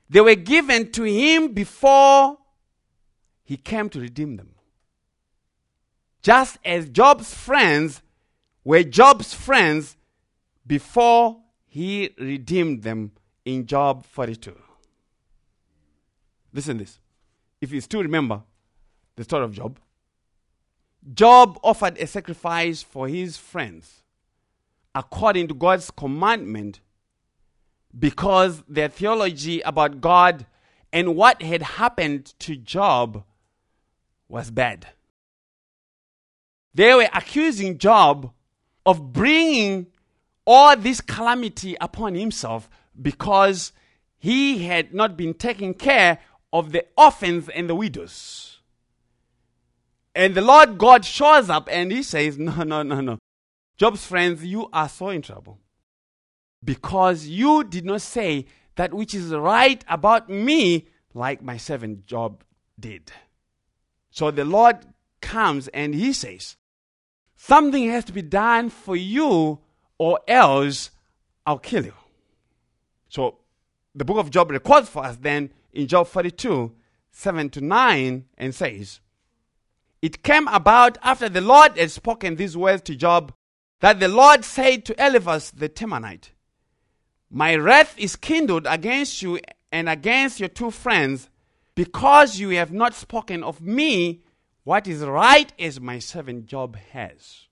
They 0.09 0.21
were 0.21 0.35
given 0.35 0.93
to 0.93 1.05
Him 1.05 1.53
before 1.53 2.39
He 3.45 3.57
came 3.57 3.89
to 3.91 4.01
redeem 4.01 4.37
them. 4.37 4.51
Just 6.23 6.59
as 6.65 6.89
Job's 6.89 7.33
friends 7.33 8.03
were 8.65 8.83
Job's 8.83 9.33
friends 9.33 9.97
before 10.67 11.41
He 11.67 12.11
redeemed 12.19 12.83
them 12.83 13.13
in 13.45 13.67
Job 13.67 14.05
42. 14.05 14.57
Listen 16.53 16.79
this. 16.79 16.99
If 17.61 17.73
you 17.73 17.81
still 17.81 18.03
remember 18.03 18.43
the 19.15 19.25
story 19.25 19.45
of 19.45 19.53
Job, 19.53 19.79
Job 21.15 21.59
offered 21.63 21.97
a 21.99 22.07
sacrifice 22.07 22.83
for 22.83 23.09
his 23.09 23.37
friends 23.37 24.03
according 24.97 25.47
to 25.47 25.55
God's 25.55 25.91
commandment 25.91 26.81
because 27.97 28.63
their 28.67 28.89
theology 28.89 29.61
about 29.61 30.01
God 30.01 30.47
and 30.91 31.15
what 31.15 31.43
had 31.43 31.63
happened 31.63 32.33
to 32.41 32.57
Job 32.57 33.23
was 34.27 34.51
bad. 34.51 34.87
They 36.75 36.95
were 36.95 37.09
accusing 37.13 37.77
Job 37.77 38.33
of 38.87 39.13
bringing 39.13 39.89
all 40.47 40.75
this 40.77 41.03
calamity 41.03 41.77
upon 41.79 42.15
himself 42.15 42.71
because 43.01 43.73
he 44.17 44.65
had 44.65 44.95
not 44.95 45.15
been 45.17 45.35
taking 45.35 45.75
care 45.75 46.21
of 46.55 46.73
the 46.73 46.87
orphans 46.97 47.51
and 47.51 47.69
the 47.69 47.75
widows. 47.75 48.61
And 50.15 50.35
the 50.35 50.41
Lord 50.41 50.79
God 50.79 51.05
shows 51.05 51.51
up 51.51 51.69
and 51.71 51.93
he 51.93 52.03
says, 52.03 52.39
No, 52.39 52.63
no, 52.63 52.83
no, 52.83 53.03
no. 53.03 53.19
Job's 53.77 54.07
friends, 54.07 54.45
you 54.45 54.69
are 54.73 54.89
so 54.89 55.11
in 55.11 55.23
trouble. 55.23 55.59
Because 56.65 57.27
you 57.27 57.63
did 57.65 57.85
not 57.85 58.03
say 58.03 58.47
that 58.77 58.95
which 58.95 59.15
is 59.15 59.31
right 59.31 59.85
about 59.89 60.29
me 60.29 60.89
like 61.15 61.43
my 61.43 61.57
servant 61.57 62.07
Job 62.07 62.43
did. 62.79 63.13
So 64.11 64.31
the 64.31 64.45
Lord 64.45 64.79
comes 65.21 65.69
and 65.69 65.95
he 65.95 66.13
says, 66.13 66.57
Something 67.37 67.89
has 67.91 68.05
to 68.07 68.13
be 68.13 68.23
done 68.23 68.71
for 68.71 68.97
you, 68.97 69.61
or 69.99 70.21
else 70.27 70.91
I'll 71.45 71.59
kill 71.59 71.85
you. 71.85 71.95
So 73.09 73.39
the 73.95 74.05
book 74.05 74.17
of 74.19 74.31
Job 74.31 74.51
records 74.51 74.89
for 74.89 75.05
us 75.05 75.17
then 75.17 75.51
in 75.73 75.87
Job 75.87 76.07
42 76.07 76.73
7 77.13 77.51
to 77.51 77.61
9 77.61 78.25
and 78.37 78.55
says, 78.55 79.01
It 80.01 80.23
came 80.23 80.49
about 80.49 80.99
after 81.03 81.29
the 81.29 81.41
Lord 81.41 81.79
had 81.79 81.91
spoken 81.91 82.37
these 82.37 82.57
words 82.57 82.83
to 82.83 82.97
Job 82.97 83.33
that 83.81 84.01
the 84.01 84.09
Lord 84.09 84.45
said 84.45 84.85
to 84.87 85.05
Eliphaz 85.05 85.51
the 85.51 85.69
Temanite, 85.69 86.31
My 87.31 87.55
wrath 87.57 87.95
is 87.99 88.17
kindled 88.17 88.67
against 88.69 89.23
you 89.23 89.39
and 89.71 89.89
against 89.89 90.41
your 90.41 90.49
two 90.49 90.71
friends, 90.71 91.29
because 91.75 92.39
you 92.39 92.51
have 92.51 92.73
not 92.73 92.95
spoken 92.95 93.43
of 93.43 93.61
me 93.61 94.23
what 94.65 94.87
is 94.87 95.03
right 95.03 95.53
as 95.59 95.81
my 95.81 95.99
servant 95.99 96.47
Job 96.47 96.77
has. 96.93 97.47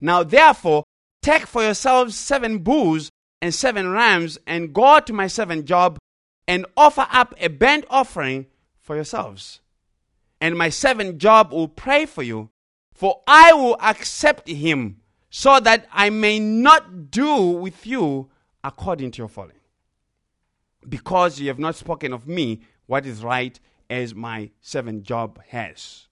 Now 0.00 0.22
therefore, 0.22 0.84
take 1.22 1.46
for 1.46 1.62
yourselves 1.62 2.16
seven 2.16 2.58
bulls 2.58 3.10
and 3.42 3.54
seven 3.54 3.90
rams, 3.90 4.38
and 4.46 4.72
go 4.72 4.98
to 4.98 5.12
my 5.12 5.26
servant 5.26 5.66
Job, 5.66 5.98
and 6.48 6.64
offer 6.76 7.06
up 7.10 7.34
a 7.38 7.48
burnt 7.48 7.84
offering 7.90 8.46
for 8.80 8.96
yourselves. 8.96 9.60
And 10.40 10.56
my 10.56 10.70
servant 10.70 11.18
Job 11.18 11.52
will 11.52 11.68
pray 11.68 12.06
for 12.06 12.22
you, 12.22 12.48
for 12.94 13.22
I 13.26 13.52
will 13.52 13.76
accept 13.80 14.48
him 14.48 15.02
so 15.38 15.60
that 15.60 15.86
I 15.92 16.08
may 16.08 16.38
not 16.38 17.10
do 17.10 17.36
with 17.36 17.86
you 17.86 18.30
according 18.64 19.10
to 19.10 19.18
your 19.18 19.28
folly. 19.28 19.60
Because 20.88 21.38
you 21.38 21.48
have 21.48 21.58
not 21.58 21.74
spoken 21.74 22.14
of 22.14 22.26
me 22.26 22.62
what 22.86 23.04
is 23.04 23.22
right 23.22 23.60
as 23.90 24.14
my 24.14 24.48
servant 24.62 25.02
Job 25.02 25.38
has. 25.48 26.06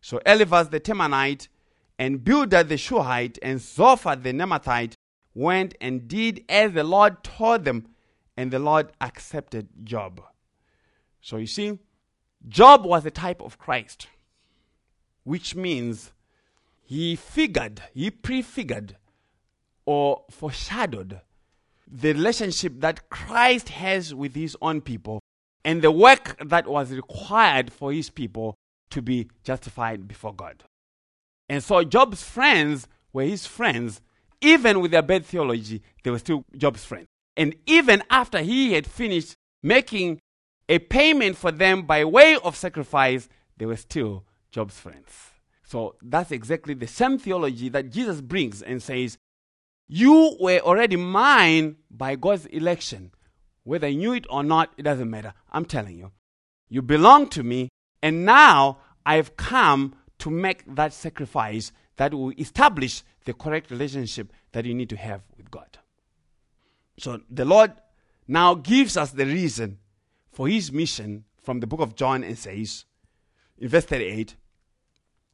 So 0.00 0.20
Eliphaz 0.26 0.70
the 0.70 0.80
Temanite 0.80 1.46
and 1.96 2.24
Bildad 2.24 2.68
the 2.68 2.76
Shuhite 2.76 3.38
and 3.40 3.60
Zophar 3.60 4.16
the 4.16 4.32
Naamathite 4.32 4.94
went 5.32 5.76
and 5.80 6.08
did 6.08 6.44
as 6.48 6.72
the 6.72 6.82
Lord 6.82 7.22
told 7.22 7.64
them, 7.64 7.86
and 8.36 8.50
the 8.50 8.58
Lord 8.58 8.90
accepted 9.00 9.68
Job. 9.84 10.20
So 11.20 11.36
you 11.36 11.46
see, 11.46 11.78
Job 12.48 12.84
was 12.84 13.06
a 13.06 13.12
type 13.12 13.42
of 13.42 13.58
Christ, 13.58 14.08
which 15.22 15.54
means 15.54 16.10
he 16.90 17.14
figured, 17.14 17.80
he 17.94 18.10
prefigured, 18.10 18.96
or 19.86 20.24
foreshadowed 20.28 21.20
the 21.86 22.12
relationship 22.14 22.80
that 22.80 23.08
Christ 23.08 23.68
has 23.68 24.12
with 24.12 24.34
his 24.34 24.56
own 24.60 24.80
people 24.80 25.20
and 25.64 25.82
the 25.82 25.92
work 25.92 26.36
that 26.44 26.66
was 26.66 26.90
required 26.90 27.72
for 27.72 27.92
his 27.92 28.10
people 28.10 28.56
to 28.90 29.00
be 29.00 29.28
justified 29.44 30.08
before 30.08 30.34
God. 30.34 30.64
And 31.48 31.62
so 31.62 31.84
Job's 31.84 32.24
friends 32.24 32.88
were 33.12 33.22
his 33.22 33.46
friends. 33.46 34.00
Even 34.40 34.80
with 34.80 34.90
their 34.90 35.02
bad 35.02 35.24
theology, 35.24 35.82
they 36.02 36.10
were 36.10 36.18
still 36.18 36.44
Job's 36.56 36.84
friends. 36.84 37.06
And 37.36 37.54
even 37.66 38.02
after 38.10 38.40
he 38.40 38.72
had 38.72 38.84
finished 38.84 39.36
making 39.62 40.18
a 40.68 40.80
payment 40.80 41.36
for 41.36 41.52
them 41.52 41.82
by 41.82 42.04
way 42.04 42.36
of 42.42 42.56
sacrifice, 42.56 43.28
they 43.58 43.66
were 43.66 43.76
still 43.76 44.24
Job's 44.50 44.80
friends. 44.80 45.29
So 45.70 45.94
that's 46.02 46.32
exactly 46.32 46.74
the 46.74 46.88
same 46.88 47.16
theology 47.16 47.68
that 47.68 47.90
Jesus 47.90 48.20
brings 48.20 48.60
and 48.60 48.82
says, 48.82 49.18
You 49.86 50.36
were 50.40 50.58
already 50.58 50.96
mine 50.96 51.76
by 51.88 52.16
God's 52.16 52.46
election. 52.46 53.12
Whether 53.62 53.86
you 53.86 53.98
knew 53.98 54.12
it 54.14 54.26
or 54.28 54.42
not, 54.42 54.72
it 54.76 54.82
doesn't 54.82 55.08
matter. 55.08 55.32
I'm 55.52 55.64
telling 55.64 55.96
you. 55.96 56.10
You 56.68 56.82
belong 56.82 57.28
to 57.28 57.44
me, 57.44 57.68
and 58.02 58.24
now 58.24 58.78
I've 59.06 59.36
come 59.36 59.94
to 60.18 60.28
make 60.28 60.64
that 60.74 60.92
sacrifice 60.92 61.70
that 61.98 62.14
will 62.14 62.32
establish 62.36 63.04
the 63.24 63.32
correct 63.32 63.70
relationship 63.70 64.32
that 64.50 64.64
you 64.64 64.74
need 64.74 64.90
to 64.90 64.96
have 64.96 65.22
with 65.36 65.52
God. 65.52 65.78
So 66.98 67.20
the 67.30 67.44
Lord 67.44 67.74
now 68.26 68.56
gives 68.56 68.96
us 68.96 69.12
the 69.12 69.24
reason 69.24 69.78
for 70.32 70.48
his 70.48 70.72
mission 70.72 71.26
from 71.40 71.60
the 71.60 71.68
book 71.68 71.80
of 71.80 71.94
John 71.94 72.24
and 72.24 72.36
says, 72.36 72.86
in 73.56 73.68
verse 73.68 73.84
38, 73.84 74.34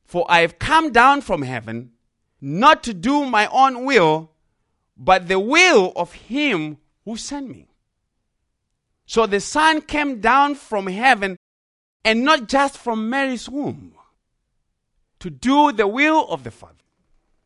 For 0.06 0.24
I 0.28 0.40
have 0.40 0.58
come 0.58 0.92
down 0.92 1.20
from 1.20 1.42
heaven 1.42 1.92
not 2.40 2.82
to 2.84 2.94
do 2.94 3.24
my 3.24 3.46
own 3.48 3.84
will, 3.84 4.30
but 4.96 5.28
the 5.28 5.38
will 5.38 5.92
of 5.96 6.12
him 6.12 6.78
who 7.04 7.16
sent 7.16 7.48
me. 7.48 7.68
So 9.06 9.26
the 9.26 9.40
Son 9.40 9.80
came 9.80 10.20
down 10.20 10.54
from 10.54 10.86
heaven 10.86 11.36
and 12.04 12.24
not 12.24 12.48
just 12.48 12.78
from 12.78 13.10
Mary's 13.10 13.48
womb 13.48 13.94
to 15.20 15.30
do 15.30 15.72
the 15.72 15.86
will 15.86 16.26
of 16.28 16.44
the 16.44 16.50
Father. 16.50 16.74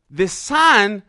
The 0.09 0.27
Son 0.27 1.03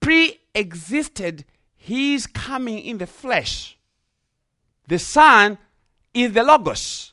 pre 0.00 0.38
existed 0.54 1.44
his 1.74 2.26
coming 2.26 2.78
in 2.78 2.98
the 2.98 3.06
flesh. 3.06 3.78
The 4.86 4.98
Son 4.98 5.58
is 6.12 6.32
the 6.32 6.42
Logos, 6.42 7.11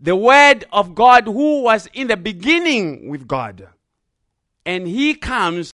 the 0.00 0.16
Word 0.16 0.64
of 0.72 0.94
God 0.94 1.24
who 1.24 1.62
was 1.62 1.88
in 1.92 2.06
the 2.06 2.16
beginning 2.16 3.08
with 3.08 3.28
God. 3.28 3.68
And 4.64 4.88
he 4.88 5.14
comes 5.14 5.72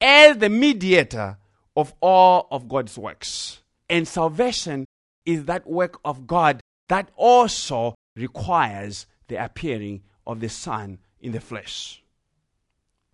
as 0.00 0.38
the 0.38 0.48
mediator 0.48 1.38
of 1.76 1.94
all 2.00 2.48
of 2.50 2.68
God's 2.68 2.98
works. 2.98 3.62
And 3.88 4.06
salvation 4.06 4.84
is 5.24 5.44
that 5.44 5.66
work 5.66 6.00
of 6.04 6.26
God 6.26 6.60
that 6.88 7.10
also 7.16 7.94
requires 8.16 9.06
the 9.28 9.42
appearing 9.42 10.02
of 10.26 10.40
the 10.40 10.48
Son 10.48 10.98
in 11.20 11.32
the 11.32 11.40
flesh. 11.40 12.02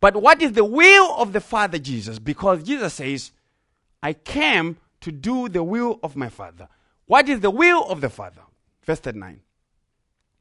But 0.01 0.17
what 0.17 0.43
is 0.43 0.53
the 0.53 0.65
will 0.65 1.15
of 1.17 1.33
the 1.33 1.41
Father 1.41 1.79
Jesus? 1.79 2.19
Because 2.19 2.63
Jesus 2.63 2.95
says, 2.95 3.33
I 4.03 4.13
came 4.13 4.77
to 5.01 5.13
do 5.13 5.49
the 5.49 5.63
will 5.63 5.99
of 6.03 6.17
my 6.17 6.29
Father. 6.29 6.69
What 7.07 7.29
is 7.29 7.41
the 7.41 7.51
will 7.51 7.85
of 7.85 8.01
the 8.01 8.11
Father? 8.11 8.43
Verse 8.83 9.01
39. 9.01 9.41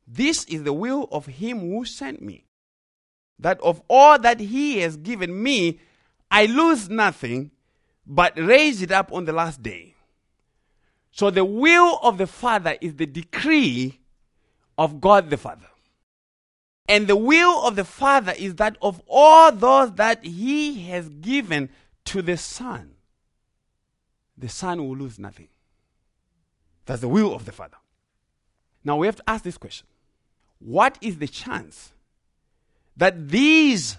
This 0.07 0.43
is 0.45 0.63
the 0.63 0.73
will 0.73 1.07
of 1.11 1.25
him 1.25 1.59
who 1.59 1.85
sent 1.85 2.21
me, 2.21 2.45
that 3.39 3.59
of 3.61 3.81
all 3.89 4.19
that 4.19 4.39
he 4.39 4.79
has 4.79 4.97
given 4.97 5.41
me, 5.41 5.79
I 6.29 6.45
lose 6.45 6.89
nothing, 6.89 7.51
but 8.05 8.37
raise 8.37 8.81
it 8.81 8.91
up 8.91 9.13
on 9.13 9.25
the 9.25 9.33
last 9.33 9.63
day. 9.63 9.95
So 11.11 11.29
the 11.29 11.45
will 11.45 11.99
of 12.01 12.17
the 12.17 12.27
Father 12.27 12.75
is 12.81 12.95
the 12.95 13.05
decree 13.05 13.99
of 14.77 14.99
God 14.99 15.29
the 15.29 15.37
Father. 15.37 15.67
And 16.87 17.07
the 17.07 17.15
will 17.15 17.65
of 17.65 17.75
the 17.75 17.85
Father 17.85 18.33
is 18.37 18.55
that 18.55 18.77
of 18.81 19.01
all 19.07 19.51
those 19.51 19.93
that 19.93 20.25
He 20.25 20.83
has 20.89 21.07
given 21.07 21.69
to 22.05 22.21
the 22.21 22.35
Son, 22.35 22.95
the 24.37 24.49
Son 24.49 24.85
will 24.85 24.97
lose 24.97 25.17
nothing. 25.17 25.47
That's 26.85 27.01
the 27.01 27.07
will 27.07 27.33
of 27.33 27.45
the 27.45 27.51
Father. 27.51 27.77
Now 28.83 28.97
we 28.97 29.07
have 29.07 29.15
to 29.17 29.29
ask 29.29 29.43
this 29.43 29.57
question 29.57 29.87
What 30.65 30.97
is 31.01 31.17
the 31.17 31.27
chance 31.27 31.91
that 32.95 33.27
these 33.29 33.97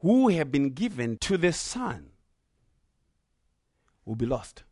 who 0.00 0.28
have 0.28 0.50
been 0.50 0.70
given 0.70 1.18
to 1.18 1.36
the 1.36 1.52
Son 1.52 2.06
will 4.06 4.14
be 4.14 4.24
lost? 4.24 4.62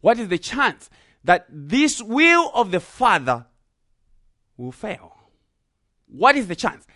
What 0.00 0.20
is 0.20 0.28
the 0.28 0.38
chance 0.38 0.90
that 1.24 1.46
this 1.50 2.00
will 2.00 2.52
of 2.54 2.70
the 2.70 2.78
Father 2.78 3.46
will 4.56 4.70
fail? 4.70 5.16
What 6.06 6.36
is 6.36 6.46
the 6.46 6.56
chance? 6.56 6.86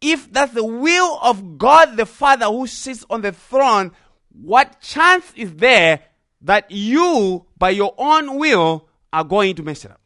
If 0.00 0.32
that's 0.32 0.54
the 0.54 0.64
will 0.64 1.18
of 1.20 1.58
God 1.58 1.98
the 1.98 2.06
Father 2.06 2.46
who 2.46 2.66
sits 2.66 3.04
on 3.10 3.20
the 3.20 3.32
throne, 3.32 3.92
what 4.32 4.80
chance 4.80 5.30
is 5.36 5.54
there 5.56 6.00
that 6.40 6.70
you, 6.70 7.44
by 7.58 7.70
your 7.70 7.94
own 7.98 8.38
will, 8.38 8.88
are 9.12 9.24
going 9.24 9.54
to 9.56 9.62
mess 9.62 9.84
it 9.84 9.90
up? 9.90 9.99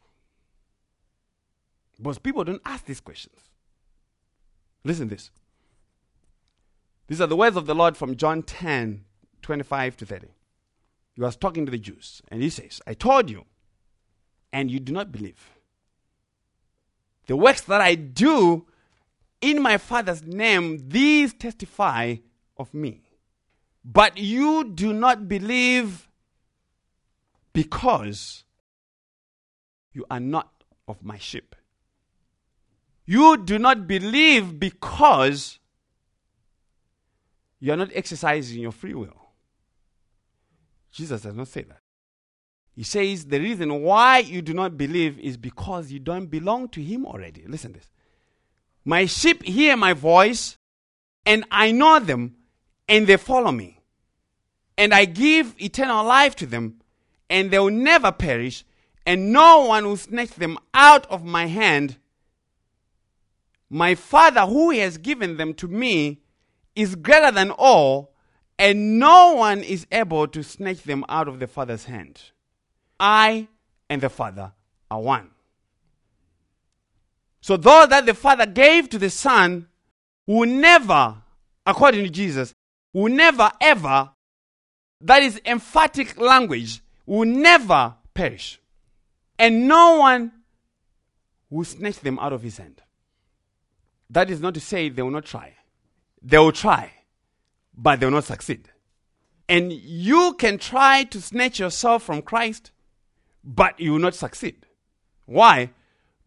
Because 2.01 2.19
people 2.19 2.43
don't 2.43 2.61
ask 2.65 2.85
these 2.85 2.99
questions. 2.99 3.35
Listen 4.83 5.09
to 5.09 5.15
this. 5.15 5.31
These 7.07 7.21
are 7.21 7.27
the 7.27 7.35
words 7.35 7.55
of 7.55 7.65
the 7.65 7.75
Lord 7.75 7.95
from 7.95 8.15
John 8.15 8.43
10 8.43 9.05
25 9.41 9.97
to 9.97 10.05
30. 10.05 10.27
He 11.13 11.21
was 11.21 11.35
talking 11.35 11.65
to 11.65 11.71
the 11.71 11.77
Jews, 11.77 12.21
and 12.29 12.41
he 12.41 12.49
says, 12.49 12.81
I 12.87 12.95
told 12.95 13.29
you, 13.29 13.45
and 14.51 14.71
you 14.71 14.79
do 14.79 14.91
not 14.91 15.11
believe. 15.11 15.51
The 17.27 17.35
works 17.35 17.61
that 17.61 17.79
I 17.79 17.95
do 17.95 18.65
in 19.41 19.61
my 19.61 19.77
Father's 19.77 20.23
name, 20.23 20.89
these 20.89 21.33
testify 21.33 22.15
of 22.57 22.73
me. 22.73 23.01
But 23.83 24.17
you 24.17 24.63
do 24.63 24.93
not 24.93 25.27
believe 25.27 26.09
because 27.53 28.43
you 29.93 30.05
are 30.09 30.19
not 30.19 30.63
of 30.87 31.03
my 31.03 31.19
sheep. 31.19 31.55
You 33.05 33.37
do 33.37 33.59
not 33.59 33.87
believe 33.87 34.59
because 34.59 35.59
you 37.59 37.71
are 37.71 37.77
not 37.77 37.91
exercising 37.93 38.61
your 38.61 38.71
free 38.71 38.93
will. 38.93 39.25
Jesus 40.91 41.21
does 41.21 41.35
not 41.35 41.47
say 41.47 41.63
that. 41.63 41.81
He 42.75 42.83
says 42.83 43.25
the 43.25 43.39
reason 43.39 43.81
why 43.81 44.19
you 44.19 44.41
do 44.41 44.53
not 44.53 44.77
believe 44.77 45.17
is 45.19 45.37
because 45.37 45.91
you 45.91 45.99
don't 45.99 46.27
belong 46.27 46.67
to 46.69 46.81
Him 46.81 47.05
already. 47.05 47.43
Listen 47.47 47.71
this. 47.71 47.89
My 48.83 49.05
sheep 49.05 49.43
hear 49.43 49.77
my 49.77 49.93
voice, 49.93 50.57
and 51.25 51.45
I 51.49 51.71
know 51.71 51.99
them, 51.99 52.35
and 52.87 53.07
they 53.07 53.17
follow 53.17 53.51
me. 53.51 53.79
And 54.77 54.93
I 54.93 55.05
give 55.05 55.55
eternal 55.59 56.05
life 56.05 56.35
to 56.37 56.45
them, 56.45 56.81
and 57.29 57.49
they 57.49 57.59
will 57.59 57.71
never 57.71 58.11
perish, 58.11 58.65
and 59.05 59.31
no 59.31 59.65
one 59.65 59.85
will 59.85 59.97
snatch 59.97 60.31
them 60.31 60.57
out 60.73 61.05
of 61.07 61.23
my 61.23 61.47
hand. 61.47 61.97
My 63.69 63.95
Father, 63.95 64.41
who 64.41 64.71
has 64.71 64.97
given 64.97 65.37
them 65.37 65.53
to 65.55 65.67
me, 65.67 66.21
is 66.75 66.95
greater 66.95 67.31
than 67.31 67.51
all, 67.51 68.13
and 68.59 68.99
no 68.99 69.33
one 69.33 69.61
is 69.61 69.87
able 69.91 70.27
to 70.27 70.43
snatch 70.43 70.83
them 70.83 71.03
out 71.09 71.27
of 71.27 71.39
the 71.39 71.47
Father's 71.47 71.85
hand. 71.85 72.21
I 72.99 73.47
and 73.89 74.01
the 74.01 74.09
Father 74.09 74.51
are 74.89 75.01
one. 75.01 75.31
So, 77.41 77.57
though 77.57 77.85
that 77.85 78.05
the 78.05 78.13
Father 78.13 78.45
gave 78.45 78.89
to 78.89 78.97
the 78.97 79.09
Son, 79.09 79.67
will 80.25 80.49
never, 80.49 81.15
according 81.65 82.03
to 82.03 82.09
Jesus, 82.09 82.53
will 82.93 83.11
never 83.11 83.51
ever, 83.61 84.11
that 85.01 85.21
is 85.21 85.39
emphatic 85.45 86.19
language, 86.19 86.81
will 87.05 87.25
never 87.25 87.95
perish. 88.13 88.59
And 89.37 89.67
no 89.67 89.99
one 89.99 90.31
will 91.49 91.65
snatch 91.65 91.99
them 91.99 92.17
out 92.19 92.33
of 92.33 92.41
his 92.41 92.57
hand. 92.57 92.81
That 94.09 94.29
is 94.29 94.39
not 94.39 94.53
to 94.53 94.59
say 94.59 94.89
they 94.89 95.01
will 95.01 95.11
not 95.11 95.25
try. 95.25 95.53
They 96.21 96.37
will 96.37 96.51
try, 96.51 96.91
but 97.75 97.99
they 97.99 98.05
will 98.05 98.13
not 98.13 98.23
succeed. 98.23 98.69
And 99.47 99.71
you 99.71 100.33
can 100.39 100.57
try 100.57 101.03
to 101.05 101.21
snatch 101.21 101.59
yourself 101.59 102.03
from 102.03 102.21
Christ, 102.21 102.71
but 103.43 103.79
you 103.79 103.93
will 103.93 103.99
not 103.99 104.15
succeed. 104.15 104.65
Why? 105.25 105.71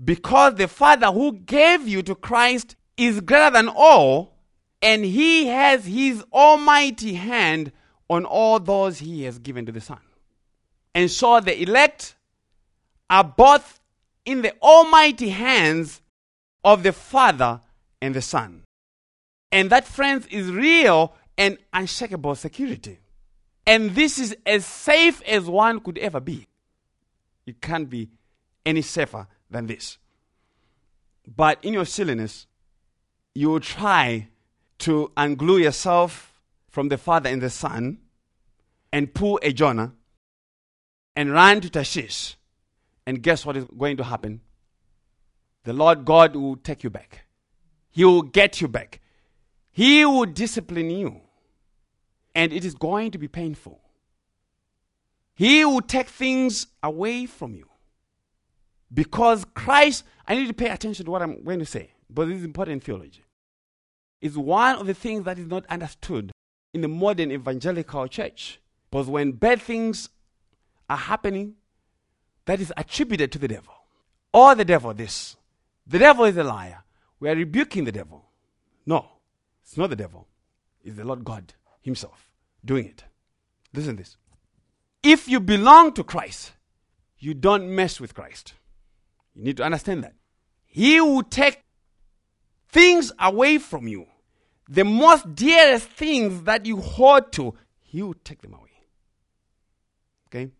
Because 0.02 0.54
the 0.54 0.68
Father 0.68 1.08
who 1.08 1.32
gave 1.32 1.88
you 1.88 2.02
to 2.02 2.14
Christ 2.14 2.76
is 2.96 3.20
greater 3.20 3.50
than 3.50 3.68
all, 3.68 4.36
and 4.80 5.04
He 5.04 5.46
has 5.46 5.84
His 5.86 6.24
almighty 6.32 7.14
hand 7.14 7.72
on 8.08 8.24
all 8.24 8.60
those 8.60 8.98
He 9.00 9.24
has 9.24 9.38
given 9.38 9.66
to 9.66 9.72
the 9.72 9.80
Son. 9.80 9.98
And 10.94 11.10
so 11.10 11.40
the 11.40 11.60
elect 11.60 12.14
are 13.10 13.24
both 13.24 13.80
in 14.24 14.42
the 14.42 14.54
almighty 14.60 15.30
hands 15.30 16.02
of 16.64 16.82
the 16.82 16.92
Father 16.92 17.60
and 18.00 18.14
the 18.14 18.22
Son. 18.22 18.64
And 19.50 19.70
that, 19.70 19.86
friends, 19.86 20.26
is 20.26 20.50
real 20.50 21.14
and 21.36 21.58
unshakable 21.72 22.34
security. 22.34 22.98
And 23.66 23.94
this 23.94 24.18
is 24.18 24.36
as 24.46 24.64
safe 24.64 25.22
as 25.22 25.44
one 25.44 25.80
could 25.80 25.98
ever 25.98 26.20
be. 26.20 26.46
It 27.46 27.60
can't 27.60 27.88
be 27.88 28.10
any 28.64 28.82
safer 28.82 29.26
than 29.50 29.66
this. 29.66 29.98
But 31.26 31.58
in 31.62 31.74
your 31.74 31.84
silliness, 31.84 32.46
you 33.34 33.50
will 33.50 33.60
try 33.60 34.28
to 34.78 35.12
unglue 35.16 35.62
yourself 35.62 36.40
from 36.68 36.88
the 36.88 36.98
Father 36.98 37.30
and 37.30 37.42
the 37.42 37.50
Son 37.50 37.98
and 38.92 39.12
pull 39.12 39.38
a 39.42 39.52
Jonah 39.52 39.92
and 41.14 41.32
run 41.32 41.60
to 41.60 41.70
Tarshish. 41.70 42.36
And 43.06 43.22
guess 43.22 43.44
what 43.44 43.56
is 43.56 43.64
going 43.76 43.96
to 43.98 44.04
happen? 44.04 44.40
The 45.64 45.72
Lord 45.72 46.04
God 46.04 46.36
will 46.36 46.56
take 46.56 46.84
you 46.84 46.90
back. 46.90 47.27
He 47.98 48.04
will 48.04 48.22
get 48.22 48.60
you 48.60 48.68
back. 48.68 49.00
He 49.72 50.04
will 50.04 50.24
discipline 50.24 50.88
you. 50.88 51.20
And 52.32 52.52
it 52.52 52.64
is 52.64 52.76
going 52.76 53.10
to 53.10 53.18
be 53.18 53.26
painful. 53.26 53.80
He 55.34 55.64
will 55.64 55.80
take 55.80 56.06
things 56.06 56.68
away 56.80 57.26
from 57.26 57.56
you. 57.56 57.66
Because 58.94 59.44
Christ, 59.52 60.04
I 60.28 60.36
need 60.36 60.46
to 60.46 60.54
pay 60.54 60.68
attention 60.68 61.06
to 61.06 61.10
what 61.10 61.22
I'm 61.22 61.42
going 61.42 61.58
to 61.58 61.66
say, 61.66 61.90
but 62.08 62.28
this 62.28 62.38
is 62.38 62.44
important 62.44 62.84
theology. 62.84 63.24
It's 64.20 64.36
one 64.36 64.76
of 64.76 64.86
the 64.86 64.94
things 64.94 65.24
that 65.24 65.36
is 65.36 65.48
not 65.48 65.66
understood 65.66 66.30
in 66.72 66.82
the 66.82 66.88
modern 66.88 67.32
evangelical 67.32 68.06
church. 68.06 68.60
Because 68.92 69.08
when 69.08 69.32
bad 69.32 69.60
things 69.60 70.08
are 70.88 70.96
happening, 70.96 71.54
that 72.44 72.60
is 72.60 72.72
attributed 72.76 73.32
to 73.32 73.40
the 73.40 73.48
devil. 73.48 73.74
Or 74.32 74.54
the 74.54 74.64
devil, 74.64 74.94
this. 74.94 75.34
The 75.84 75.98
devil 75.98 76.26
is 76.26 76.36
a 76.36 76.44
liar. 76.44 76.84
We 77.20 77.28
are 77.28 77.34
rebuking 77.34 77.84
the 77.84 77.92
devil. 77.92 78.24
No, 78.86 79.06
it's 79.62 79.76
not 79.76 79.90
the 79.90 79.96
devil. 79.96 80.28
It's 80.82 80.96
the 80.96 81.04
Lord 81.04 81.24
God 81.24 81.54
Himself 81.80 82.28
doing 82.64 82.86
it. 82.86 83.04
Listen 83.74 83.96
this. 83.96 84.16
If 85.02 85.28
you 85.28 85.40
belong 85.40 85.92
to 85.94 86.04
Christ, 86.04 86.52
you 87.18 87.34
don't 87.34 87.74
mess 87.74 88.00
with 88.00 88.14
Christ. 88.14 88.54
You 89.34 89.44
need 89.44 89.56
to 89.58 89.64
understand 89.64 90.04
that. 90.04 90.14
He 90.64 91.00
will 91.00 91.22
take 91.22 91.64
things 92.68 93.12
away 93.18 93.58
from 93.58 93.88
you. 93.88 94.06
The 94.68 94.84
most 94.84 95.34
dearest 95.34 95.88
things 95.88 96.42
that 96.42 96.66
you 96.66 96.76
hold 96.76 97.32
to, 97.32 97.54
He 97.80 98.02
will 98.02 98.14
take 98.24 98.42
them 98.42 98.54
away. 98.54 98.68
Okay? 100.28 100.50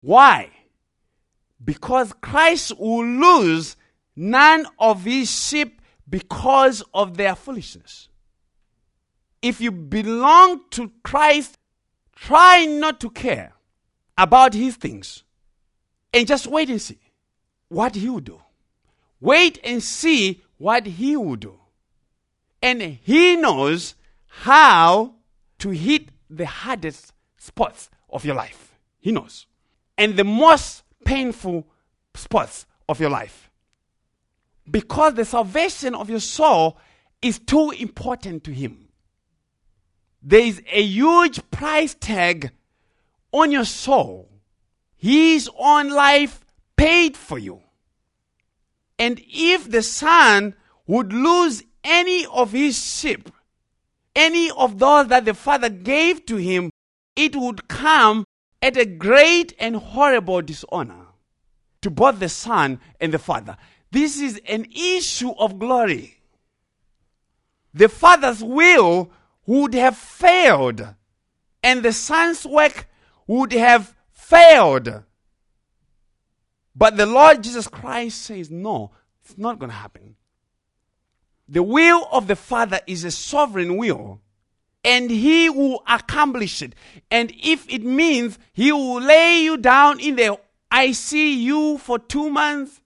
Why? 0.00 0.50
Because 1.64 2.12
Christ 2.20 2.76
will 2.78 3.04
lose 3.04 3.76
none 4.16 4.66
of 4.78 5.04
his 5.04 5.30
sheep 5.30 5.80
because 6.08 6.82
of 6.94 7.16
their 7.16 7.34
foolishness. 7.34 8.08
If 9.42 9.60
you 9.60 9.70
belong 9.70 10.62
to 10.70 10.90
Christ, 11.04 11.56
try 12.14 12.64
not 12.64 13.00
to 13.00 13.10
care 13.10 13.52
about 14.16 14.54
his 14.54 14.76
things 14.76 15.22
and 16.12 16.26
just 16.26 16.46
wait 16.46 16.70
and 16.70 16.80
see 16.80 16.98
what 17.68 17.94
he 17.94 18.08
will 18.08 18.20
do. 18.20 18.40
Wait 19.20 19.58
and 19.62 19.82
see 19.82 20.42
what 20.58 20.86
he 20.86 21.16
will 21.16 21.36
do. 21.36 21.58
And 22.62 22.80
he 22.80 23.36
knows 23.36 23.94
how 24.26 25.14
to 25.58 25.70
hit 25.70 26.08
the 26.28 26.46
hardest 26.46 27.12
spots 27.38 27.90
of 28.10 28.24
your 28.24 28.34
life. 28.34 28.74
He 28.98 29.12
knows. 29.12 29.46
And 29.96 30.16
the 30.16 30.24
most 30.24 30.82
painful 31.04 31.66
spots 32.14 32.66
of 32.88 33.00
your 33.00 33.10
life. 33.10 33.50
Because 34.70 35.14
the 35.14 35.24
salvation 35.24 35.94
of 35.94 36.10
your 36.10 36.20
soul 36.20 36.78
is 37.22 37.38
too 37.38 37.70
important 37.70 38.44
to 38.44 38.52
him. 38.52 38.88
There 40.22 40.40
is 40.40 40.60
a 40.70 40.82
huge 40.82 41.50
price 41.50 41.94
tag 41.94 42.50
on 43.32 43.52
your 43.52 43.64
soul. 43.64 44.28
His 44.96 45.48
own 45.56 45.90
life 45.90 46.40
paid 46.76 47.16
for 47.16 47.38
you. 47.38 47.62
And 48.98 49.20
if 49.28 49.70
the 49.70 49.82
son 49.82 50.54
would 50.86 51.12
lose 51.12 51.62
any 51.84 52.26
of 52.26 52.52
his 52.52 52.82
sheep, 52.82 53.30
any 54.14 54.50
of 54.50 54.78
those 54.78 55.08
that 55.08 55.24
the 55.24 55.34
father 55.34 55.68
gave 55.68 56.24
to 56.26 56.36
him, 56.36 56.70
it 57.14 57.36
would 57.36 57.68
come 57.68 58.24
at 58.62 58.76
a 58.76 58.86
great 58.86 59.54
and 59.58 59.76
horrible 59.76 60.42
dishonor 60.42 61.06
to 61.82 61.90
both 61.90 62.18
the 62.18 62.28
son 62.28 62.80
and 63.00 63.12
the 63.12 63.18
father. 63.18 63.56
This 63.96 64.20
is 64.20 64.38
an 64.46 64.66
issue 64.76 65.30
of 65.38 65.58
glory. 65.58 66.18
The 67.72 67.88
father's 67.88 68.44
will 68.44 69.10
would 69.46 69.72
have 69.72 69.96
failed, 69.96 70.86
and 71.62 71.82
the 71.82 71.94
son's 71.94 72.44
work 72.44 72.88
would 73.26 73.54
have 73.54 73.94
failed. 74.12 75.02
But 76.74 76.98
the 76.98 77.06
Lord 77.06 77.42
Jesus 77.42 77.68
Christ 77.68 78.20
says, 78.20 78.50
no, 78.50 78.90
it's 79.24 79.38
not 79.38 79.58
going 79.58 79.70
to 79.70 79.76
happen. 79.76 80.16
The 81.48 81.62
will 81.62 82.06
of 82.12 82.26
the 82.26 82.36
Father 82.36 82.80
is 82.86 83.02
a 83.02 83.10
sovereign 83.10 83.78
will, 83.78 84.20
and 84.84 85.10
He 85.10 85.48
will 85.48 85.82
accomplish 85.88 86.60
it. 86.60 86.74
And 87.10 87.32
if 87.42 87.66
it 87.72 87.82
means 87.82 88.38
He 88.52 88.72
will 88.72 89.00
lay 89.00 89.40
you 89.40 89.56
down 89.56 90.00
in 90.00 90.16
the 90.16 90.38
ICU 90.70 91.80
for 91.80 91.98
two 91.98 92.28
months, 92.28 92.82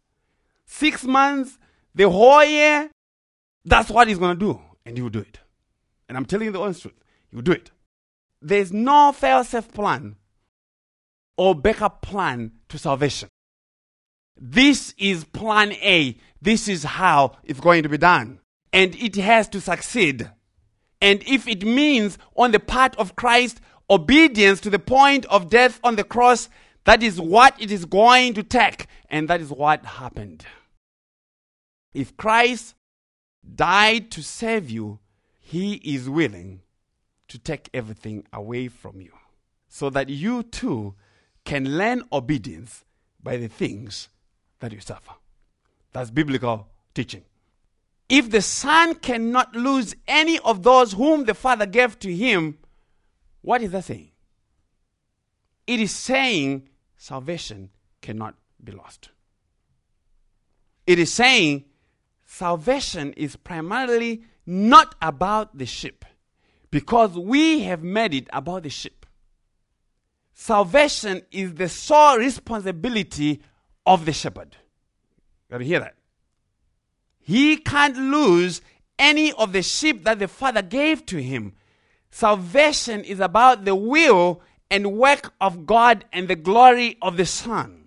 six 0.71 1.05
months, 1.05 1.59
the 1.95 2.09
whole 2.09 2.45
year, 2.45 2.91
that's 3.65 3.91
what 3.91 4.09
He's 4.09 4.19
going 4.19 4.39
to 4.39 4.47
do. 4.53 4.61
And 4.87 4.97
He 4.97 5.03
will 5.03 5.11
do 5.11 5.19
it. 5.19 5.41
And 6.09 6.17
I'm 6.17 6.25
telling 6.25 6.47
you 6.47 6.53
the 6.53 6.61
honest 6.61 6.83
truth, 6.83 6.95
He 7.29 7.37
will 7.37 7.43
do 7.43 7.53
it. 7.53 7.71
There's 8.41 8.73
no 8.73 9.13
fail 9.13 9.45
safe 9.45 9.71
plan 9.73 10.17
or 11.37 11.55
backup 11.55 12.03
plan 12.03 12.53
to 12.69 12.79
salvation. 12.79 13.29
This 14.37 14.95
is 14.97 15.25
plan 15.25 15.73
A. 15.73 16.17
This 16.41 16.69
is 16.69 16.85
how 16.85 17.37
it's 17.45 17.61
going 17.61 17.83
to 17.83 17.89
be 17.89 17.99
done. 17.99 18.39
And 18.73 18.95
it 18.95 19.17
has 19.17 19.49
to 19.49 19.61
succeed. 19.61 20.31
And 21.03 21.23
if 21.27 21.49
it 21.49 21.65
means 21.65 22.17
on 22.37 22.53
the 22.53 22.61
part 22.61 22.97
of 22.97 23.17
Christ, 23.17 23.61
obedience 23.91 24.61
to 24.61 24.71
the 24.71 24.79
point 24.79 25.27
of 25.27 25.51
death 25.51 25.81
on 25.83 25.97
the 25.97 26.05
cross, 26.05 26.49
that 26.85 27.03
is 27.03 27.21
what 27.21 27.61
it 27.61 27.71
is 27.71 27.85
going 27.85 28.35
to 28.35 28.43
take. 28.43 28.87
And 29.11 29.29
that 29.29 29.41
is 29.41 29.51
what 29.51 29.85
happened. 29.85 30.47
If 31.93 32.17
Christ 32.17 32.75
died 33.55 34.11
to 34.13 34.23
save 34.23 34.71
you, 34.71 34.99
he 35.41 35.75
is 35.75 36.09
willing 36.09 36.63
to 37.29 37.39
take 37.39 37.71
everything 37.73 38.27
away 38.33 38.69
from 38.69 39.01
you 39.01 39.13
so 39.69 39.91
that 39.91 40.09
you 40.09 40.43
too 40.43 40.95
can 41.45 41.77
learn 41.77 42.03
obedience 42.13 42.85
by 43.23 43.37
the 43.37 43.49
things 43.49 44.09
that 44.61 44.73
you 44.73 44.81
suffer. 44.81 45.13
That's 45.93 46.11
biblical 46.11 46.69
teaching. 46.95 47.25
If 48.09 48.31
the 48.31 48.43
Son 48.43 48.97
cannot 48.97 49.55
lose 49.55 49.95
any 50.07 50.39
of 50.41 50.63
those 50.63 50.93
whom 50.93 51.25
the 51.25 51.35
Father 51.35 51.67
gave 51.67 51.99
to 52.01 52.15
him, 52.15 52.59
what 53.41 53.63
is 53.63 53.71
that 53.73 53.85
saying? 53.85 54.11
It 55.67 55.81
is 55.81 55.95
saying 55.95 56.69
salvation 56.97 57.71
cannot 58.03 58.35
be 58.63 58.73
lost. 58.73 59.11
It 60.87 60.99
is 60.99 61.13
saying 61.15 61.65
salvation 62.31 63.13
is 63.15 63.35
primarily 63.35 64.23
not 64.47 64.95
about 65.03 65.59
the 65.59 65.67
sheep 65.67 66.05
because 66.71 67.19
we 67.19 67.61
have 67.63 67.83
made 67.83 68.15
it 68.15 68.29
about 68.33 68.63
the 68.63 68.71
sheep. 68.71 69.05
Salvation 70.33 71.23
is 71.33 71.55
the 71.55 71.69
sole 71.69 72.19
responsibility 72.19 73.43
of 73.85 74.07
the 74.07 74.13
shepherd. 74.13 74.57
You 75.49 75.55
got 75.55 75.59
to 75.59 75.65
hear 75.65 75.81
that. 75.81 75.97
He 77.19 77.57
can't 77.57 77.97
lose 77.97 78.63
any 78.97 79.33
of 79.33 79.53
the 79.53 79.63
sheep 79.63 80.05
that 80.05 80.21
the 80.21 80.29
Father 80.29 80.63
gave 80.63 81.05
to 81.07 81.21
him. 81.21 81.55
Salvation 82.13 83.03
is 83.03 83.19
about 83.19 83.65
the 83.65 83.75
will 83.75 84.41
and 84.71 84.93
work 84.93 85.33
of 85.41 85.67
God 85.67 86.05
and 86.13 86.29
the 86.29 86.37
glory 86.37 86.97
of 87.03 87.17
the 87.17 87.27
Son. 87.27 87.80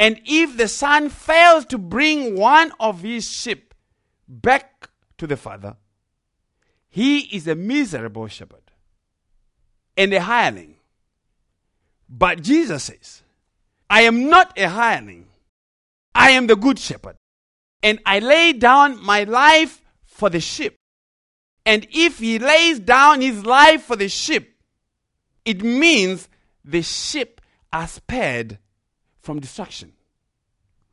And 0.00 0.18
if 0.24 0.56
the 0.56 0.66
Son 0.66 1.10
fails 1.10 1.66
to 1.66 1.76
bring 1.76 2.34
one 2.34 2.72
of 2.80 3.02
his 3.02 3.30
sheep 3.30 3.74
back 4.26 4.88
to 5.18 5.26
the 5.26 5.36
Father, 5.36 5.76
he 6.88 7.18
is 7.36 7.46
a 7.46 7.54
miserable 7.54 8.26
shepherd 8.26 8.62
and 9.98 10.14
a 10.14 10.22
hireling. 10.22 10.76
But 12.08 12.40
Jesus 12.40 12.84
says, 12.84 13.22
I 13.90 14.02
am 14.02 14.30
not 14.30 14.58
a 14.58 14.70
hireling. 14.70 15.26
I 16.14 16.30
am 16.30 16.46
the 16.46 16.56
good 16.56 16.78
shepherd. 16.78 17.16
And 17.82 18.00
I 18.06 18.20
lay 18.20 18.54
down 18.54 19.04
my 19.04 19.24
life 19.24 19.82
for 20.06 20.30
the 20.30 20.40
sheep. 20.40 20.76
And 21.66 21.86
if 21.90 22.20
he 22.20 22.38
lays 22.38 22.80
down 22.80 23.20
his 23.20 23.44
life 23.44 23.82
for 23.82 23.96
the 23.96 24.08
sheep, 24.08 24.50
it 25.44 25.62
means 25.62 26.30
the 26.64 26.80
sheep 26.80 27.42
are 27.70 27.86
spared 27.86 28.58
from 29.30 29.38
destruction. 29.38 29.92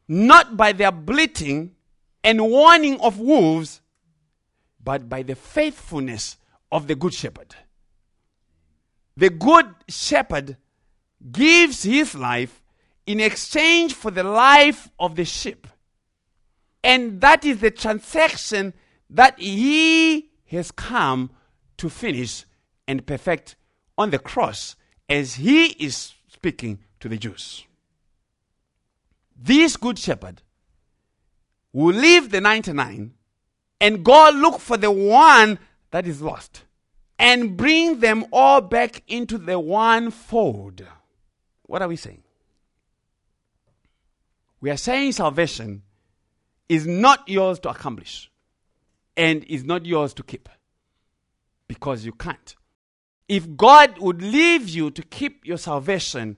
Not 0.08 0.56
by 0.56 0.72
their 0.72 0.92
bleating 0.92 1.72
and 2.24 2.40
warning 2.40 3.00
of 3.02 3.20
wolves, 3.20 3.82
but 4.84 5.10
by 5.10 5.24
the 5.24 5.34
faithfulness 5.34 6.38
of 6.72 6.86
the 6.86 6.94
Good 6.94 7.16
Shepherd. 7.16 7.56
The 9.16 9.32
Good 9.32 9.66
Shepherd 9.90 10.58
gives 11.32 11.82
his 11.82 12.14
life 12.14 12.62
in 13.08 13.20
exchange 13.20 13.96
for 13.96 14.12
the 14.12 14.22
life 14.22 14.88
of 15.00 15.16
the 15.16 15.26
sheep. 15.26 15.66
And 16.84 17.20
that 17.22 17.44
is 17.44 17.60
the 17.60 17.72
transaction 17.72 18.76
that 19.10 19.40
he 19.40 20.30
has 20.52 20.70
come 20.70 21.32
to 21.78 21.90
finish 21.90 22.46
and 22.88 23.04
perfect 23.04 23.56
on 23.98 24.12
the 24.12 24.20
cross 24.20 24.76
as 25.10 25.34
he 25.36 25.70
is 25.84 26.14
speaking 26.28 26.84
to 27.00 27.10
the 27.10 27.18
Jews. 27.18 27.67
This 29.38 29.78
good 29.78 30.00
shepherd 30.00 30.42
will 31.72 31.96
leave 31.96 32.32
the 32.32 32.42
99 32.42 33.14
and 33.80 34.04
go 34.04 34.32
look 34.34 34.60
for 34.60 34.78
the 34.78 34.92
one 34.92 35.60
that 35.92 36.08
is 36.08 36.22
lost 36.22 36.64
and 37.20 37.56
bring 37.56 38.00
them 38.00 38.26
all 38.32 38.62
back 38.62 39.04
into 39.08 39.38
the 39.38 39.60
one 39.60 40.12
fold. 40.12 40.84
What 41.64 41.82
are 41.82 41.88
we 41.88 41.96
saying? 41.96 42.24
We 44.60 44.72
are 44.72 44.78
saying 44.78 45.12
salvation 45.12 45.84
is 46.68 46.88
not 46.88 47.28
yours 47.28 47.60
to 47.60 47.70
accomplish 47.70 48.32
and 49.16 49.44
is 49.44 49.64
not 49.64 49.86
yours 49.86 50.14
to 50.16 50.24
keep 50.24 50.50
because 51.68 52.06
you 52.06 52.12
can't. 52.12 52.56
If 53.28 53.56
God 53.56 54.00
would 54.00 54.22
leave 54.22 54.70
you 54.70 54.90
to 54.92 55.02
keep 55.04 55.46
your 55.46 55.58
salvation, 55.58 56.38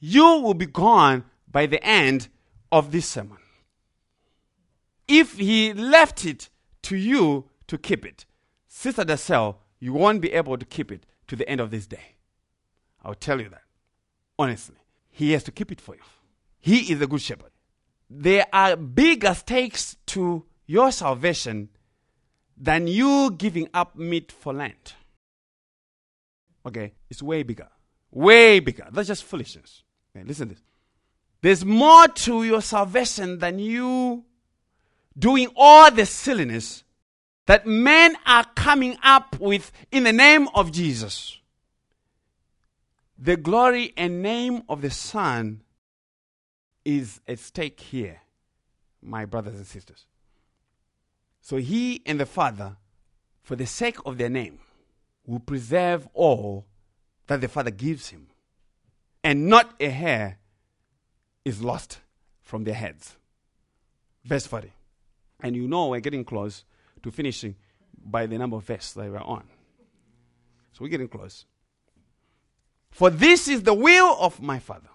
you 0.00 0.24
will 0.24 0.54
be 0.54 0.66
gone 0.66 1.24
by 1.48 1.66
the 1.66 1.82
end 1.84 2.28
of 2.72 2.92
this 2.92 3.08
sermon. 3.08 3.38
If 5.08 5.38
He 5.38 5.72
left 5.72 6.24
it 6.24 6.48
to 6.82 6.96
you 6.96 7.50
to 7.66 7.78
keep 7.78 8.04
it, 8.04 8.26
Sister 8.68 9.04
Dacell, 9.04 9.56
you 9.78 9.92
won't 9.92 10.20
be 10.20 10.32
able 10.32 10.56
to 10.56 10.66
keep 10.66 10.92
it 10.92 11.06
to 11.28 11.36
the 11.36 11.48
end 11.48 11.60
of 11.60 11.70
this 11.70 11.86
day. 11.86 12.16
I'll 13.02 13.14
tell 13.14 13.40
you 13.40 13.48
that. 13.48 13.62
Honestly. 14.38 14.76
He 15.10 15.32
has 15.32 15.42
to 15.44 15.52
keep 15.52 15.70
it 15.72 15.80
for 15.80 15.94
you. 15.94 16.00
He 16.60 16.92
is 16.92 17.00
a 17.02 17.06
good 17.06 17.20
shepherd. 17.20 17.50
There 18.08 18.46
are 18.52 18.76
bigger 18.76 19.34
stakes 19.34 19.96
to 20.06 20.46
your 20.66 20.92
salvation 20.92 21.68
than 22.56 22.86
you 22.86 23.32
giving 23.32 23.68
up 23.74 23.96
meat 23.96 24.32
for 24.32 24.52
Lent. 24.52 24.94
Okay, 26.64 26.92
it's 27.08 27.22
way 27.22 27.42
bigger. 27.42 27.68
Way 28.10 28.60
bigger. 28.60 28.86
That's 28.90 29.08
just 29.08 29.24
foolishness. 29.24 29.82
Okay, 30.16 30.24
listen 30.26 30.48
to 30.48 30.54
this. 30.54 30.64
There's 31.42 31.64
more 31.64 32.06
to 32.08 32.44
your 32.44 32.60
salvation 32.60 33.38
than 33.38 33.58
you 33.58 34.24
doing 35.18 35.48
all 35.56 35.90
the 35.90 36.06
silliness 36.06 36.84
that 37.46 37.66
men 37.66 38.16
are 38.26 38.44
coming 38.54 38.96
up 39.02 39.38
with 39.40 39.72
in 39.90 40.04
the 40.04 40.12
name 40.12 40.48
of 40.54 40.70
Jesus. 40.70 41.38
The 43.18 43.36
glory 43.36 43.92
and 43.96 44.22
name 44.22 44.62
of 44.68 44.82
the 44.82 44.90
Son 44.90 45.62
is 46.84 47.20
at 47.26 47.38
stake 47.38 47.80
here, 47.80 48.20
my 49.02 49.24
brothers 49.24 49.54
and 49.54 49.66
sisters. 49.66 50.06
So 51.40 51.56
he 51.56 52.02
and 52.06 52.20
the 52.20 52.26
Father, 52.26 52.76
for 53.42 53.56
the 53.56 53.66
sake 53.66 53.96
of 54.06 54.18
their 54.18 54.30
name, 54.30 54.60
will 55.26 55.40
preserve 55.40 56.08
all 56.14 56.66
that 57.26 57.40
the 57.40 57.48
Father 57.48 57.70
gives 57.70 58.08
him. 58.08 58.28
And 59.22 59.48
not 59.48 59.74
a 59.80 59.90
hair 59.90 60.38
is 61.44 61.62
lost 61.62 62.00
from 62.42 62.64
their 62.64 62.74
heads. 62.74 63.16
Verse 64.24 64.46
40. 64.46 64.72
And 65.42 65.56
you 65.56 65.66
know 65.66 65.88
we're 65.88 66.00
getting 66.00 66.24
close 66.24 66.64
to 67.02 67.10
finishing 67.10 67.56
by 68.04 68.26
the 68.26 68.38
number 68.38 68.56
of 68.56 68.64
verses 68.64 68.94
that 68.94 69.10
we're 69.10 69.18
on. 69.18 69.44
So 70.72 70.84
we're 70.84 70.88
getting 70.88 71.08
close. 71.08 71.46
For 72.90 73.10
this 73.10 73.48
is 73.48 73.62
the 73.62 73.74
will 73.74 74.16
of 74.20 74.42
my 74.42 74.58
Father. 74.58 74.88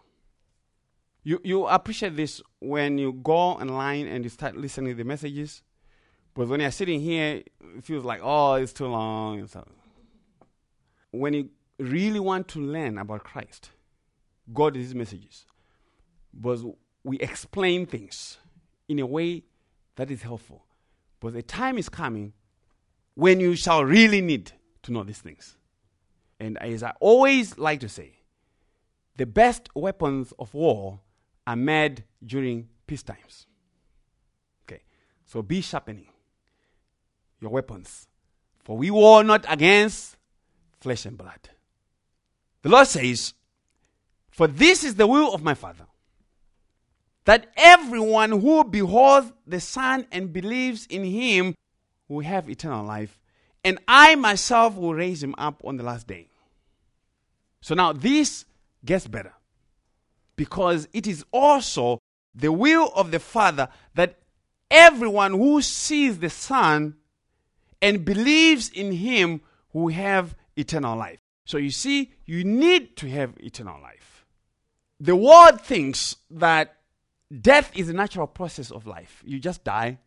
You, 1.24 1.42
you 1.44 1.66
appreciate 1.66 2.16
this 2.16 2.42
when 2.60 2.98
you 2.98 3.14
go 3.14 3.34
online 3.34 4.08
and 4.08 4.24
you 4.24 4.30
start 4.30 4.56
listening 4.56 4.94
to 4.94 4.98
the 4.98 5.04
messages. 5.04 5.64
But 6.36 6.48
when 6.48 6.60
you're 6.60 6.72
sitting 6.72 7.00
here, 7.00 7.42
it 7.78 7.84
feels 7.84 8.04
like, 8.04 8.20
oh, 8.22 8.56
it's 8.56 8.74
too 8.74 8.88
long. 8.88 9.48
So 9.48 9.66
when 11.12 11.34
you 11.34 11.50
really 11.80 12.20
want 12.20 12.48
to 12.50 12.60
learn 12.60 12.98
about 12.98 13.24
Christ, 13.24 13.72
go 14.54 14.70
to 14.70 14.78
these 14.78 14.94
messages. 14.94 15.46
But 16.36 16.60
we 17.04 17.18
explain 17.20 17.86
things 17.86 18.38
in 18.88 19.00
a 19.00 19.06
way 19.06 19.44
that 19.96 20.12
is 20.12 20.22
helpful. 20.22 20.66
But 21.20 21.34
the 21.34 21.42
time 21.42 21.78
is 21.78 21.90
coming 21.90 22.34
when 23.16 23.40
you 23.40 23.56
shall 23.56 23.84
really 23.84 24.22
need 24.22 24.52
to 24.84 24.92
know 24.92 25.04
these 25.04 25.20
things. 25.20 25.58
And 26.40 26.62
as 26.62 26.84
I 26.84 26.94
always 27.00 27.58
like 27.58 27.80
to 27.80 27.90
say, 27.90 28.20
the 29.16 29.26
best 29.26 29.70
weapons 29.74 30.34
of 30.38 30.54
war 30.54 31.00
are 31.48 31.56
made 31.56 32.04
during 32.26 32.68
peace 32.86 33.04
times. 33.04 33.48
Okay, 34.64 34.82
so 35.26 35.42
be 35.42 35.62
sharpening 35.62 36.08
your 37.40 37.52
weapons, 37.52 38.08
for 38.60 38.78
we 38.78 38.92
war 38.92 39.24
not 39.24 39.46
against 39.48 40.18
flesh 40.80 41.06
and 41.06 41.18
blood. 41.18 41.50
The 42.62 42.70
Lord 42.70 42.88
says, 42.88 43.34
For 44.30 44.48
this 44.48 44.84
is 44.84 44.96
the 44.96 45.08
will 45.08 45.34
of 45.34 45.44
my 45.44 45.54
Father, 45.54 45.86
that 47.26 47.52
everyone 47.58 48.32
who 48.32 48.64
beholds 48.64 49.32
the 49.46 49.60
Son 49.60 50.06
and 50.12 50.32
believes 50.32 50.86
in 50.88 51.04
him 51.04 51.56
will 52.08 52.24
have 52.24 52.50
eternal 52.50 52.86
life, 52.86 53.20
and 53.64 53.80
I 53.88 54.16
myself 54.16 54.76
will 54.76 54.94
raise 54.94 55.22
him 55.22 55.36
up 55.38 55.62
on 55.66 55.78
the 55.78 55.84
last 55.84 56.08
day. 56.08 56.28
So 57.62 57.74
now 57.74 57.94
this 57.94 58.46
gets 58.84 59.08
better 59.08 59.34
because 60.36 60.88
it 60.94 61.08
is 61.08 61.26
also 61.32 62.00
the 62.36 62.52
will 62.52 62.92
of 62.96 63.12
the 63.12 63.20
Father 63.20 63.70
that 63.96 64.20
everyone 64.70 65.32
who 65.32 65.62
sees 65.62 66.20
the 66.20 66.30
Son 66.30 66.96
and 67.82 68.06
believes 68.06 68.70
in 68.70 68.92
him 68.92 69.42
will 69.74 69.94
have 69.94 70.36
eternal 70.56 70.98
life. 70.98 71.20
So 71.46 71.58
you 71.58 71.72
see, 71.72 72.12
you 72.26 72.44
need 72.44 72.98
to 72.98 73.10
have 73.10 73.34
eternal 73.38 73.82
life. 73.82 74.26
The 75.00 75.16
world 75.16 75.62
thinks 75.62 76.16
that 76.32 76.78
death 77.42 77.72
is 77.76 77.90
a 77.90 77.94
natural 77.94 78.28
process 78.28 78.72
of 78.72 78.86
life. 78.86 79.24
You 79.26 79.40
just 79.40 79.64
die 79.64 80.00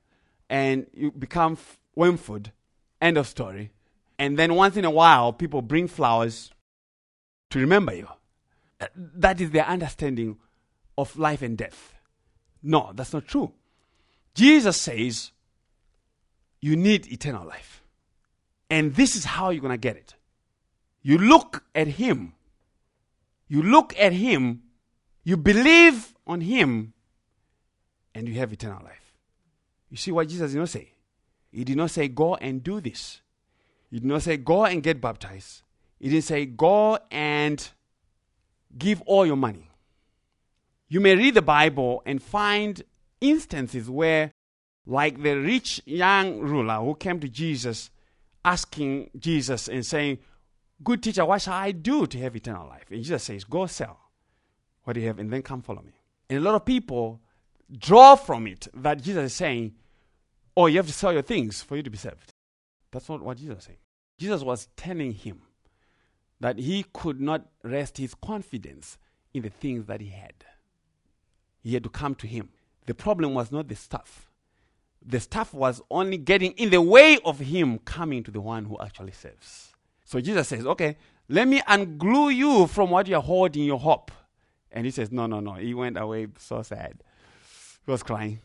and 0.48 0.86
you 0.94 1.10
become 1.10 1.58
worm 1.94 2.16
food. 2.16 2.52
End 3.00 3.16
of 3.16 3.26
story. 3.26 3.70
And 4.18 4.38
then 4.38 4.54
once 4.54 4.76
in 4.76 4.84
a 4.84 4.90
while, 4.90 5.32
people 5.32 5.62
bring 5.62 5.86
flowers 5.86 6.50
to 7.50 7.60
remember 7.60 7.94
you. 7.94 8.08
Uh, 8.80 8.86
that 8.94 9.40
is 9.40 9.50
their 9.50 9.66
understanding 9.66 10.38
of 10.96 11.16
life 11.16 11.42
and 11.42 11.56
death. 11.56 11.94
No, 12.62 12.92
that's 12.94 13.12
not 13.12 13.26
true. 13.26 13.52
Jesus 14.34 14.76
says 14.76 15.32
you 16.60 16.76
need 16.76 17.10
eternal 17.12 17.46
life. 17.46 17.82
And 18.70 18.94
this 18.94 19.16
is 19.16 19.24
how 19.24 19.50
you're 19.50 19.62
going 19.62 19.72
to 19.72 19.78
get 19.78 19.96
it. 19.96 20.14
You 21.02 21.18
look 21.18 21.64
at 21.74 21.88
Him. 21.88 22.34
You 23.48 23.62
look 23.62 23.98
at 23.98 24.12
Him. 24.12 24.62
You 25.24 25.36
believe 25.36 26.14
on 26.26 26.40
Him. 26.42 26.92
And 28.18 28.26
you 28.28 28.34
have 28.34 28.52
eternal 28.52 28.82
life. 28.82 29.14
You 29.90 29.96
see 29.96 30.10
what 30.10 30.28
Jesus 30.28 30.50
did 30.50 30.58
not 30.58 30.70
say? 30.70 30.90
He 31.52 31.62
did 31.62 31.76
not 31.76 31.92
say, 31.92 32.08
Go 32.08 32.34
and 32.34 32.64
do 32.64 32.80
this. 32.80 33.20
He 33.92 34.00
did 34.00 34.06
not 34.06 34.22
say, 34.22 34.36
Go 34.36 34.64
and 34.64 34.82
get 34.82 35.00
baptized. 35.00 35.62
He 36.00 36.08
didn't 36.08 36.24
say, 36.24 36.44
Go 36.44 36.98
and 37.12 37.68
give 38.76 39.00
all 39.02 39.24
your 39.24 39.36
money. 39.36 39.70
You 40.88 40.98
may 40.98 41.14
read 41.14 41.34
the 41.34 41.42
Bible 41.42 42.02
and 42.04 42.20
find 42.20 42.82
instances 43.20 43.88
where, 43.88 44.32
like 44.84 45.22
the 45.22 45.36
rich 45.36 45.80
young 45.84 46.40
ruler 46.40 46.80
who 46.80 46.96
came 46.96 47.20
to 47.20 47.28
Jesus 47.28 47.88
asking 48.44 49.10
Jesus 49.16 49.68
and 49.68 49.86
saying, 49.86 50.18
Good 50.82 51.04
teacher, 51.04 51.24
what 51.24 51.40
shall 51.40 51.54
I 51.54 51.70
do 51.70 52.04
to 52.08 52.18
have 52.18 52.34
eternal 52.34 52.66
life? 52.66 52.90
And 52.90 52.98
Jesus 52.98 53.22
says, 53.22 53.44
Go 53.44 53.66
sell 53.66 54.00
what 54.82 54.96
you 54.96 55.06
have 55.06 55.20
and 55.20 55.32
then 55.32 55.42
come 55.42 55.62
follow 55.62 55.82
me. 55.82 55.92
And 56.28 56.40
a 56.40 56.42
lot 56.42 56.56
of 56.56 56.64
people 56.64 57.20
draw 57.76 58.16
from 58.16 58.46
it 58.46 58.68
that 58.74 59.02
Jesus 59.02 59.32
is 59.32 59.34
saying, 59.34 59.74
Oh, 60.56 60.66
you 60.66 60.78
have 60.78 60.86
to 60.86 60.92
sell 60.92 61.12
your 61.12 61.22
things 61.22 61.62
for 61.62 61.76
you 61.76 61.82
to 61.82 61.90
be 61.90 61.98
saved. 61.98 62.34
That's 62.90 63.08
not 63.08 63.22
what 63.22 63.36
Jesus 63.36 63.58
is 63.58 63.64
saying. 63.64 63.78
Jesus 64.18 64.42
was 64.42 64.68
telling 64.76 65.12
him 65.12 65.42
that 66.40 66.58
he 66.58 66.84
could 66.92 67.20
not 67.20 67.46
rest 67.62 67.98
his 67.98 68.14
confidence 68.14 68.98
in 69.32 69.42
the 69.42 69.50
things 69.50 69.86
that 69.86 70.00
he 70.00 70.08
had. 70.08 70.34
He 71.62 71.74
had 71.74 71.84
to 71.84 71.90
come 71.90 72.14
to 72.16 72.26
him. 72.26 72.50
The 72.86 72.94
problem 72.94 73.34
was 73.34 73.52
not 73.52 73.68
the 73.68 73.76
stuff. 73.76 74.30
The 75.04 75.20
stuff 75.20 75.54
was 75.54 75.80
only 75.90 76.16
getting 76.16 76.52
in 76.52 76.70
the 76.70 76.82
way 76.82 77.18
of 77.24 77.38
him 77.38 77.78
coming 77.78 78.24
to 78.24 78.30
the 78.30 78.40
one 78.40 78.64
who 78.64 78.76
actually 78.80 79.12
saves. 79.12 79.72
So 80.04 80.20
Jesus 80.20 80.48
says, 80.48 80.66
Okay, 80.66 80.96
let 81.28 81.46
me 81.46 81.60
unglue 81.60 82.34
you 82.34 82.66
from 82.66 82.90
what 82.90 83.06
you're 83.06 83.20
holding 83.20 83.64
your 83.64 83.78
hope. 83.78 84.10
And 84.72 84.84
he 84.84 84.90
says, 84.90 85.12
No, 85.12 85.26
no, 85.26 85.40
no. 85.40 85.54
He 85.54 85.74
went 85.74 85.98
away 85.98 86.28
so 86.38 86.62
sad. 86.62 87.02
He 87.88 87.90
was 87.90 88.02
crying. 88.02 88.40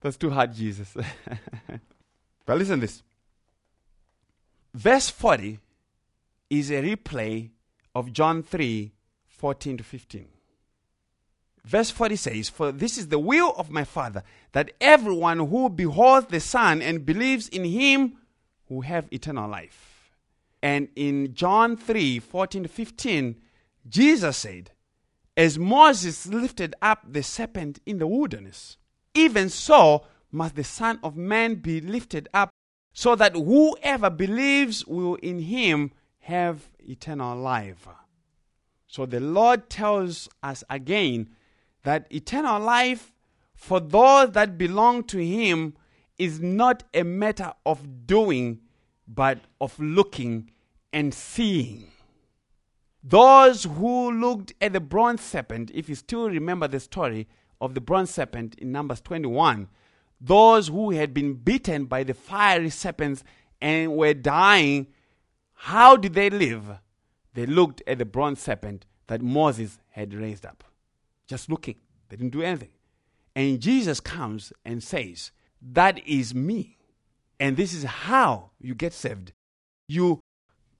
That's 0.00 0.16
too 0.16 0.30
hard, 0.30 0.54
Jesus. 0.54 0.96
but 2.46 2.56
listen 2.56 2.80
this. 2.80 3.02
verse 4.72 5.10
40 5.10 5.58
is 6.48 6.70
a 6.70 6.80
replay 6.80 7.50
of 7.94 8.14
John 8.14 8.42
3 8.42 8.92
14 9.26 9.76
to 9.76 9.84
15. 9.84 10.28
Verse 11.66 11.90
40 11.90 12.16
says, 12.16 12.48
For 12.48 12.72
this 12.72 12.96
is 12.96 13.08
the 13.08 13.18
will 13.18 13.52
of 13.58 13.68
my 13.68 13.84
Father, 13.84 14.22
that 14.52 14.72
everyone 14.80 15.40
who 15.40 15.68
beholds 15.68 16.28
the 16.28 16.40
Son 16.40 16.80
and 16.80 17.04
believes 17.04 17.50
in 17.50 17.64
him 17.64 18.16
will 18.70 18.80
have 18.80 19.06
eternal 19.12 19.50
life. 19.50 20.08
And 20.62 20.88
in 20.96 21.34
John 21.34 21.76
3 21.76 22.20
14 22.20 22.62
to 22.62 22.68
15, 22.70 23.36
Jesus 23.86 24.38
said, 24.38 24.70
As 25.36 25.58
Moses 25.58 26.26
lifted 26.26 26.74
up 26.80 27.00
the 27.08 27.22
serpent 27.22 27.80
in 27.86 27.98
the 27.98 28.06
wilderness, 28.06 28.76
even 29.14 29.48
so 29.48 30.06
must 30.30 30.54
the 30.54 30.64
Son 30.64 30.98
of 31.02 31.16
Man 31.16 31.56
be 31.56 31.80
lifted 31.80 32.28
up, 32.32 32.50
so 32.92 33.16
that 33.16 33.34
whoever 33.34 34.10
believes 34.10 34.86
will 34.86 35.16
in 35.16 35.40
him 35.40 35.90
have 36.20 36.68
eternal 36.78 37.36
life. 37.36 37.88
So 38.86 39.06
the 39.06 39.20
Lord 39.20 39.68
tells 39.68 40.28
us 40.42 40.62
again 40.70 41.30
that 41.82 42.06
eternal 42.10 42.60
life 42.60 43.12
for 43.54 43.80
those 43.80 44.32
that 44.32 44.58
belong 44.58 45.04
to 45.04 45.18
Him 45.18 45.74
is 46.18 46.40
not 46.40 46.84
a 46.92 47.02
matter 47.02 47.52
of 47.64 48.06
doing, 48.06 48.60
but 49.08 49.38
of 49.60 49.78
looking 49.78 50.50
and 50.92 51.14
seeing. 51.14 51.90
Those 53.06 53.64
who 53.64 54.10
looked 54.10 54.54
at 54.62 54.72
the 54.72 54.80
bronze 54.80 55.20
serpent, 55.20 55.70
if 55.74 55.90
you 55.90 55.94
still 55.94 56.30
remember 56.30 56.66
the 56.66 56.80
story 56.80 57.28
of 57.60 57.74
the 57.74 57.80
bronze 57.80 58.10
serpent 58.10 58.54
in 58.54 58.72
Numbers 58.72 59.02
21, 59.02 59.68
those 60.20 60.68
who 60.68 60.90
had 60.92 61.12
been 61.12 61.34
bitten 61.34 61.84
by 61.84 62.02
the 62.02 62.14
fiery 62.14 62.70
serpents 62.70 63.22
and 63.60 63.94
were 63.94 64.14
dying, 64.14 64.86
how 65.52 65.96
did 65.96 66.14
they 66.14 66.30
live? 66.30 66.78
They 67.34 67.44
looked 67.44 67.82
at 67.86 67.98
the 67.98 68.06
bronze 68.06 68.40
serpent 68.40 68.86
that 69.06 69.20
Moses 69.20 69.78
had 69.90 70.14
raised 70.14 70.46
up 70.46 70.64
just 71.26 71.50
looking. 71.50 71.76
They 72.08 72.16
didn't 72.16 72.32
do 72.32 72.42
anything. 72.42 72.70
And 73.34 73.60
Jesus 73.60 74.00
comes 74.00 74.52
and 74.64 74.82
says, 74.82 75.32
That 75.60 76.06
is 76.06 76.34
me. 76.34 76.78
And 77.40 77.56
this 77.56 77.72
is 77.72 77.84
how 77.84 78.50
you 78.60 78.74
get 78.74 78.92
saved. 78.92 79.32
You 79.88 80.20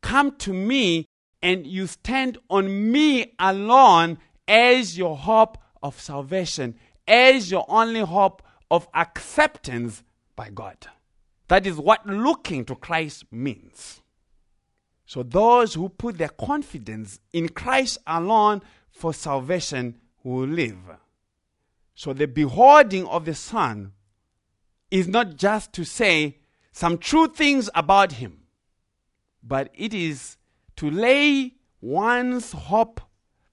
come 0.01 0.37
to 0.39 0.53
me 0.53 1.07
and 1.45 1.67
you 1.67 1.87
stand 1.87 2.39
on 2.49 2.91
me 2.91 3.35
alone 3.39 4.19
as 4.49 4.97
your 4.97 5.17
hope 5.17 5.59
of 5.83 6.01
salvation, 6.01 6.75
as 7.07 7.51
your 7.51 7.67
only 7.69 8.01
hope 8.01 8.43
of 8.71 8.89
acceptance 8.95 10.03
by 10.35 10.49
God. 10.49 10.89
That 11.49 11.67
is 11.67 11.77
what 11.77 12.07
looking 12.07 12.65
to 12.65 12.75
Christ 12.75 13.27
means. 13.31 14.01
So, 15.05 15.23
those 15.23 15.75
who 15.75 15.91
put 15.91 16.17
their 16.17 16.31
confidence 16.31 17.21
in 17.35 17.51
Christ 17.51 17.99
alone 18.07 18.63
for 18.91 19.13
salvation 19.13 19.99
will 20.23 20.49
live. 20.49 20.79
So 21.95 22.13
the 22.13 22.27
beholding 22.27 23.07
of 23.07 23.27
the 23.27 23.35
Son 23.35 23.93
is 24.91 25.07
not 25.07 25.37
just 25.37 25.73
to 25.75 25.85
say 25.85 26.39
some 26.73 26.99
true 26.99 27.29
things 27.29 27.71
about 27.75 28.13
Him, 28.13 28.45
but 29.43 29.71
it 29.75 29.93
is 29.93 30.37
to 30.77 30.91
lay 30.91 31.55
one's 31.81 32.53
hope 32.53 33.01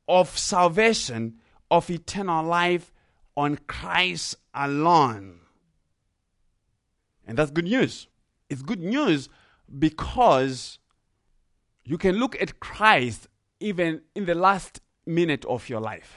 of 0.08 0.38
salvation, 0.38 1.38
of 1.70 1.90
eternal 1.90 2.44
life 2.44 2.92
on 3.36 3.58
Christ 3.68 4.36
alone. 4.54 5.40
And 7.26 7.38
that's 7.38 7.52
good 7.52 7.66
news. 7.66 8.08
It's 8.50 8.62
good 8.62 8.82
news 8.82 9.30
because 9.80 10.80
you 11.84 11.98
can 11.98 12.18
look 12.18 12.40
at 12.42 12.60
Christ 12.60 13.28
even 13.60 14.02
in 14.16 14.26
the 14.26 14.36
last 14.36 14.82
minute 15.06 15.46
of 15.46 15.70
your 15.70 15.80
life 15.80 16.16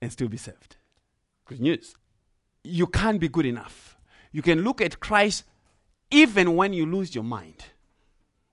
and 0.00 0.12
still 0.12 0.28
be 0.28 0.36
saved. 0.36 0.76
Good 1.46 1.60
news. 1.60 1.94
You 2.62 2.86
can't 2.86 3.18
be 3.20 3.28
good 3.28 3.46
enough. 3.46 3.96
You 4.32 4.42
can 4.42 4.62
look 4.62 4.80
at 4.80 5.00
Christ 5.00 5.44
even 6.10 6.56
when 6.56 6.72
you 6.72 6.86
lose 6.86 7.14
your 7.14 7.24
mind. 7.24 7.64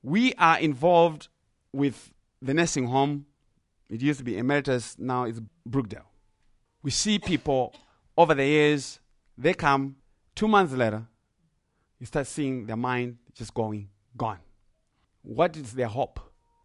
We 0.01 0.33
are 0.35 0.59
involved 0.59 1.27
with 1.75 2.13
the 2.41 2.53
nursing 2.53 2.87
home. 2.87 3.25
It 3.89 4.01
used 4.01 4.19
to 4.19 4.25
be 4.25 4.37
Emeritus, 4.37 4.95
now 4.97 5.25
it's 5.25 5.39
Brookdale. 5.69 6.05
We 6.81 6.91
see 6.91 7.19
people 7.19 7.73
over 8.17 8.33
the 8.33 8.45
years, 8.45 8.99
they 9.37 9.53
come, 9.53 9.97
two 10.33 10.47
months 10.47 10.73
later, 10.73 11.05
you 11.99 12.05
start 12.05 12.27
seeing 12.27 12.65
their 12.65 12.77
mind 12.77 13.17
just 13.33 13.53
going, 13.53 13.89
gone. 14.17 14.39
What 15.21 15.57
is 15.57 15.73
their 15.73 15.87
hope? 15.87 16.19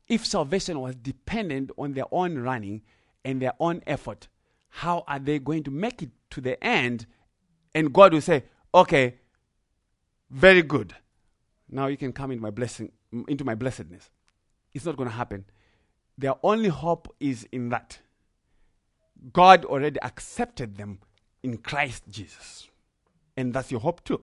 If 0.09 0.27
salvation 0.27 0.81
was 0.81 0.97
dependent 0.97 1.71
on 1.77 1.93
their 1.93 2.05
own 2.11 2.39
running 2.39 2.83
and 3.25 3.41
their 3.41 3.53
own 3.61 3.83
effort, 3.87 4.29
how 4.69 5.05
are 5.07 5.19
they 5.19 5.39
going 5.39 5.65
to 5.65 5.71
make 5.71 6.03
it 6.03 6.11
to 6.31 6.41
the 6.41 6.63
end? 6.63 7.07
And 7.75 7.93
God 7.93 8.13
will 8.13 8.21
say, 8.21 8.45
okay, 8.75 9.17
very 10.31 10.63
good. 10.63 10.95
Now 11.69 11.87
you 11.87 11.97
can 11.97 12.13
come 12.13 12.31
into 12.31 12.43
my 12.43 12.51
blessing, 12.51 12.93
into 13.29 13.45
my 13.45 13.55
blessedness. 13.55 14.11
It's 14.73 14.85
not 14.85 14.97
going 14.97 15.09
to 15.09 15.15
happen. 15.15 15.45
Their 16.17 16.35
only 16.43 16.69
hope 16.69 17.15
is 17.19 17.47
in 17.51 17.71
that. 17.71 17.99
God 19.33 19.65
already 19.65 20.01
accepted 20.03 20.77
them 20.77 21.01
in 21.43 21.59
Christ 21.59 22.05
Jesus. 22.09 22.69
And 23.37 23.53
that's 23.53 23.71
your 23.71 23.81
hope 23.81 24.05
too. 24.05 24.21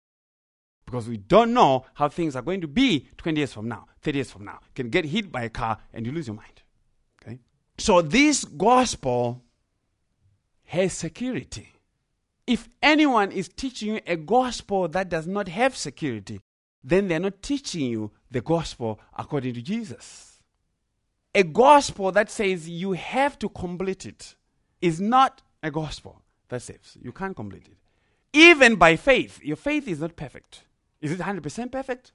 Because 0.85 1.07
we 1.07 1.17
don't 1.17 1.53
know 1.53 1.85
how 1.93 2.09
things 2.09 2.35
are 2.35 2.41
going 2.41 2.61
to 2.61 2.67
be 2.67 3.07
20 3.17 3.39
years 3.39 3.53
from 3.53 3.67
now, 3.67 3.85
30 4.01 4.17
years 4.17 4.31
from 4.31 4.45
now. 4.45 4.59
You 4.63 4.71
can 4.75 4.89
get 4.89 5.05
hit 5.05 5.31
by 5.31 5.43
a 5.43 5.49
car 5.49 5.77
and 5.93 6.05
you 6.05 6.11
lose 6.11 6.27
your 6.27 6.35
mind. 6.35 6.61
Okay? 7.21 7.39
So 7.77 8.01
this 8.01 8.43
gospel 8.43 9.41
has 10.65 10.93
security. 10.93 11.73
If 12.47 12.67
anyone 12.81 13.31
is 13.31 13.47
teaching 13.49 13.95
you 13.95 14.01
a 14.07 14.15
gospel 14.15 14.87
that 14.89 15.09
does 15.09 15.27
not 15.27 15.47
have 15.47 15.77
security, 15.77 16.41
then 16.83 17.07
they're 17.07 17.19
not 17.19 17.41
teaching 17.41 17.85
you 17.85 18.11
the 18.29 18.41
gospel 18.41 18.99
according 19.17 19.53
to 19.53 19.61
Jesus. 19.61 20.30
A 21.33 21.43
gospel 21.43 22.11
that 22.11 22.29
says 22.29 22.69
you 22.69 22.91
have 22.93 23.39
to 23.39 23.49
complete 23.49 24.05
it 24.05 24.35
is 24.81 24.99
not 24.99 25.41
a 25.63 25.71
gospel 25.71 26.21
that 26.49 26.61
saves. 26.61 26.97
You 27.01 27.11
can't 27.11 27.35
complete 27.35 27.67
it. 27.67 27.77
Even 28.33 28.75
by 28.75 28.95
faith, 28.95 29.39
your 29.43 29.55
faith 29.55 29.87
is 29.87 29.99
not 29.99 30.15
perfect. 30.15 30.63
Is 31.01 31.11
it 31.11 31.19
100% 31.19 31.71
perfect? 31.71 32.11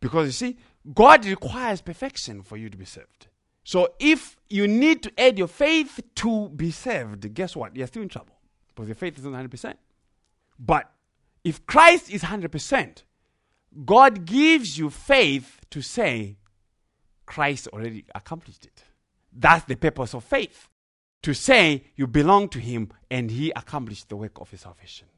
Because 0.00 0.26
you 0.26 0.32
see, 0.32 0.56
God 0.94 1.24
requires 1.26 1.80
perfection 1.80 2.42
for 2.42 2.56
you 2.56 2.68
to 2.68 2.76
be 2.76 2.84
saved. 2.84 3.28
So 3.64 3.94
if 3.98 4.36
you 4.50 4.68
need 4.68 5.02
to 5.04 5.12
add 5.18 5.38
your 5.38 5.48
faith 5.48 6.00
to 6.16 6.48
be 6.50 6.70
saved, 6.70 7.32
guess 7.34 7.56
what? 7.56 7.74
You're 7.74 7.86
still 7.86 8.02
in 8.02 8.08
trouble 8.08 8.36
because 8.68 8.88
your 8.88 8.94
faith 8.94 9.18
is 9.18 9.24
not 9.24 9.32
100%. 9.32 9.74
But 10.58 10.92
if 11.42 11.64
Christ 11.66 12.10
is 12.10 12.22
100%, 12.22 13.02
God 13.84 14.24
gives 14.24 14.78
you 14.78 14.90
faith 14.90 15.60
to 15.70 15.80
say, 15.80 16.36
Christ 17.26 17.68
already 17.68 18.04
accomplished 18.14 18.66
it. 18.66 18.84
That's 19.32 19.64
the 19.64 19.76
purpose 19.76 20.14
of 20.14 20.24
faith. 20.24 20.68
To 21.22 21.34
say 21.34 21.84
you 21.96 22.06
belong 22.06 22.48
to 22.50 22.58
Him 22.58 22.90
and 23.10 23.30
He 23.30 23.50
accomplished 23.50 24.08
the 24.08 24.16
work 24.16 24.40
of 24.40 24.50
His 24.50 24.60
salvation. 24.60 25.08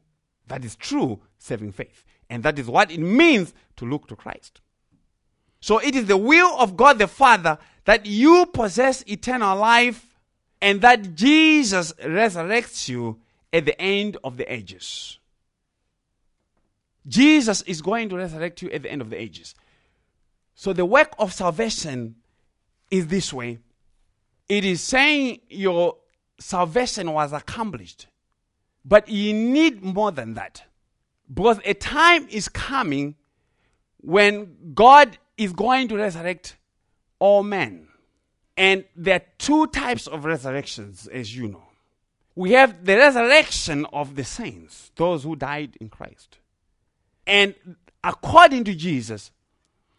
That 0.46 0.64
is 0.64 0.76
true 0.76 1.20
saving 1.38 1.72
faith. 1.72 2.04
And 2.30 2.42
that 2.42 2.58
is 2.58 2.66
what 2.68 2.90
it 2.90 3.00
means 3.00 3.54
to 3.76 3.84
look 3.84 4.08
to 4.08 4.16
Christ. 4.16 4.60
So 5.60 5.78
it 5.78 5.94
is 5.96 6.06
the 6.06 6.16
will 6.16 6.56
of 6.58 6.76
God 6.76 6.98
the 6.98 7.08
Father 7.08 7.58
that 7.84 8.06
you 8.06 8.46
possess 8.46 9.02
eternal 9.08 9.56
life 9.56 10.14
and 10.60 10.80
that 10.80 11.14
Jesus 11.14 11.92
resurrects 11.94 12.88
you 12.88 13.20
at 13.52 13.64
the 13.64 13.80
end 13.80 14.16
of 14.22 14.36
the 14.36 14.52
ages. 14.52 15.18
Jesus 17.06 17.62
is 17.62 17.82
going 17.82 18.08
to 18.08 18.16
resurrect 18.16 18.62
you 18.62 18.70
at 18.70 18.82
the 18.82 18.90
end 18.90 19.00
of 19.00 19.10
the 19.10 19.20
ages. 19.20 19.54
So 20.56 20.72
the 20.72 20.86
work 20.86 21.14
of 21.18 21.32
salvation 21.32 22.16
is 22.90 23.06
this 23.06 23.32
way 23.32 23.58
it 24.48 24.64
is 24.64 24.80
saying 24.80 25.40
your 25.48 25.96
salvation 26.38 27.12
was 27.12 27.32
accomplished, 27.32 28.06
but 28.84 29.08
you 29.08 29.32
need 29.32 29.82
more 29.82 30.10
than 30.10 30.34
that. 30.34 30.64
Because 31.32 31.60
a 31.64 31.74
time 31.74 32.26
is 32.30 32.48
coming 32.48 33.16
when 33.98 34.72
God 34.74 35.18
is 35.36 35.52
going 35.52 35.88
to 35.88 35.96
resurrect 35.96 36.56
all 37.18 37.42
men. 37.42 37.88
And 38.56 38.84
there 38.94 39.16
are 39.16 39.24
two 39.38 39.66
types 39.66 40.06
of 40.06 40.24
resurrections, 40.24 41.08
as 41.08 41.36
you 41.36 41.48
know. 41.48 41.64
We 42.36 42.52
have 42.52 42.84
the 42.84 42.96
resurrection 42.96 43.84
of 43.92 44.14
the 44.14 44.24
saints, 44.24 44.92
those 44.94 45.24
who 45.24 45.36
died 45.36 45.76
in 45.80 45.88
Christ. 45.88 46.38
And 47.26 47.54
according 48.04 48.64
to 48.64 48.74
Jesus, 48.74 49.32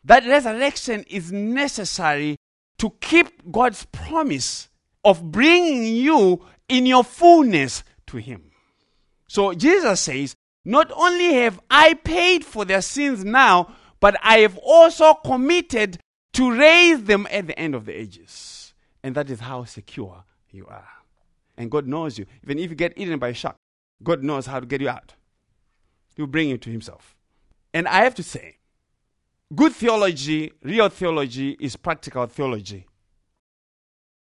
that 0.07 0.25
resurrection 0.25 1.03
is 1.09 1.31
necessary 1.31 2.37
to 2.79 2.91
keep 3.01 3.51
God's 3.51 3.85
promise 3.91 4.69
of 5.03 5.31
bringing 5.31 5.95
you 5.95 6.45
in 6.69 6.85
your 6.85 7.03
fullness 7.03 7.83
to 8.07 8.17
Him. 8.17 8.51
So 9.27 9.53
Jesus 9.53 9.99
says, 10.01 10.33
Not 10.63 10.91
only 10.95 11.33
have 11.35 11.59
I 11.69 11.93
paid 11.93 12.45
for 12.45 12.63
their 12.63 12.81
sins 12.81 13.25
now, 13.25 13.75
but 13.99 14.15
I 14.23 14.39
have 14.39 14.57
also 14.57 15.13
committed 15.13 15.99
to 16.33 16.51
raise 16.57 17.03
them 17.03 17.27
at 17.29 17.47
the 17.47 17.59
end 17.59 17.75
of 17.75 17.85
the 17.85 17.93
ages. 17.93 18.73
And 19.03 19.13
that 19.15 19.29
is 19.29 19.41
how 19.41 19.65
secure 19.65 20.23
you 20.51 20.67
are. 20.67 20.87
And 21.57 21.69
God 21.69 21.85
knows 21.85 22.17
you. 22.17 22.25
Even 22.43 22.59
if 22.59 22.69
you 22.69 22.75
get 22.75 22.93
eaten 22.95 23.19
by 23.19 23.29
a 23.29 23.33
shark, 23.33 23.55
God 24.03 24.23
knows 24.23 24.45
how 24.45 24.59
to 24.59 24.65
get 24.65 24.79
you 24.79 24.89
out. 24.89 25.15
He'll 26.15 26.27
bring 26.27 26.47
you 26.47 26.57
to 26.59 26.69
Himself. 26.69 27.15
And 27.73 27.87
I 27.87 28.03
have 28.03 28.15
to 28.15 28.23
say, 28.23 28.56
good 29.53 29.73
theology, 29.73 30.51
real 30.61 30.89
theology, 30.89 31.57
is 31.59 31.75
practical 31.75 32.25
theology. 32.27 32.85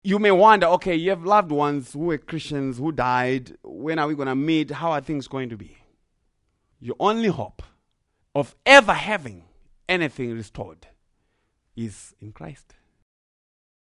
You 0.04 0.20
may 0.20 0.32
wonder 0.32 0.68
okay, 0.68 0.96
you 0.96 1.10
have 1.10 1.24
loved 1.24 1.52
ones 1.52 1.94
who 1.94 2.00
were 2.00 2.18
Christians 2.18 2.78
who 2.78 2.92
died. 2.92 3.58
When 3.64 4.00
are 4.00 4.08
we 4.08 4.16
going 4.16 4.28
to 4.28 4.36
meet? 4.36 4.72
How 4.72 4.92
are 4.92 5.02
things 5.02 5.28
going 5.28 5.50
to 5.50 5.58
be? 5.58 5.78
Your 6.80 6.96
only 7.00 7.30
hope 7.30 7.64
of 8.36 8.56
ever 8.66 8.94
having 8.94 9.44
anything 9.90 10.34
restored 10.34 10.88
is 11.76 12.16
in 12.22 12.32
Christ. 12.32 12.76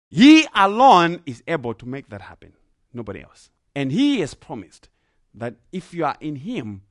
He 0.08 0.46
alone 0.54 1.22
is 1.26 1.42
able 1.46 1.74
to 1.74 1.86
make 1.86 2.08
that 2.08 2.22
happen, 2.22 2.54
nobody 2.92 3.22
else. 3.22 3.50
And 3.74 3.92
He 3.92 4.20
has 4.20 4.34
promised 4.34 4.88
that 5.34 5.56
if 5.72 5.92
you 5.92 6.04
are 6.04 6.16
in 6.20 6.36
Him, 6.36 6.82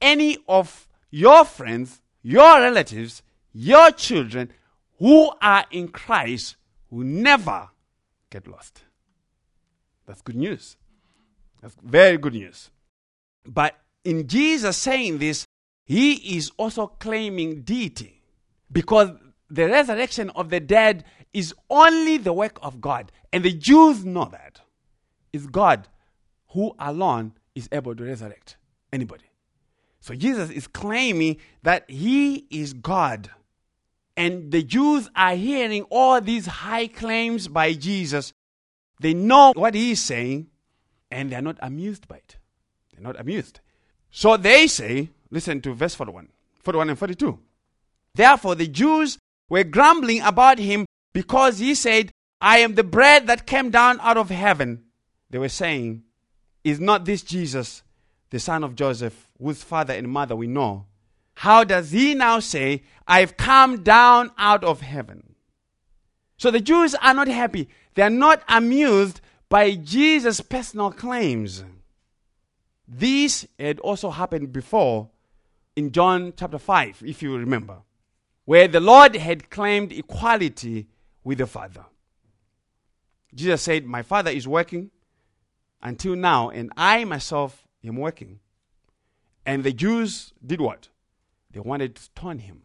any 0.00 0.38
of 0.48 0.88
your 1.10 1.44
friends, 1.44 2.00
your 2.22 2.60
relatives, 2.60 3.22
your 3.52 3.90
children 3.90 4.52
who 4.98 5.32
are 5.40 5.64
in 5.70 5.88
Christ 5.88 6.56
will 6.90 7.06
never 7.06 7.70
get 8.30 8.46
lost. 8.46 8.82
That's 10.06 10.22
good 10.22 10.36
news. 10.36 10.76
That's 11.60 11.76
very 11.82 12.16
good 12.16 12.34
news. 12.34 12.70
But 13.46 13.76
in 14.04 14.26
Jesus 14.26 14.76
saying 14.76 15.18
this, 15.18 15.46
he 15.84 16.36
is 16.36 16.50
also 16.56 16.86
claiming 16.86 17.62
deity 17.62 18.22
because 18.70 19.10
the 19.50 19.66
resurrection 19.68 20.30
of 20.30 20.50
the 20.50 20.60
dead 20.60 21.04
is 21.32 21.54
only 21.68 22.16
the 22.16 22.32
work 22.32 22.58
of 22.62 22.80
God. 22.80 23.12
And 23.32 23.44
the 23.44 23.52
Jews 23.52 24.04
know 24.04 24.28
that. 24.30 24.60
It's 25.32 25.46
God 25.46 25.88
who 26.48 26.74
alone 26.78 27.32
is 27.54 27.68
able 27.72 27.94
to 27.94 28.04
resurrect 28.04 28.56
anybody. 28.92 29.24
So 30.00 30.14
Jesus 30.14 30.50
is 30.50 30.66
claiming 30.66 31.36
that 31.62 31.88
he 31.88 32.46
is 32.50 32.72
God. 32.72 33.30
And 34.20 34.50
the 34.50 34.62
Jews 34.62 35.08
are 35.16 35.34
hearing 35.34 35.84
all 35.84 36.20
these 36.20 36.44
high 36.44 36.88
claims 36.88 37.48
by 37.48 37.72
Jesus. 37.72 38.34
They 39.00 39.14
know 39.14 39.54
what 39.56 39.74
he 39.74 39.92
is 39.92 40.02
saying, 40.02 40.48
and 41.10 41.32
they're 41.32 41.40
not 41.40 41.56
amused 41.62 42.06
by 42.06 42.16
it. 42.16 42.36
They're 42.92 43.02
not 43.02 43.18
amused. 43.18 43.60
So 44.10 44.36
they 44.36 44.66
say, 44.66 45.08
listen 45.30 45.62
to 45.62 45.72
verse 45.72 45.94
41, 45.94 46.28
41 46.62 46.90
and 46.90 46.98
42. 46.98 47.38
Therefore, 48.14 48.54
the 48.56 48.66
Jews 48.66 49.16
were 49.48 49.64
grumbling 49.64 50.20
about 50.20 50.58
him 50.58 50.84
because 51.14 51.58
he 51.58 51.74
said, 51.74 52.12
I 52.42 52.58
am 52.58 52.74
the 52.74 52.84
bread 52.84 53.26
that 53.26 53.46
came 53.46 53.70
down 53.70 54.00
out 54.02 54.18
of 54.18 54.28
heaven. 54.28 54.84
They 55.30 55.38
were 55.38 55.48
saying, 55.48 56.02
Is 56.62 56.78
not 56.78 57.06
this 57.06 57.22
Jesus, 57.22 57.82
the 58.28 58.38
son 58.38 58.64
of 58.64 58.74
Joseph, 58.76 59.30
whose 59.40 59.62
father 59.62 59.94
and 59.94 60.10
mother 60.10 60.36
we 60.36 60.46
know? 60.46 60.84
How 61.40 61.64
does 61.64 61.90
he 61.92 62.14
now 62.14 62.38
say, 62.38 62.82
I've 63.08 63.38
come 63.38 63.82
down 63.82 64.30
out 64.36 64.62
of 64.62 64.82
heaven? 64.82 65.36
So 66.36 66.50
the 66.50 66.60
Jews 66.60 66.94
are 66.96 67.14
not 67.14 67.28
happy. 67.28 67.70
They 67.94 68.02
are 68.02 68.10
not 68.10 68.42
amused 68.46 69.22
by 69.48 69.74
Jesus' 69.76 70.42
personal 70.42 70.90
claims. 70.90 71.64
This 72.86 73.46
had 73.58 73.80
also 73.80 74.10
happened 74.10 74.52
before 74.52 75.08
in 75.76 75.92
John 75.92 76.34
chapter 76.36 76.58
5, 76.58 77.04
if 77.06 77.22
you 77.22 77.34
remember, 77.34 77.78
where 78.44 78.68
the 78.68 78.80
Lord 78.80 79.16
had 79.16 79.48
claimed 79.48 79.92
equality 79.92 80.88
with 81.24 81.38
the 81.38 81.46
Father. 81.46 81.86
Jesus 83.34 83.62
said, 83.62 83.86
My 83.86 84.02
Father 84.02 84.30
is 84.30 84.46
working 84.46 84.90
until 85.82 86.16
now, 86.16 86.50
and 86.50 86.70
I 86.76 87.06
myself 87.06 87.66
am 87.82 87.96
working. 87.96 88.40
And 89.46 89.64
the 89.64 89.72
Jews 89.72 90.34
did 90.46 90.60
what? 90.60 90.90
They 91.52 91.60
wanted 91.60 91.96
to 91.96 92.02
stone 92.02 92.38
him. 92.38 92.62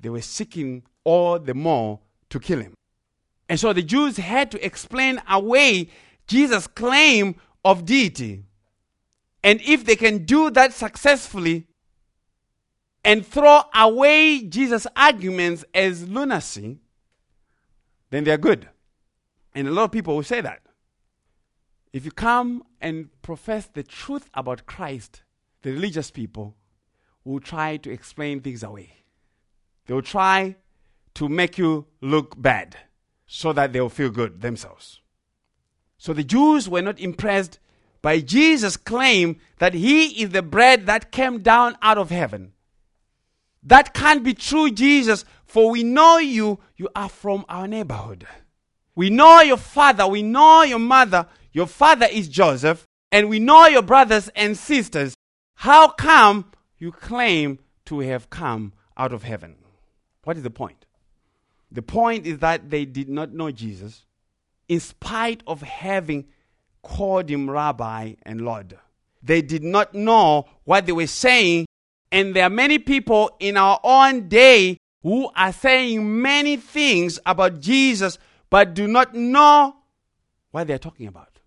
They 0.00 0.08
were 0.08 0.22
seeking 0.22 0.82
all 1.04 1.38
the 1.38 1.54
more 1.54 2.00
to 2.30 2.40
kill 2.40 2.60
him. 2.60 2.74
And 3.48 3.58
so 3.58 3.72
the 3.72 3.82
Jews 3.82 4.16
had 4.16 4.50
to 4.50 4.64
explain 4.64 5.22
away 5.28 5.88
Jesus' 6.26 6.66
claim 6.66 7.36
of 7.64 7.84
deity. 7.84 8.44
And 9.42 9.60
if 9.62 9.84
they 9.84 9.96
can 9.96 10.24
do 10.24 10.50
that 10.50 10.72
successfully 10.72 11.66
and 13.04 13.24
throw 13.24 13.62
away 13.72 14.42
Jesus' 14.42 14.86
arguments 14.96 15.64
as 15.72 16.08
lunacy, 16.08 16.80
then 18.10 18.24
they're 18.24 18.38
good. 18.38 18.68
And 19.54 19.68
a 19.68 19.70
lot 19.70 19.84
of 19.84 19.92
people 19.92 20.16
will 20.16 20.24
say 20.24 20.40
that. 20.40 20.62
If 21.92 22.04
you 22.04 22.10
come 22.10 22.64
and 22.80 23.08
profess 23.22 23.68
the 23.72 23.84
truth 23.84 24.28
about 24.34 24.66
Christ, 24.66 25.22
the 25.62 25.70
religious 25.70 26.10
people 26.10 26.56
will 27.26 27.40
try 27.40 27.76
to 27.76 27.90
explain 27.90 28.40
things 28.40 28.62
away. 28.62 28.92
They 29.86 29.94
will 29.94 30.02
try 30.02 30.56
to 31.14 31.28
make 31.28 31.58
you 31.58 31.86
look 32.00 32.40
bad 32.40 32.76
so 33.26 33.52
that 33.52 33.72
they'll 33.72 33.88
feel 33.88 34.10
good 34.10 34.40
themselves. 34.40 35.00
So 35.98 36.12
the 36.12 36.24
Jews 36.24 36.68
were 36.68 36.82
not 36.82 37.00
impressed 37.00 37.58
by 38.00 38.20
Jesus' 38.20 38.76
claim 38.76 39.40
that 39.58 39.74
he 39.74 40.22
is 40.22 40.30
the 40.30 40.42
bread 40.42 40.86
that 40.86 41.10
came 41.10 41.40
down 41.42 41.76
out 41.82 41.98
of 41.98 42.10
heaven. 42.10 42.52
That 43.62 43.92
can't 43.92 44.22
be 44.22 44.34
true, 44.34 44.70
Jesus, 44.70 45.24
for 45.44 45.70
we 45.70 45.82
know 45.82 46.18
you, 46.18 46.60
you 46.76 46.88
are 46.94 47.08
from 47.08 47.44
our 47.48 47.66
neighborhood. 47.66 48.26
We 48.94 49.10
know 49.10 49.40
your 49.40 49.56
father, 49.56 50.06
we 50.06 50.22
know 50.22 50.62
your 50.62 50.78
mother. 50.78 51.26
Your 51.52 51.66
father 51.66 52.06
is 52.06 52.28
Joseph, 52.28 52.86
and 53.10 53.28
we 53.28 53.38
know 53.38 53.66
your 53.66 53.82
brothers 53.82 54.28
and 54.36 54.56
sisters. 54.56 55.16
How 55.54 55.88
come 55.88 56.52
you 56.78 56.92
claim 56.92 57.58
to 57.86 58.00
have 58.00 58.30
come 58.30 58.72
out 58.96 59.12
of 59.12 59.22
heaven? 59.22 59.56
What 60.24 60.36
is 60.36 60.42
the 60.42 60.50
point? 60.50 60.86
The 61.70 61.82
point 61.82 62.26
is 62.26 62.38
that 62.38 62.70
they 62.70 62.84
did 62.84 63.08
not 63.08 63.32
know 63.32 63.50
Jesus, 63.50 64.04
in 64.68 64.80
spite 64.80 65.42
of 65.46 65.62
having 65.62 66.26
called 66.82 67.28
him 67.28 67.50
Rabbi 67.50 68.14
and 68.22 68.40
Lord. 68.42 68.78
They 69.22 69.42
did 69.42 69.64
not 69.64 69.94
know 69.94 70.46
what 70.64 70.86
they 70.86 70.92
were 70.92 71.06
saying, 71.06 71.66
and 72.12 72.34
there 72.34 72.44
are 72.44 72.50
many 72.50 72.78
people 72.78 73.36
in 73.40 73.56
our 73.56 73.80
own 73.82 74.28
day 74.28 74.78
who 75.02 75.30
are 75.36 75.52
saying 75.52 76.22
many 76.22 76.56
things 76.56 77.18
about 77.26 77.60
Jesus 77.60 78.18
but 78.50 78.74
do 78.74 78.86
not 78.86 79.14
know 79.14 79.76
what 80.50 80.66
they're 80.66 80.78
talking 80.78 81.06
about. 81.06 81.40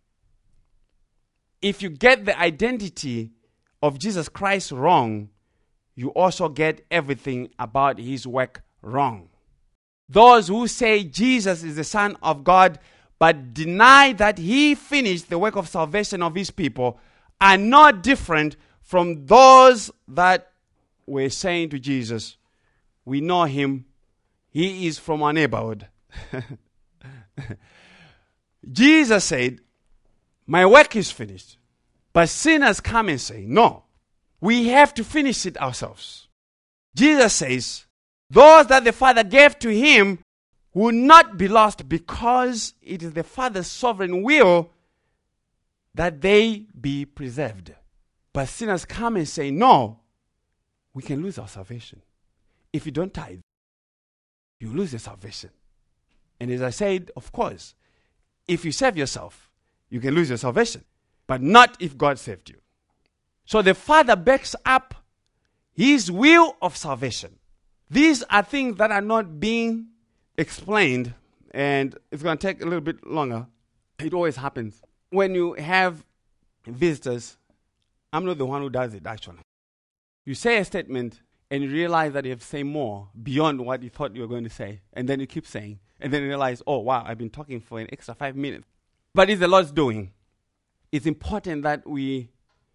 If 1.62 1.82
you 1.82 1.90
get 1.90 2.26
the 2.26 2.38
identity 2.40 3.32
of 3.82 4.00
Jesus 4.00 4.30
Christ 4.30 4.72
wrong, 4.72 5.30
you 5.96 6.10
also 6.10 6.50
get 6.50 6.86
everything 6.90 7.50
about 7.60 8.00
his 8.00 8.26
work 8.26 8.64
wrong. 8.82 9.30
Those 10.08 10.48
who 10.48 10.68
say 10.68 11.04
Jesus 11.04 11.64
is 11.64 11.76
the 11.76 11.84
Son 11.84 12.18
of 12.22 12.44
God 12.44 12.80
but 13.20 13.54
deny 13.54 14.14
that 14.14 14.38
he 14.38 14.74
finished 14.74 15.30
the 15.30 15.38
work 15.38 15.58
of 15.58 15.68
salvation 15.68 16.24
of 16.24 16.34
his 16.36 16.50
people 16.50 16.98
are 17.42 17.58
not 17.58 18.02
different 18.02 18.56
from 18.82 19.26
those 19.26 19.92
that 20.08 20.52
were 21.06 21.30
saying 21.30 21.70
to 21.70 21.80
Jesus, 21.80 22.38
We 23.04 23.20
know 23.20 23.44
him, 23.44 23.86
he 24.50 24.88
is 24.88 24.98
from 24.98 25.22
our 25.22 25.34
neighborhood. 25.34 25.88
Jesus 28.72 29.26
said, 29.26 29.60
My 30.48 30.66
work 30.66 30.96
is 30.96 31.12
finished. 31.12 31.59
But 32.14 32.30
sinners 32.30 32.80
come 32.80 33.10
and 33.10 33.22
say, 33.22 33.46
No, 33.46 33.84
we 34.42 34.70
have 34.70 34.94
to 34.96 35.04
finish 35.04 35.46
it 35.46 35.58
ourselves. 35.58 36.28
Jesus 36.96 37.34
says, 37.34 37.86
Those 38.30 38.68
that 38.68 38.84
the 38.84 38.92
Father 38.92 39.24
gave 39.24 39.60
to 39.60 39.70
him 39.70 40.20
will 40.74 40.94
not 40.94 41.38
be 41.38 41.48
lost 41.48 41.88
because 41.88 42.74
it 42.82 43.04
is 43.04 43.14
the 43.14 43.24
Father's 43.24 43.68
sovereign 43.68 44.24
will 44.24 44.70
that 45.96 46.22
they 46.22 46.66
be 46.80 47.06
preserved. 47.06 47.74
But 48.34 48.48
sinners 48.48 48.86
come 48.86 49.16
and 49.16 49.28
say, 49.28 49.52
No, 49.52 50.00
we 50.94 51.04
can 51.04 51.22
lose 51.22 51.38
our 51.38 51.48
salvation. 51.48 52.02
If 52.72 52.86
you 52.86 52.92
don't 52.92 53.14
tithe, 53.14 53.40
you 54.60 54.72
lose 54.72 54.94
your 54.94 55.00
salvation. 55.00 55.50
And 56.40 56.52
as 56.52 56.62
I 56.62 56.70
said, 56.70 57.12
of 57.16 57.32
course, 57.32 57.76
if 58.48 58.64
you 58.64 58.72
save 58.72 58.98
yourself, 58.98 59.50
you 59.90 60.00
can 60.00 60.14
lose 60.14 60.30
your 60.30 60.38
salvation, 60.38 60.84
but 61.30 61.44
not 61.44 61.78
if 61.80 61.96
God 61.96 62.18
saved 62.18 62.50
you. 62.50 62.56
So 63.46 63.62
the 63.62 63.76
Father 63.76 64.16
backs 64.16 64.56
up 64.66 64.96
His 65.74 66.12
will 66.12 66.58
of 66.60 66.76
salvation. 66.76 67.38
These 67.88 68.24
are 68.24 68.42
things 68.42 68.78
that 68.78 68.90
are 68.90 69.00
not 69.00 69.40
being 69.40 69.90
explained, 70.40 71.14
and 71.52 71.96
it's 72.12 72.24
going 72.24 72.36
to 72.36 72.48
take 72.48 72.64
a 72.64 72.66
little 72.66 72.82
bit 72.82 73.06
longer. 73.06 73.46
It 74.00 74.12
always 74.12 74.38
happens. 74.38 74.82
When 75.12 75.36
you 75.36 75.54
have 75.54 76.04
visitors, 76.66 77.38
I'm 78.12 78.26
not 78.26 78.40
the 78.40 78.48
one 78.48 78.64
who 78.64 78.72
does 78.72 78.96
it 78.96 79.06
actually. 79.06 79.38
You 80.26 80.34
say 80.34 80.58
a 80.58 80.66
statement, 80.66 81.22
and 81.52 81.62
you 81.62 81.70
realize 81.70 82.14
that 82.14 82.26
you 82.26 82.32
have 82.32 82.42
said 82.42 82.66
more 82.66 83.10
beyond 83.22 83.64
what 83.64 83.84
you 83.84 83.92
thought 83.92 84.16
you 84.16 84.22
were 84.22 84.28
going 84.28 84.46
to 84.46 84.50
say. 84.50 84.82
And 84.94 85.08
then 85.08 85.20
you 85.20 85.28
keep 85.28 85.46
saying. 85.46 85.80
And 86.00 86.12
then 86.12 86.24
you 86.24 86.28
realize, 86.28 86.64
oh, 86.66 86.80
wow, 86.80 87.04
I've 87.06 87.18
been 87.20 87.30
talking 87.30 87.60
for 87.60 87.80
an 87.80 87.88
extra 87.92 88.16
five 88.16 88.36
minutes. 88.36 88.66
But 89.14 89.30
it's 89.30 89.40
the 89.40 89.48
Lord's 89.48 89.72
doing. 89.72 90.12
It's 90.92 91.06
important 91.06 91.64
that 91.64 91.88
we 91.88 92.32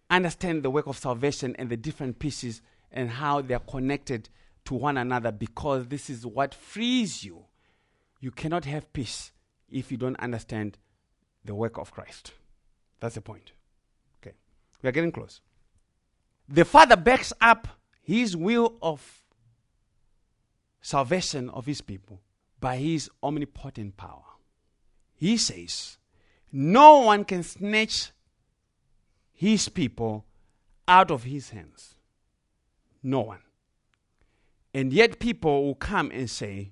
understand 0.09 0.63
the 0.63 0.69
work 0.69 0.87
of 0.87 0.97
salvation 0.97 1.55
and 1.57 1.69
the 1.69 1.77
different 1.77 2.19
pieces 2.19 2.61
and 2.91 3.09
how 3.09 3.41
they 3.41 3.53
are 3.53 3.59
connected 3.59 4.29
to 4.65 4.73
one 4.73 4.97
another 4.97 5.31
because 5.31 5.87
this 5.87 6.09
is 6.09 6.25
what 6.25 6.53
frees 6.53 7.23
you. 7.23 7.45
You 8.19 8.31
cannot 8.31 8.65
have 8.65 8.91
peace 8.93 9.31
if 9.69 9.91
you 9.91 9.97
don't 9.97 10.19
understand 10.19 10.77
the 11.43 11.53
work 11.53 11.77
of 11.77 11.91
Christ. 11.91 12.33
That's 12.99 13.15
the 13.15 13.21
point. 13.21 13.51
Okay. 14.21 14.35
We 14.81 14.89
are 14.89 14.91
getting 14.91 15.11
close. 15.11 15.41
The 16.47 16.65
Father 16.65 16.95
backs 16.95 17.33
up 17.41 17.67
his 18.01 18.37
will 18.37 18.75
of 18.81 19.23
salvation 20.81 21.49
of 21.49 21.65
his 21.65 21.81
people 21.81 22.21
by 22.59 22.77
his 22.77 23.09
omnipotent 23.23 23.97
power. 23.97 24.23
He 25.15 25.37
says, 25.37 25.97
No 26.51 26.99
one 26.99 27.25
can 27.25 27.43
snatch 27.43 28.11
his 29.33 29.69
people 29.69 30.25
out 30.87 31.11
of 31.11 31.23
his 31.23 31.49
hands. 31.49 31.95
No 33.03 33.21
one. 33.21 33.41
And 34.73 34.91
yet 34.91 35.19
people 35.19 35.65
will 35.65 35.75
come 35.75 36.11
and 36.11 36.29
say, 36.29 36.71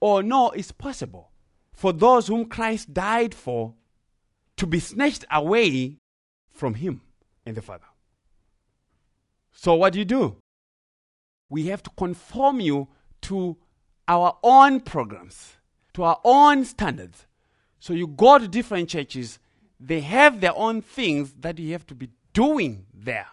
Oh, 0.00 0.20
no, 0.20 0.50
it's 0.50 0.72
possible 0.72 1.30
for 1.72 1.92
those 1.92 2.28
whom 2.28 2.46
Christ 2.46 2.92
died 2.92 3.34
for 3.34 3.74
to 4.56 4.66
be 4.66 4.78
snatched 4.78 5.24
away 5.30 5.98
from 6.50 6.74
him 6.74 7.02
and 7.44 7.56
the 7.56 7.62
Father. 7.62 7.86
So, 9.52 9.74
what 9.74 9.92
do 9.92 9.98
you 9.98 10.04
do? 10.04 10.36
We 11.48 11.66
have 11.66 11.82
to 11.84 11.90
conform 11.90 12.60
you 12.60 12.88
to 13.22 13.56
our 14.08 14.38
own 14.42 14.80
programs, 14.80 15.54
to 15.94 16.02
our 16.02 16.20
own 16.24 16.64
standards. 16.64 17.26
So, 17.84 17.92
you 17.92 18.06
go 18.06 18.38
to 18.38 18.48
different 18.48 18.88
churches, 18.88 19.38
they 19.78 20.00
have 20.00 20.40
their 20.40 20.56
own 20.56 20.80
things 20.80 21.34
that 21.40 21.58
you 21.58 21.72
have 21.72 21.86
to 21.88 21.94
be 21.94 22.08
doing 22.32 22.86
there, 22.94 23.26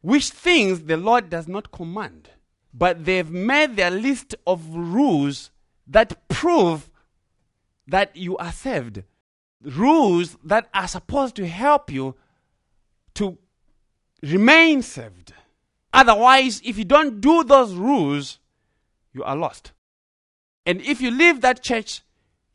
which 0.00 0.30
things 0.30 0.84
the 0.84 0.96
Lord 0.96 1.28
does 1.28 1.46
not 1.46 1.72
command. 1.72 2.30
But 2.72 3.04
they've 3.04 3.30
made 3.30 3.76
their 3.76 3.90
list 3.90 4.34
of 4.46 4.66
rules 4.74 5.50
that 5.88 6.26
prove 6.28 6.88
that 7.86 8.16
you 8.16 8.38
are 8.38 8.50
saved. 8.50 9.02
Rules 9.62 10.38
that 10.42 10.70
are 10.72 10.88
supposed 10.88 11.36
to 11.36 11.46
help 11.46 11.92
you 11.92 12.14
to 13.16 13.36
remain 14.22 14.80
saved. 14.80 15.34
Otherwise, 15.92 16.62
if 16.64 16.78
you 16.78 16.86
don't 16.86 17.20
do 17.20 17.44
those 17.44 17.74
rules, 17.74 18.38
you 19.12 19.22
are 19.22 19.36
lost. 19.36 19.72
And 20.64 20.80
if 20.80 21.02
you 21.02 21.10
leave 21.10 21.42
that 21.42 21.62
church, 21.62 22.00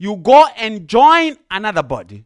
you 0.01 0.15
go 0.15 0.47
and 0.57 0.87
join 0.87 1.37
another 1.51 1.83
body 1.83 2.25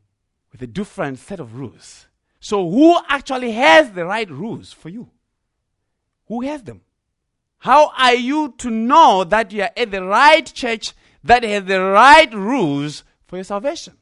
with 0.53 0.61
a 0.61 0.67
different 0.67 1.19
set 1.19 1.41
of 1.41 1.55
rules. 1.55 2.07
So, 2.39 2.69
who 2.69 2.97
actually 3.09 3.51
has 3.51 3.91
the 3.91 4.05
right 4.05 4.31
rules 4.31 4.71
for 4.71 4.87
you? 4.87 5.09
Who 6.29 6.39
has 6.43 6.63
them? 6.63 6.79
How 7.57 7.91
are 7.97 8.15
you 8.15 8.53
to 8.59 8.69
know 8.69 9.25
that 9.25 9.51
you 9.51 9.63
are 9.63 9.71
at 9.75 9.91
the 9.91 10.05
right 10.05 10.45
church 10.45 10.93
that 11.25 11.43
has 11.43 11.65
the 11.65 11.81
right 11.81 12.33
rules 12.33 13.03
for 13.27 13.35
your 13.35 13.43
salvation? 13.43 13.97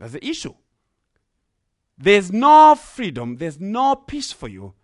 That's 0.00 0.14
the 0.14 0.26
issue. 0.26 0.54
There's 1.96 2.32
no 2.32 2.74
freedom, 2.74 3.36
there's 3.36 3.60
no 3.60 3.94
peace 3.94 4.32
for 4.32 4.48
you 4.48 4.74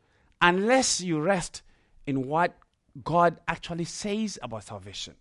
unless 0.41 1.01
you 1.01 1.19
rest 1.19 1.63
in 2.07 2.29
what 2.29 2.57
God 3.03 3.41
actually 3.49 3.87
says 3.87 4.39
about 4.41 4.63
salvation. 4.63 5.17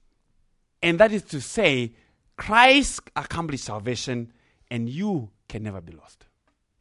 And 0.83 0.99
that 0.99 1.11
is 1.11 1.23
to 1.23 1.41
say, 1.41 1.93
Christ 2.37 3.01
accomplished 3.15 3.65
salvation 3.65 4.31
and 4.69 4.89
you 4.89 5.29
can 5.47 5.63
never 5.63 5.81
be 5.81 5.93
lost. 5.93 6.25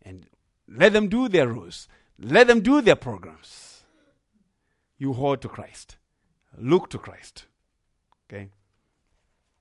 And 0.03 0.27
let 0.69 0.93
them 0.93 1.09
do 1.09 1.29
their 1.29 1.49
rules, 1.49 1.89
let 2.19 2.47
them 2.47 2.61
do 2.61 2.81
their 2.81 2.97
programs. 2.97 3.85
You 4.99 5.13
hold 5.13 5.43
to 5.43 5.49
Christ, 5.49 5.97
look 6.59 6.91
to 6.91 6.99
Christ. 6.99 7.47
Okay? 8.27 8.51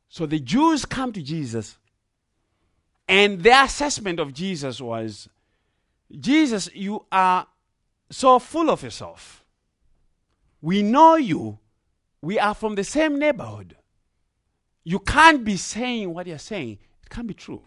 So 0.09 0.25
the 0.25 0.39
Jews 0.39 0.85
come 0.85 1.11
to 1.13 1.21
Jesus, 1.21 1.77
and 3.07 3.41
their 3.41 3.65
assessment 3.65 4.19
of 4.19 4.33
Jesus 4.33 4.79
was 4.79 5.27
Jesus, 6.19 6.69
you 6.73 7.05
are 7.11 7.47
so 8.09 8.39
full 8.39 8.69
of 8.69 8.83
yourself. 8.83 9.43
We 10.61 10.83
know 10.83 11.15
you. 11.15 11.59
We 12.21 12.39
are 12.39 12.53
from 12.53 12.75
the 12.75 12.83
same 12.83 13.19
neighborhood. 13.19 13.75
You 14.83 14.99
can't 14.99 15.43
be 15.43 15.57
saying 15.57 16.13
what 16.13 16.27
you're 16.27 16.37
saying. 16.37 16.79
It 17.03 17.09
can't 17.09 17.27
be 17.27 17.33
true. 17.33 17.63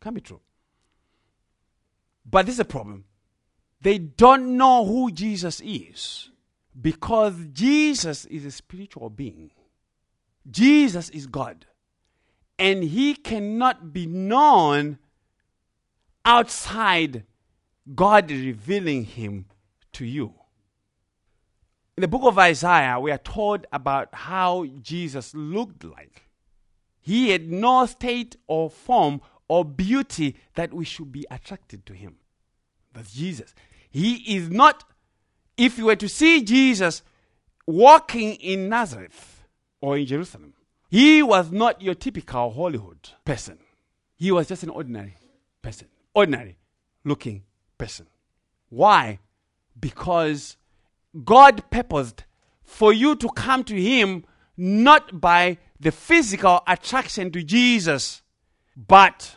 It 0.00 0.04
can't 0.04 0.14
be 0.14 0.20
true. 0.20 0.40
But 2.28 2.46
this 2.46 2.56
is 2.56 2.60
a 2.60 2.64
problem. 2.64 3.04
They 3.80 3.98
don't 3.98 4.56
know 4.56 4.84
who 4.84 5.12
Jesus 5.12 5.60
is 5.64 6.30
because 6.80 7.34
Jesus 7.52 8.24
is 8.26 8.44
a 8.44 8.50
spiritual 8.50 9.10
being. 9.10 9.50
Jesus 10.50 11.08
is 11.10 11.26
God. 11.26 11.66
And 12.58 12.82
he 12.82 13.14
cannot 13.14 13.92
be 13.92 14.06
known 14.06 14.98
outside 16.24 17.24
God 17.94 18.30
revealing 18.30 19.04
him 19.04 19.46
to 19.92 20.04
you. 20.04 20.34
In 21.96 22.00
the 22.00 22.08
book 22.08 22.24
of 22.24 22.38
Isaiah, 22.38 22.98
we 22.98 23.10
are 23.10 23.18
told 23.18 23.66
about 23.72 24.08
how 24.12 24.66
Jesus 24.82 25.34
looked 25.34 25.84
like. 25.84 26.25
He 27.06 27.30
had 27.30 27.48
no 27.48 27.86
state 27.86 28.34
or 28.48 28.68
form 28.68 29.20
or 29.46 29.64
beauty 29.64 30.34
that 30.56 30.74
we 30.74 30.84
should 30.84 31.12
be 31.12 31.24
attracted 31.30 31.86
to 31.86 31.92
him. 31.92 32.16
That's 32.92 33.12
Jesus. 33.12 33.54
He 33.88 34.36
is 34.36 34.50
not, 34.50 34.82
if 35.56 35.78
you 35.78 35.84
were 35.84 35.94
to 35.94 36.08
see 36.08 36.42
Jesus 36.42 37.04
walking 37.64 38.34
in 38.34 38.68
Nazareth 38.68 39.44
or 39.80 39.96
in 39.96 40.06
Jerusalem, 40.06 40.54
he 40.90 41.22
was 41.22 41.52
not 41.52 41.80
your 41.80 41.94
typical 41.94 42.50
Hollywood 42.50 43.10
person. 43.24 43.58
He 44.16 44.32
was 44.32 44.48
just 44.48 44.64
an 44.64 44.70
ordinary 44.70 45.14
person, 45.62 45.86
ordinary 46.12 46.58
looking 47.04 47.44
person. 47.78 48.08
Why? 48.68 49.20
Because 49.78 50.56
God 51.24 51.70
purposed 51.70 52.24
for 52.64 52.92
you 52.92 53.14
to 53.14 53.28
come 53.28 53.62
to 53.62 53.80
Him 53.80 54.24
not 54.56 55.20
by 55.20 55.58
the 55.78 55.92
physical 55.92 56.62
attraction 56.66 57.30
to 57.32 57.42
Jesus, 57.42 58.22
but 58.76 59.36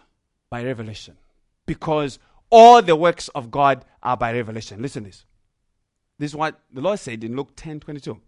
by 0.49 0.63
revelation. 0.63 1.17
Because 1.65 2.19
all 2.49 2.81
the 2.81 2.95
works 2.95 3.27
of 3.29 3.51
God 3.51 3.85
are 4.01 4.17
by 4.17 4.33
revelation. 4.33 4.81
Listen 4.81 5.03
to 5.03 5.09
this. 5.09 5.25
This 6.17 6.31
is 6.31 6.35
what 6.35 6.59
the 6.71 6.81
Lord 6.81 6.99
said 6.99 7.23
in 7.23 7.35
Luke 7.35 7.55
10 7.55 7.79
22. 7.79 8.19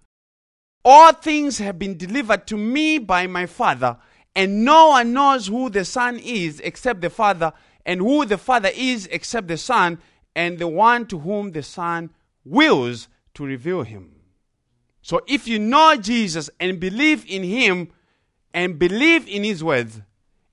All 0.84 1.14
things 1.14 1.60
have 1.60 1.78
been 1.78 1.98
delivered 1.98 2.48
to 2.48 2.58
me 2.58 2.98
by 2.98 3.28
my 3.28 3.46
Father, 3.46 3.98
and 4.36 4.66
no 4.66 4.90
one 4.90 5.14
knows 5.14 5.48
who 5.48 5.70
the 5.70 5.86
Son 5.86 6.18
is 6.18 6.60
except 6.62 7.02
the 7.02 7.10
Father, 7.10 7.54
and 7.86 8.00
who 8.00 8.26
the 8.26 8.38
Father 8.38 8.72
is 8.74 9.08
except 9.12 9.48
the 9.48 9.58
Son, 9.58 10.00
and 10.36 10.58
the 10.58 10.68
one 10.68 11.06
to 11.08 11.20
whom 11.20 11.52
the 11.52 11.62
Son 11.62 12.10
wills 12.46 13.08
to 13.34 13.46
reveal 13.46 13.84
him. 13.84 14.21
So 15.02 15.22
if 15.28 15.48
you 15.48 15.60
know 15.60 15.96
Jesus 15.96 16.50
and 16.60 16.80
believe 16.80 17.26
in 17.28 17.44
him 17.44 17.90
and 18.54 18.78
believe 18.78 19.28
in 19.28 19.44
his 19.44 19.64
words, 19.64 20.02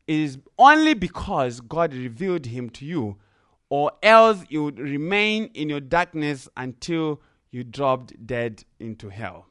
it 0.07 0.16
is 0.16 0.38
only 0.59 0.94
because 0.94 1.61
God 1.61 1.92
revealed 1.92 2.46
him 2.46 2.70
to 2.70 2.86
you, 2.86 3.16
or 3.68 3.92
else 4.03 4.42
you 4.49 4.64
would 4.64 4.78
remain 4.78 5.51
in 5.55 5.68
your 5.68 5.80
darkness 5.80 6.49
until 6.57 7.20
you 7.51 7.62
dropped 7.62 8.26
dead 8.26 8.64
into 8.80 9.11
hell. 9.11 9.46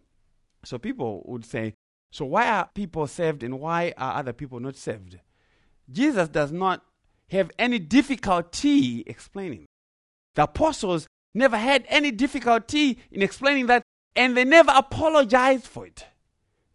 So 0.64 0.78
people 0.78 1.24
would 1.26 1.46
say, 1.46 1.76
So 2.12 2.26
why 2.26 2.48
are 2.50 2.70
people 2.74 3.06
saved 3.06 3.44
and 3.44 3.60
why 3.60 3.94
are 3.98 4.16
other 4.16 4.34
people 4.34 4.60
not 4.60 4.76
saved? 4.76 5.20
Jesus 5.92 6.28
does 6.28 6.52
not 6.52 6.84
have 7.30 7.52
any 7.60 7.80
difficulty 7.80 9.04
explaining. 9.06 9.66
The 10.36 10.44
apostles 10.44 11.08
never 11.34 11.58
had 11.58 11.86
any 11.88 12.12
difficulty 12.12 13.00
in 13.12 13.22
explaining 13.22 13.68
that, 13.68 13.84
and 14.18 14.36
they 14.36 14.44
never 14.44 14.74
apologized 14.76 15.68
for 15.68 15.86
it. 15.86 16.06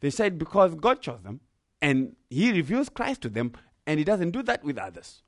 They 0.00 0.10
said 0.10 0.38
because 0.38 0.74
God 0.76 1.02
chose 1.02 1.22
them, 1.22 1.40
and 1.82 2.16
He 2.30 2.52
reveals 2.52 2.88
Christ 2.88 3.20
to 3.22 3.28
them, 3.28 3.52
and 3.86 3.98
He 3.98 4.04
doesn't 4.04 4.30
do 4.30 4.42
that 4.44 4.64
with 4.64 4.78
others. 4.78 5.22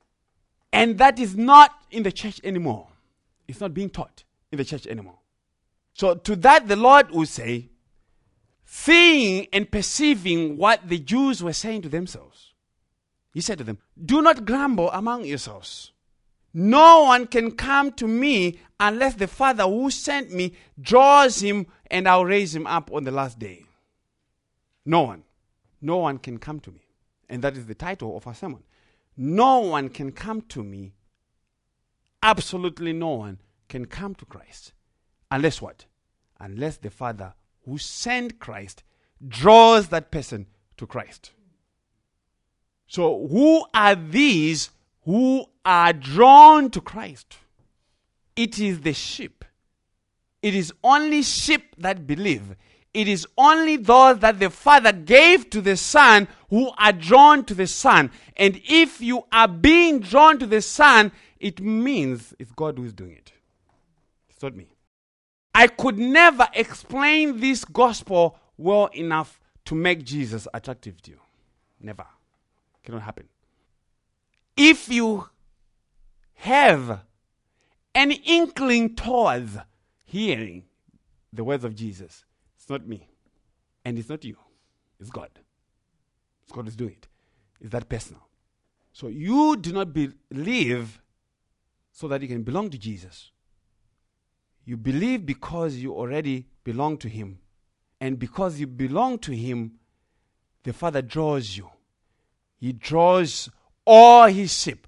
And 0.73 0.97
that 0.97 1.19
is 1.19 1.35
not 1.35 1.71
in 1.91 2.03
the 2.03 2.11
church 2.11 2.41
anymore. 2.43 2.87
It's 3.47 3.59
not 3.59 3.73
being 3.73 3.89
taught 3.89 4.23
in 4.51 4.57
the 4.57 4.65
church 4.65 4.87
anymore. 4.87 5.19
So, 5.93 6.15
to 6.15 6.35
that, 6.37 6.67
the 6.67 6.75
Lord 6.75 7.11
will 7.11 7.25
say, 7.25 7.69
seeing 8.65 9.47
and 9.53 9.69
perceiving 9.69 10.57
what 10.57 10.87
the 10.87 10.99
Jews 10.99 11.43
were 11.43 11.53
saying 11.53 11.83
to 11.83 11.89
themselves, 11.89 12.53
He 13.33 13.41
said 13.41 13.57
to 13.59 13.63
them, 13.63 13.77
Do 14.03 14.21
not 14.21 14.45
grumble 14.45 14.89
among 14.91 15.25
yourselves. 15.25 15.91
No 16.57 17.03
one 17.03 17.27
can 17.27 17.51
come 17.51 17.91
to 17.91 18.07
me 18.07 18.61
unless 18.79 19.15
the 19.15 19.27
Father 19.27 19.65
who 19.65 19.91
sent 19.91 20.31
me 20.31 20.53
draws 20.79 21.41
him 21.41 21.67
and 21.91 22.07
I'll 22.07 22.23
raise 22.23 22.55
him 22.55 22.65
up 22.65 22.93
on 22.93 23.03
the 23.03 23.11
last 23.11 23.37
day. 23.37 23.65
No 24.85 25.01
one. 25.01 25.23
No 25.81 25.97
one 25.97 26.17
can 26.17 26.37
come 26.37 26.61
to 26.61 26.71
me. 26.71 26.87
And 27.27 27.43
that 27.43 27.57
is 27.57 27.65
the 27.65 27.75
title 27.75 28.15
of 28.15 28.25
our 28.25 28.33
sermon. 28.33 28.63
No 29.17 29.59
one 29.59 29.89
can 29.89 30.13
come 30.13 30.43
to 30.43 30.63
me. 30.63 30.93
Absolutely 32.23 32.93
no 32.93 33.09
one 33.09 33.41
can 33.67 33.83
come 33.83 34.15
to 34.15 34.25
Christ. 34.25 34.71
Unless 35.29 35.61
what? 35.61 35.87
Unless 36.39 36.77
the 36.77 36.89
Father 36.89 37.33
who 37.65 37.77
sent 37.77 38.39
Christ 38.39 38.81
draws 39.27 39.89
that 39.89 40.09
person 40.09 40.47
to 40.77 40.87
Christ. 40.87 41.31
So, 42.87 43.27
who 43.27 43.65
are 43.73 43.95
these 43.95 44.69
who 45.05 45.45
are 45.63 45.93
drawn 45.93 46.69
to 46.71 46.81
Christ? 46.81 47.37
It 48.35 48.59
is 48.59 48.81
the 48.81 48.93
sheep. 48.93 49.45
It 50.41 50.53
is 50.53 50.73
only 50.83 51.21
sheep 51.23 51.75
that 51.77 52.05
believe. 52.05 52.55
It 52.93 53.07
is 53.07 53.27
only 53.37 53.77
those 53.77 54.19
that 54.19 54.39
the 54.39 54.49
Father 54.49 54.91
gave 54.91 55.49
to 55.49 55.61
the 55.61 55.75
Son 55.75 56.27
who 56.49 56.71
are 56.77 56.93
drawn 56.93 57.43
to 57.45 57.53
the 57.53 57.67
Son. 57.67 58.11
And 58.37 58.61
if 58.67 59.01
you 59.01 59.25
are 59.31 59.47
being 59.47 59.99
drawn 59.99 60.39
to 60.39 60.45
the 60.45 60.61
Son, 60.61 61.11
it 61.39 61.59
means 61.61 62.33
it's 62.39 62.51
God 62.51 62.77
who 62.77 62.85
is 62.85 62.93
doing 62.93 63.13
it. 63.13 63.33
It's 64.29 64.41
not 64.41 64.55
me. 64.55 64.67
I 65.53 65.67
could 65.67 65.97
never 65.97 66.47
explain 66.53 67.39
this 67.39 67.65
gospel 67.65 68.37
well 68.57 68.87
enough 68.87 69.39
to 69.65 69.75
make 69.75 70.03
Jesus 70.03 70.47
attractive 70.53 71.01
to 71.03 71.11
you. 71.11 71.19
Never. 71.79 72.03
It 72.03 72.83
Cannot 72.83 73.01
happen. 73.01 73.27
If 74.57 74.89
you 74.89 75.27
have 76.35 77.01
an 77.93 78.11
inkling 78.11 78.95
towards 78.95 79.57
hearing 80.03 80.63
the 81.33 81.43
words 81.43 81.63
of 81.65 81.75
Jesus, 81.75 82.25
it's 82.57 82.69
not 82.69 82.87
me. 82.87 83.09
And 83.83 83.99
it's 83.99 84.09
not 84.09 84.23
you. 84.23 84.37
It's 84.99 85.09
God. 85.09 85.29
It's 86.43 86.51
God 86.51 86.65
who's 86.65 86.75
doing 86.75 86.93
it. 86.93 87.07
It's 87.59 87.71
that 87.71 87.89
personal. 87.89 88.27
So 88.93 89.07
you 89.07 89.57
do 89.57 89.73
not 89.73 89.93
believe 89.93 91.01
so 91.91 92.07
that 92.07 92.21
you 92.21 92.27
can 92.27 92.43
belong 92.43 92.69
to 92.69 92.77
Jesus. 92.77 93.31
You 94.63 94.77
believe 94.77 95.25
because 95.25 95.75
you 95.75 95.93
already 95.93 96.47
belong 96.63 96.97
to 96.99 97.09
Him. 97.09 97.39
And 98.01 98.17
because 98.17 98.59
you 98.59 98.67
belong 98.67 99.19
to 99.19 99.31
Him, 99.35 99.73
the 100.63 100.73
Father 100.73 101.01
draws 101.01 101.55
you. 101.55 101.69
He 102.57 102.73
draws 102.73 103.49
all 103.85 104.27
His 104.27 104.53
sheep 104.53 104.87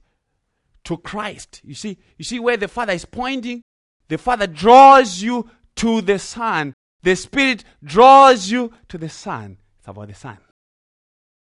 to 0.86 0.98
Christ. 0.98 1.62
You 1.64 1.76
see, 1.76 1.98
you 2.18 2.24
see 2.24 2.40
where 2.40 2.58
the 2.58 2.68
Father 2.68 2.94
is 2.94 3.06
pointing? 3.06 3.62
The 4.08 4.18
Father 4.18 4.48
draws 4.48 5.22
you 5.22 5.50
to 5.76 6.02
the 6.02 6.18
Son. 6.18 6.74
The 7.04 7.16
Spirit 7.16 7.64
draws 7.84 8.50
you 8.50 8.72
to 8.88 8.98
the 8.98 9.10
Son. 9.10 9.58
It's 9.80 9.88
about 9.88 10.08
the 10.08 10.16
Son. 10.16 10.38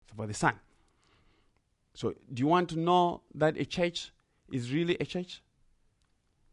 It's 0.04 0.14
about 0.14 0.28
the 0.30 0.34
Son. 0.34 0.54
So, 1.94 2.14
do 2.34 2.42
you 2.42 2.48
want 2.48 2.70
to 2.70 2.80
know 2.80 3.22
that 3.36 3.58
a 3.58 3.66
church 3.66 4.12
is 4.52 4.72
really 4.72 4.98
a 5.00 5.06
church 5.06 5.42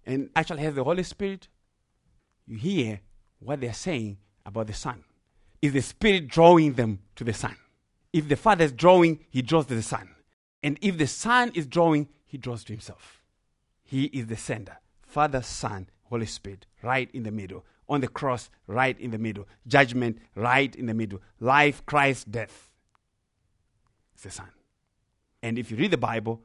and 0.05 0.28
actually 0.36 0.62
has 0.62 0.74
the 0.74 0.84
Holy 0.84 1.03
Spirit? 1.03 1.48
You 2.46 2.57
hear 2.57 3.01
what 3.38 3.61
they're 3.61 3.72
saying 3.72 4.18
about 4.44 4.66
the 4.66 4.74
Son. 4.74 5.05
Is 5.62 5.72
the 5.72 5.80
Spirit 5.80 6.28
drawing 6.28 6.74
them 6.74 6.98
to 7.16 7.24
the 7.24 7.32
Son? 7.32 7.57
If 8.12 8.28
the 8.28 8.36
Father 8.36 8.64
is 8.64 8.72
drawing, 8.72 9.20
He 9.30 9.42
draws 9.42 9.66
to 9.66 9.74
the 9.76 9.82
Son. 9.82 10.09
And 10.62 10.78
if 10.80 10.98
the 10.98 11.06
Son 11.06 11.52
is 11.54 11.66
drawing, 11.66 12.08
He 12.26 12.38
draws 12.38 12.64
to 12.64 12.72
Himself. 12.72 13.22
He 13.82 14.04
is 14.06 14.26
the 14.26 14.36
sender. 14.36 14.78
Father, 15.02 15.42
Son, 15.42 15.88
Holy 16.04 16.26
Spirit, 16.26 16.66
right 16.82 17.11
in 17.12 17.22
the 17.24 17.30
middle. 17.30 17.64
On 17.88 18.00
the 18.00 18.08
cross, 18.08 18.50
right 18.66 18.98
in 19.00 19.11
the 19.11 19.18
middle. 19.18 19.48
Judgment, 19.66 20.18
right 20.36 20.74
in 20.76 20.86
the 20.86 20.94
middle. 20.94 21.20
Life, 21.40 21.84
Christ, 21.86 22.30
death. 22.30 22.70
It's 24.14 24.22
the 24.22 24.30
Son. 24.30 24.48
And 25.42 25.58
if 25.58 25.70
you 25.70 25.76
read 25.76 25.90
the 25.90 25.96
Bible, 25.96 26.42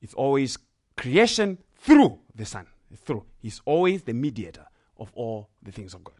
it's 0.00 0.14
always 0.14 0.58
creation 0.96 1.58
through 1.76 2.20
the 2.34 2.44
Son. 2.44 2.66
Through. 2.96 3.24
He's 3.38 3.60
always 3.64 4.02
the 4.02 4.12
mediator 4.12 4.66
of 4.98 5.10
all 5.14 5.48
the 5.62 5.72
things 5.72 5.94
of 5.94 6.04
God. 6.04 6.14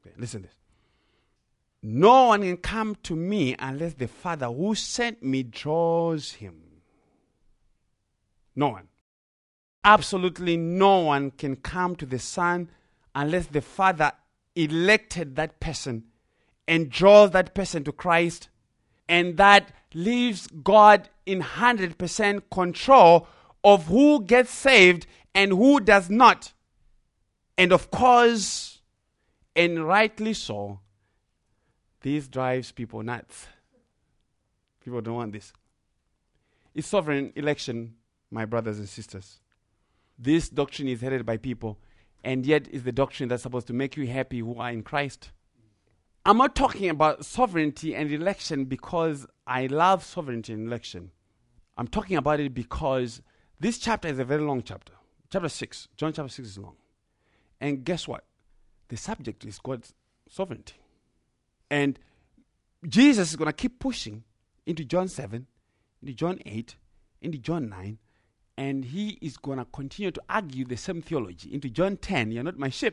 Okay, 0.00 0.14
listen 0.18 0.42
to 0.42 0.48
this. 0.48 0.56
No 1.86 2.28
one 2.28 2.40
can 2.40 2.56
come 2.56 2.96
to 3.02 3.14
me 3.14 3.54
unless 3.58 3.92
the 3.92 4.08
Father 4.08 4.46
who 4.46 4.74
sent 4.74 5.22
me 5.22 5.42
draws 5.42 6.32
him. 6.32 6.62
No 8.56 8.70
one. 8.70 8.88
Absolutely 9.84 10.56
no 10.56 11.00
one 11.00 11.30
can 11.30 11.56
come 11.56 11.94
to 11.96 12.06
the 12.06 12.18
Son 12.18 12.70
unless 13.14 13.48
the 13.48 13.60
Father 13.60 14.12
elected 14.56 15.36
that 15.36 15.60
person 15.60 16.04
and 16.66 16.88
draws 16.88 17.32
that 17.32 17.54
person 17.54 17.84
to 17.84 17.92
Christ, 17.92 18.48
and 19.06 19.36
that 19.36 19.70
leaves 19.92 20.46
God 20.46 21.10
in 21.26 21.42
100% 21.42 22.44
control 22.50 23.28
of 23.62 23.88
who 23.88 24.24
gets 24.24 24.50
saved 24.50 25.06
and 25.34 25.52
who 25.52 25.80
does 25.80 26.08
not. 26.08 26.54
And 27.58 27.72
of 27.72 27.90
course, 27.90 28.80
and 29.54 29.86
rightly 29.86 30.32
so, 30.32 30.80
this 32.04 32.28
drives 32.28 32.70
people 32.70 33.02
nuts. 33.02 33.46
People 34.84 35.00
don't 35.00 35.14
want 35.14 35.32
this. 35.32 35.54
It's 36.74 36.86
sovereign 36.86 37.32
election, 37.34 37.94
my 38.30 38.44
brothers 38.44 38.78
and 38.78 38.86
sisters. 38.86 39.40
This 40.18 40.50
doctrine 40.50 40.88
is 40.88 41.00
headed 41.00 41.24
by 41.24 41.38
people, 41.38 41.78
and 42.22 42.44
yet 42.44 42.68
is 42.68 42.82
the 42.82 42.92
doctrine 42.92 43.30
that's 43.30 43.42
supposed 43.42 43.66
to 43.68 43.72
make 43.72 43.96
you 43.96 44.06
happy 44.06 44.40
who 44.40 44.58
are 44.58 44.70
in 44.70 44.82
Christ. 44.82 45.30
I'm 46.26 46.36
not 46.36 46.54
talking 46.54 46.90
about 46.90 47.24
sovereignty 47.24 47.94
and 47.94 48.12
election 48.12 48.66
because 48.66 49.26
I 49.46 49.66
love 49.66 50.04
sovereignty 50.04 50.52
and 50.52 50.66
election. 50.66 51.10
I'm 51.78 51.88
talking 51.88 52.18
about 52.18 52.38
it 52.38 52.52
because 52.52 53.22
this 53.58 53.78
chapter 53.78 54.08
is 54.08 54.18
a 54.18 54.26
very 54.26 54.42
long 54.42 54.62
chapter. 54.62 54.92
Chapter 55.32 55.48
6, 55.48 55.88
John 55.96 56.12
chapter 56.12 56.30
6 56.30 56.48
is 56.48 56.58
long. 56.58 56.76
And 57.62 57.82
guess 57.82 58.06
what? 58.06 58.24
The 58.88 58.98
subject 58.98 59.46
is 59.46 59.58
God's 59.58 59.94
sovereignty. 60.28 60.74
And 61.70 61.98
Jesus 62.86 63.30
is 63.30 63.36
going 63.36 63.48
to 63.48 63.52
keep 63.52 63.78
pushing 63.78 64.24
into 64.66 64.84
John 64.84 65.08
7, 65.08 65.46
into 66.02 66.14
John 66.14 66.38
8, 66.44 66.76
into 67.22 67.38
John 67.38 67.68
9, 67.68 67.98
and 68.56 68.84
he 68.84 69.18
is 69.20 69.36
going 69.36 69.58
to 69.58 69.64
continue 69.64 70.10
to 70.10 70.22
argue 70.28 70.64
the 70.64 70.76
same 70.76 71.02
theology. 71.02 71.52
Into 71.52 71.70
John 71.70 71.96
10, 71.96 72.30
you're 72.32 72.44
not 72.44 72.58
my 72.58 72.68
sheep. 72.68 72.92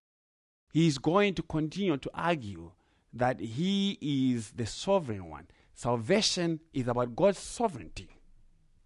He's 0.74 0.98
going 0.98 1.34
to 1.36 1.44
continue 1.44 1.98
to 1.98 2.12
argue 2.14 2.72
that 3.14 3.40
he 3.40 3.98
is 4.02 4.52
the 4.52 4.66
sovereign 4.66 5.30
one. 5.30 5.48
Salvation 5.74 6.62
is 6.74 6.88
about 6.88 7.16
God's 7.16 7.40
sovereignty, 7.40 8.10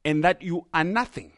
and 0.03 0.23
that 0.23 0.41
you 0.41 0.65
are 0.73 0.83
nothing. 0.83 1.33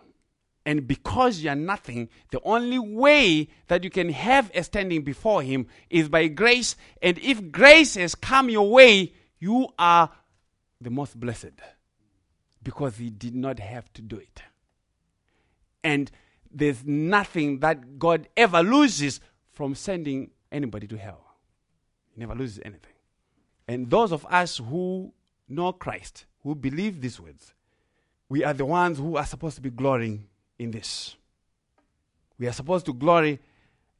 And 0.67 0.85
because 0.85 1.39
you 1.39 1.49
are 1.49 1.55
nothing, 1.55 2.09
the 2.29 2.41
only 2.43 2.77
way 2.77 3.47
that 3.69 3.85
you 3.85 3.89
can 3.89 4.09
have 4.09 4.51
a 4.53 4.61
standing 4.65 5.01
before 5.01 5.41
Him 5.41 5.67
is 5.89 6.09
by 6.09 6.27
grace. 6.27 6.75
And 7.01 7.17
if 7.19 7.53
grace 7.53 7.95
has 7.95 8.15
come 8.15 8.49
your 8.49 8.69
way, 8.69 9.13
you 9.39 9.69
are 9.79 10.11
the 10.81 10.89
most 10.89 11.17
blessed 11.17 11.53
because 12.61 12.97
He 12.97 13.09
did 13.09 13.33
not 13.33 13.59
have 13.59 13.93
to 13.93 14.01
do 14.01 14.17
it. 14.17 14.41
And 15.85 16.11
there's 16.51 16.83
nothing 16.83 17.59
that 17.59 17.97
God 17.97 18.27
ever 18.35 18.61
loses 18.61 19.21
from 19.53 19.73
sending 19.73 20.31
anybody 20.51 20.85
to 20.87 20.97
hell. 20.97 21.23
He 22.13 22.19
never 22.19 22.35
loses 22.35 22.59
anything. 22.65 22.91
And 23.69 23.89
those 23.89 24.11
of 24.11 24.25
us 24.25 24.57
who 24.57 25.13
know 25.47 25.71
Christ, 25.71 26.25
who 26.43 26.55
believe 26.55 26.99
these 26.99 27.21
words, 27.21 27.53
we 28.27 28.43
are 28.43 28.53
the 28.53 28.65
ones 28.65 28.97
who 28.97 29.15
are 29.15 29.25
supposed 29.25 29.55
to 29.55 29.61
be 29.61 29.69
glorying 29.69 30.27
in 30.59 30.71
this. 30.71 31.15
We 32.39 32.47
are 32.47 32.53
supposed 32.53 32.85
to 32.87 32.93
glory 32.93 33.39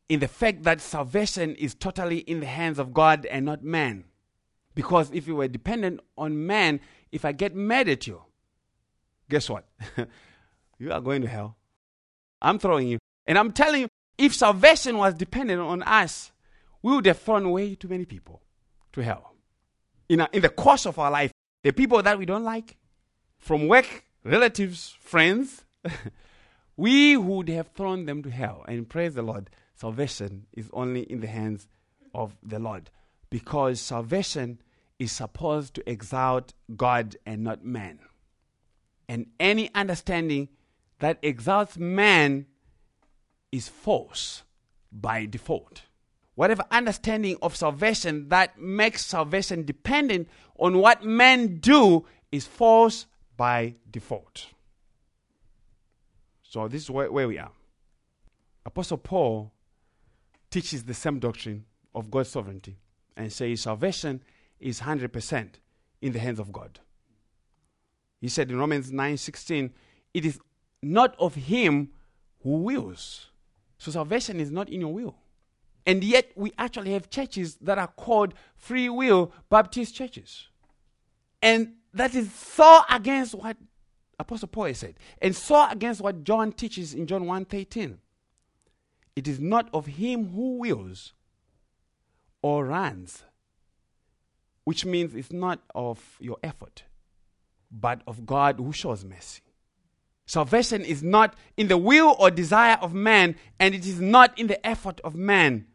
in 0.10 0.20
the 0.20 0.28
fact 0.28 0.64
that 0.64 0.82
salvation 0.82 1.56
is 1.56 1.76
totally 1.76 2.20
in 2.20 2.40
the 2.40 2.46
hands 2.46 2.80
of 2.80 2.94
God 2.94 3.26
and 3.26 3.46
not 3.46 3.64
man. 3.64 4.06
Because 4.76 5.12
if 5.12 5.28
you 5.28 5.36
were 5.36 5.48
dependent 5.48 6.00
on 6.18 6.46
man, 6.46 6.80
if 7.12 7.26
I 7.26 7.32
get 7.32 7.56
mad 7.56 7.90
at 7.90 8.08
you, 8.08 8.22
guess 9.30 9.50
what? 9.50 9.66
you 10.78 10.92
are 10.92 11.02
going 11.02 11.22
to 11.24 11.28
hell. 11.28 11.58
I'm 12.42 12.60
throwing 12.60 12.88
you. 12.88 13.00
And 13.26 13.38
I'm 13.38 13.52
telling 13.52 13.82
you, 13.82 13.88
if 14.18 14.36
salvation 14.36 14.98
was 14.98 15.14
dependent 15.14 15.62
on 15.62 15.84
us, 15.84 16.32
we 16.82 16.96
would 16.96 17.06
have 17.06 17.20
thrown 17.20 17.50
way 17.52 17.76
too 17.76 17.88
many 17.88 18.06
people 18.06 18.42
to 18.94 19.04
hell. 19.04 19.34
In, 20.10 20.22
a, 20.22 20.30
in 20.32 20.42
the 20.42 20.50
course 20.50 20.86
of 20.86 20.98
our 21.00 21.12
life, 21.12 21.32
the 21.64 21.74
people 21.74 22.02
that 22.02 22.18
we 22.18 22.26
don't 22.26 22.44
like, 22.44 22.78
from 23.38 23.68
work, 23.68 24.06
relatives, 24.24 24.96
friends, 25.00 25.66
we 26.78 27.18
would 27.18 27.49
have 27.49 27.70
thrown 27.70 28.06
them 28.06 28.24
to 28.24 28.30
hell. 28.30 28.64
And 28.68 28.88
praise 28.88 29.16
the 29.16 29.24
Lord, 29.24 29.49
salvation 29.74 30.45
is 30.54 30.70
only 30.72 31.02
in 31.02 31.20
the 31.20 31.28
hands 31.28 31.68
of 32.14 32.38
the 32.44 32.60
Lord 32.60 32.90
because 33.30 33.82
salvation 33.82 34.60
is 34.99 35.12
supposed 35.12 35.74
to 35.76 35.90
exalt 35.90 36.54
God 36.76 37.18
and 37.26 37.44
not 37.44 37.66
man. 37.66 37.99
And 39.10 39.28
any 39.40 39.74
understanding 39.74 40.49
that 40.99 41.20
exalts 41.22 41.78
man 41.78 42.45
is 43.52 43.68
false 43.68 44.44
by 44.91 45.26
default. 45.26 45.84
Whatever 46.36 46.64
understanding 46.70 47.38
of 47.41 47.56
salvation 47.56 48.30
that 48.30 48.60
makes 48.60 49.06
salvation 49.06 49.66
dependent 49.66 50.28
on 50.60 50.78
what 50.78 51.04
men 51.04 51.58
do 51.58 52.06
is 52.32 52.45
false 52.45 53.08
by 53.36 53.76
default. 53.90 54.48
So, 56.49 56.68
this 56.68 56.84
is 56.84 56.90
where, 56.90 57.11
where 57.11 57.28
we 57.28 57.38
are. 57.38 57.52
Apostle 58.65 58.98
Paul 58.98 59.52
teaches 60.49 60.84
the 60.84 60.94
same 60.94 61.19
doctrine 61.19 61.65
of 61.94 62.10
God's 62.10 62.30
sovereignty 62.30 62.78
and 63.15 63.32
says 63.32 63.61
salvation 63.61 64.22
is 64.60 64.82
100% 64.82 65.49
in 66.02 66.14
the 66.14 66.19
hands 66.19 66.40
of 66.40 66.52
God. 66.52 66.80
He 68.19 68.30
said 68.30 68.49
in 68.49 68.57
Romans 68.57 68.91
9:16, 68.91 69.72
it 70.14 70.26
is 70.26 70.40
not 70.82 71.15
of 71.19 71.36
him 71.36 71.90
who 72.44 72.57
wills. 72.57 73.28
So 73.78 73.91
salvation 73.91 74.40
is 74.40 74.52
not 74.52 74.69
in 74.69 74.82
your 74.82 74.94
will. 74.94 75.15
And 75.86 76.03
yet 76.03 76.32
we 76.36 76.52
actually 76.57 76.94
have 76.94 77.10
churches 77.10 77.56
that 77.61 77.78
are 77.78 77.88
called 77.88 78.34
free 78.56 78.90
will 78.90 79.32
Baptist 79.49 79.95
churches. 79.95 80.48
And 81.41 81.74
that 81.94 82.15
is 82.15 82.34
so 82.34 82.82
against 82.90 83.36
what 83.36 83.57
Apostle 84.19 84.48
Paul 84.48 84.73
said, 84.73 84.95
and 85.22 85.35
so 85.35 85.69
against 85.69 86.02
what 86.02 86.23
John 86.23 86.52
teaches 86.52 86.94
in 86.94 87.06
John 87.06 87.26
1:13. 87.26 87.99
It 89.15 89.27
is 89.27 89.39
not 89.39 89.69
of 89.73 89.85
him 89.85 90.30
who 90.31 90.57
wills 90.57 91.14
or 92.41 92.65
runs, 92.65 93.23
which 94.64 94.85
means 94.85 95.15
it's 95.15 95.31
not 95.31 95.61
of 95.73 96.18
your 96.19 96.38
effort, 96.44 96.84
but 97.72 98.02
of 98.07 98.26
God 98.26 98.57
who 98.60 98.72
shows 98.72 99.03
mercy. 99.03 99.41
Salvation 100.26 100.81
is 100.81 101.02
not 101.02 101.35
in 101.56 101.68
the 101.68 101.77
will 101.77 102.15
or 102.19 102.30
desire 102.30 102.77
of 102.81 102.94
man, 102.94 103.35
and 103.60 103.73
it 103.73 103.85
is 103.85 104.02
not 104.02 104.38
in 104.38 104.48
the 104.48 104.65
effort 104.65 104.99
of 105.02 105.15
man. 105.15 105.68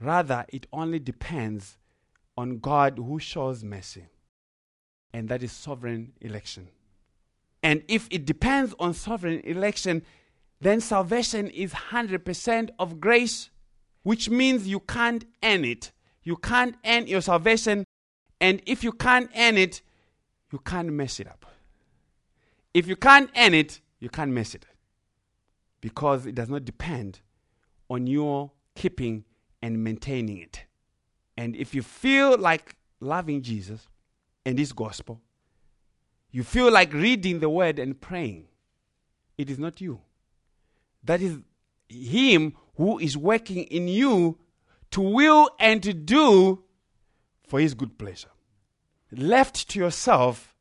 Rather, 0.00 0.46
it 0.48 0.66
only 0.72 0.98
depends 0.98 1.76
on 2.36 2.58
God 2.58 2.98
who 2.98 3.18
shows 3.18 3.62
mercy, 3.62 4.06
and 5.12 5.28
that 5.28 5.42
is 5.42 5.52
sovereign 5.52 6.12
election. 6.20 6.68
And 7.62 7.82
if 7.88 8.08
it 8.10 8.24
depends 8.24 8.74
on 8.78 8.94
sovereign 8.94 9.40
election, 9.40 10.02
then 10.60 10.80
salvation 10.80 11.48
is 11.48 11.72
100% 11.72 12.70
of 12.78 13.00
grace, 13.00 13.50
which 14.02 14.30
means 14.30 14.66
you 14.66 14.80
can't 14.80 15.24
earn 15.42 15.64
it. 15.64 15.92
You 16.22 16.36
can't 16.36 16.76
earn 16.84 17.06
your 17.06 17.20
salvation. 17.20 17.84
And 18.40 18.62
if 18.66 18.84
you 18.84 18.92
can't 18.92 19.30
earn 19.36 19.56
it, 19.56 19.82
you 20.52 20.58
can't 20.58 20.90
mess 20.92 21.20
it 21.20 21.26
up. 21.26 21.46
If 22.72 22.86
you 22.86 22.96
can't 22.96 23.30
earn 23.36 23.54
it, 23.54 23.80
you 23.98 24.08
can't 24.08 24.30
mess 24.30 24.54
it. 24.54 24.66
Because 25.80 26.26
it 26.26 26.34
does 26.34 26.48
not 26.48 26.64
depend 26.64 27.20
on 27.88 28.06
your 28.06 28.52
keeping 28.74 29.24
and 29.62 29.82
maintaining 29.82 30.38
it. 30.38 30.64
And 31.36 31.56
if 31.56 31.74
you 31.74 31.82
feel 31.82 32.38
like 32.38 32.76
loving 33.00 33.42
Jesus 33.42 33.88
and 34.44 34.58
His 34.58 34.72
gospel, 34.72 35.20
you 36.32 36.44
feel 36.44 36.70
like 36.70 36.92
reading 36.92 37.40
the 37.40 37.50
word 37.50 37.78
and 37.78 38.00
praying, 38.00 38.46
it 39.36 39.50
is 39.50 39.58
not 39.58 39.80
you. 39.80 40.00
That 41.04 41.20
is 41.20 41.38
Him 41.88 42.54
who 42.76 42.98
is 42.98 43.16
working 43.16 43.64
in 43.64 43.88
you 43.88 44.38
to 44.92 45.00
will 45.00 45.50
and 45.58 45.82
to 45.82 45.92
do 45.92 46.62
for 47.46 47.60
His 47.60 47.74
good 47.74 47.98
pleasure. 47.98 48.28
Left 49.10 49.68
to 49.70 49.78
yourself, 49.78 50.54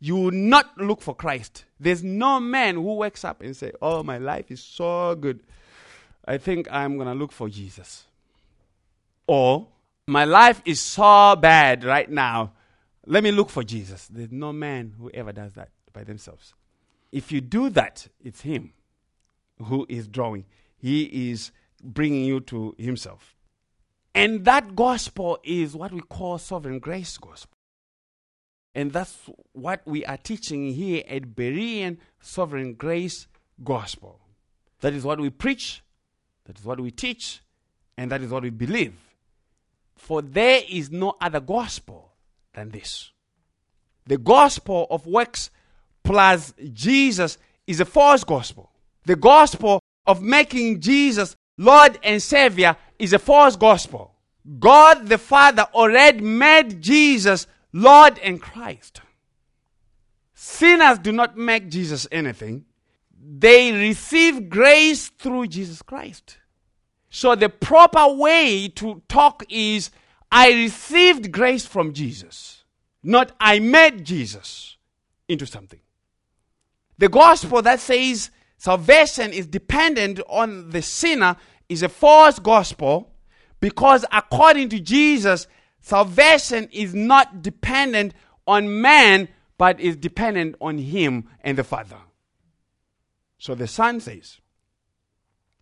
you 0.00 0.16
will 0.16 0.32
not 0.32 0.76
look 0.76 1.00
for 1.00 1.14
Christ. 1.14 1.64
There's 1.80 2.02
no 2.02 2.38
man 2.40 2.74
who 2.74 2.94
wakes 2.94 3.24
up 3.24 3.40
and 3.40 3.56
say, 3.56 3.72
"Oh, 3.80 4.02
my 4.02 4.18
life 4.18 4.50
is 4.50 4.62
so 4.62 5.14
good. 5.14 5.40
I 6.26 6.36
think 6.36 6.70
I'm 6.70 6.96
going 6.96 7.08
to 7.08 7.14
look 7.14 7.32
for 7.32 7.48
Jesus." 7.48 8.06
Or, 9.26 9.68
"My 10.06 10.24
life 10.24 10.60
is 10.64 10.80
so 10.80 11.36
bad 11.36 11.84
right 11.84 12.10
now. 12.10 12.52
Let 13.06 13.22
me 13.22 13.30
look 13.30 13.50
for 13.50 13.64
Jesus." 13.64 14.08
There's 14.08 14.32
no 14.32 14.52
man 14.52 14.94
who 14.98 15.10
ever 15.10 15.32
does 15.32 15.54
that 15.54 15.70
by 15.92 16.04
themselves. 16.04 16.54
If 17.12 17.32
you 17.32 17.40
do 17.40 17.70
that, 17.70 18.08
it's 18.20 18.42
him 18.42 18.72
who 19.62 19.86
is 19.88 20.08
drawing. 20.08 20.44
He 20.76 21.30
is 21.30 21.52
bringing 21.82 22.24
you 22.24 22.40
to 22.40 22.74
himself. 22.78 23.36
And 24.14 24.44
that 24.44 24.74
gospel 24.74 25.38
is 25.44 25.76
what 25.76 25.92
we 25.92 26.00
call 26.00 26.38
sovereign 26.38 26.78
grace 26.78 27.16
gospel. 27.16 27.56
And 28.74 28.92
that's 28.92 29.16
what 29.52 29.86
we 29.86 30.04
are 30.04 30.18
teaching 30.18 30.72
here 30.74 31.02
at 31.08 31.34
Berean 31.34 31.98
Sovereign 32.20 32.74
Grace 32.74 33.26
Gospel. 33.64 34.20
That 34.80 34.92
is 34.92 35.04
what 35.04 35.18
we 35.18 35.30
preach, 35.30 35.82
that 36.44 36.58
is 36.58 36.64
what 36.64 36.80
we 36.80 36.90
teach, 36.90 37.40
and 37.96 38.10
that 38.10 38.20
is 38.20 38.30
what 38.30 38.42
we 38.42 38.50
believe. 38.50 38.94
For 39.94 40.20
there 40.20 40.60
is 40.68 40.90
no 40.90 41.14
other 41.20 41.40
gospel 41.40 42.05
than 42.56 42.70
this. 42.70 43.12
The 44.06 44.18
gospel 44.18 44.88
of 44.90 45.06
works 45.06 45.50
plus 46.02 46.52
Jesus 46.72 47.38
is 47.66 47.80
a 47.80 47.84
false 47.84 48.24
gospel. 48.24 48.72
The 49.04 49.16
gospel 49.16 49.80
of 50.06 50.22
making 50.22 50.80
Jesus 50.80 51.36
Lord 51.58 51.98
and 52.02 52.20
Savior 52.20 52.76
is 52.98 53.12
a 53.12 53.18
false 53.18 53.56
gospel. 53.56 54.14
God 54.58 55.06
the 55.06 55.18
Father 55.18 55.66
already 55.74 56.20
made 56.20 56.80
Jesus 56.80 57.46
Lord 57.72 58.18
and 58.20 58.40
Christ. 58.40 59.00
Sinners 60.34 60.98
do 60.98 61.12
not 61.12 61.36
make 61.36 61.68
Jesus 61.68 62.06
anything, 62.12 62.64
they 63.18 63.72
receive 63.72 64.48
grace 64.48 65.08
through 65.08 65.48
Jesus 65.48 65.82
Christ. 65.82 66.38
So 67.10 67.34
the 67.34 67.48
proper 67.48 68.06
way 68.08 68.68
to 68.68 69.02
talk 69.08 69.44
is 69.48 69.90
I 70.30 70.52
received 70.52 71.32
grace 71.32 71.66
from 71.66 71.92
Jesus, 71.92 72.64
not 73.02 73.32
I 73.40 73.58
made 73.58 74.04
Jesus 74.04 74.76
into 75.28 75.46
something. 75.46 75.80
The 76.98 77.08
gospel 77.08 77.62
that 77.62 77.80
says 77.80 78.30
salvation 78.58 79.32
is 79.32 79.46
dependent 79.46 80.20
on 80.28 80.70
the 80.70 80.82
sinner 80.82 81.36
is 81.68 81.82
a 81.82 81.88
false 81.88 82.38
gospel 82.38 83.12
because 83.60 84.04
according 84.12 84.68
to 84.70 84.80
Jesus, 84.80 85.46
Salvation 85.86 86.68
is 86.72 86.96
not 86.96 87.42
dependent 87.42 88.12
on 88.44 88.80
man, 88.80 89.28
but 89.56 89.78
is 89.78 89.94
dependent 89.94 90.56
on 90.60 90.78
him 90.78 91.28
and 91.42 91.56
the 91.56 91.62
Father. 91.62 91.98
So 93.38 93.54
the 93.54 93.68
Son 93.68 94.00
says, 94.00 94.40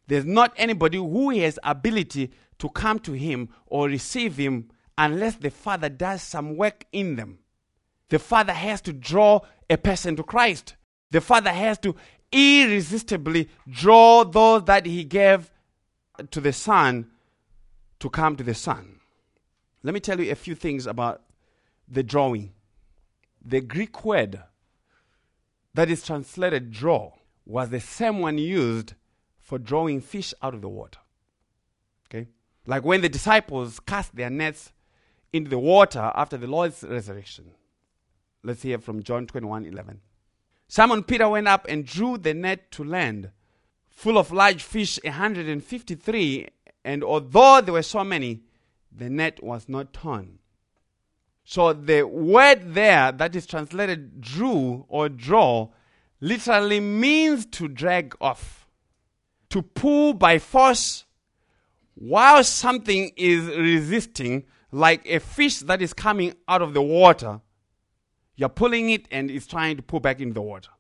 there's 0.07 0.25
not 0.25 0.55
anybody 0.57 0.97
who 0.97 1.29
has 1.29 1.59
ability 1.63 2.33
to 2.59 2.69
come 2.69 2.99
to 3.01 3.13
him 3.13 3.49
or 3.67 3.87
receive 3.87 4.37
him 4.37 4.71
unless 4.97 5.37
the 5.37 5.51
Father 5.51 5.89
does 5.89 6.23
some 6.23 6.57
work 6.57 6.85
in 6.93 7.17
them. 7.17 7.39
The 8.09 8.19
Father 8.19 8.53
has 8.53 8.81
to 8.83 8.93
draw 8.93 9.41
a 9.69 9.77
person 9.77 10.17
to 10.17 10.23
Christ. 10.23 10.77
The 11.11 11.21
Father 11.21 11.53
has 11.53 11.79
to 11.79 11.97
irresistibly 12.31 13.49
draw 13.69 14.25
those 14.25 14.65
that 14.65 14.87
he 14.87 15.05
gave 15.05 15.51
to 16.31 16.41
the 16.41 16.53
Son 16.53 17.11
to 18.01 18.11
come 18.11 18.37
to 18.37 18.45
the 18.45 18.55
Son. 18.55 19.01
Let 19.83 19.95
me 19.95 20.01
tell 20.01 20.21
you 20.21 20.31
a 20.31 20.37
few 20.37 20.55
things 20.55 20.87
about 20.87 21.23
the 21.89 22.03
drawing. 22.03 22.53
The 23.45 23.61
Greek 23.61 24.05
word 24.05 24.43
that 25.75 25.91
is 25.91 26.05
translated 26.05 26.71
draw 26.71 27.13
was 27.45 27.69
the 27.69 27.81
same 27.81 28.21
one 28.21 28.39
used 28.39 28.95
for 29.39 29.59
drawing 29.59 30.01
fish 30.01 30.33
out 30.43 30.55
of 30.55 30.63
the 30.63 30.69
water. 30.69 31.01
Okay? 32.09 32.29
Like 32.67 32.85
when 32.85 33.03
the 33.03 33.09
disciples 33.09 33.81
cast 33.81 34.17
their 34.17 34.31
nets 34.31 34.73
into 35.33 35.51
the 35.51 35.59
water 35.59 36.13
after 36.15 36.37
the 36.37 36.47
Lord's 36.47 36.85
resurrection. 36.85 37.51
Let's 38.43 38.63
hear 38.63 38.79
from 38.79 39.03
John 39.03 39.27
21 39.27 39.67
11. 39.67 40.01
Simon 40.69 41.03
Peter 41.03 41.29
went 41.29 41.49
up 41.49 41.67
and 41.69 41.85
drew 41.85 42.17
the 42.17 42.35
net 42.35 42.71
to 42.73 42.85
land, 42.85 43.31
full 43.89 44.17
of 44.17 44.33
large 44.33 44.63
fish, 44.63 44.99
153. 45.03 46.49
And 46.85 47.03
although 47.03 47.61
there 47.61 47.75
were 47.75 47.83
so 47.83 48.05
many, 48.05 48.43
the 48.93 49.11
net 49.11 49.43
was 49.43 49.69
not 49.69 49.93
torn. 49.93 50.39
So 51.45 51.73
the 51.73 52.05
word 52.05 52.75
there 52.75 53.13
that 53.13 53.37
is 53.37 53.47
translated 53.47 54.21
drew 54.21 54.87
or 54.89 55.09
draw 55.09 55.71
literally 56.21 56.81
means 56.81 57.45
to 57.47 57.69
drag 57.69 58.15
off, 58.21 58.67
to 59.51 59.63
pull 59.63 60.15
by 60.15 60.39
force 60.39 61.05
while 61.95 62.43
something 62.45 63.13
is 63.17 63.47
resisting, 63.47 64.45
like 64.71 65.07
a 65.07 65.21
fish 65.21 65.61
that 65.61 65.81
is 65.81 65.93
coming 65.93 66.35
out 66.49 66.63
of 66.63 66.75
the 66.75 66.83
water. 66.83 67.41
You're 68.37 68.49
pulling 68.49 68.91
it 68.91 69.07
and 69.13 69.31
it's 69.31 69.47
trying 69.47 69.77
to 69.77 69.83
pull 69.83 70.01
back 70.01 70.21
in 70.21 70.33
the 70.33 70.43
water. 70.43 70.71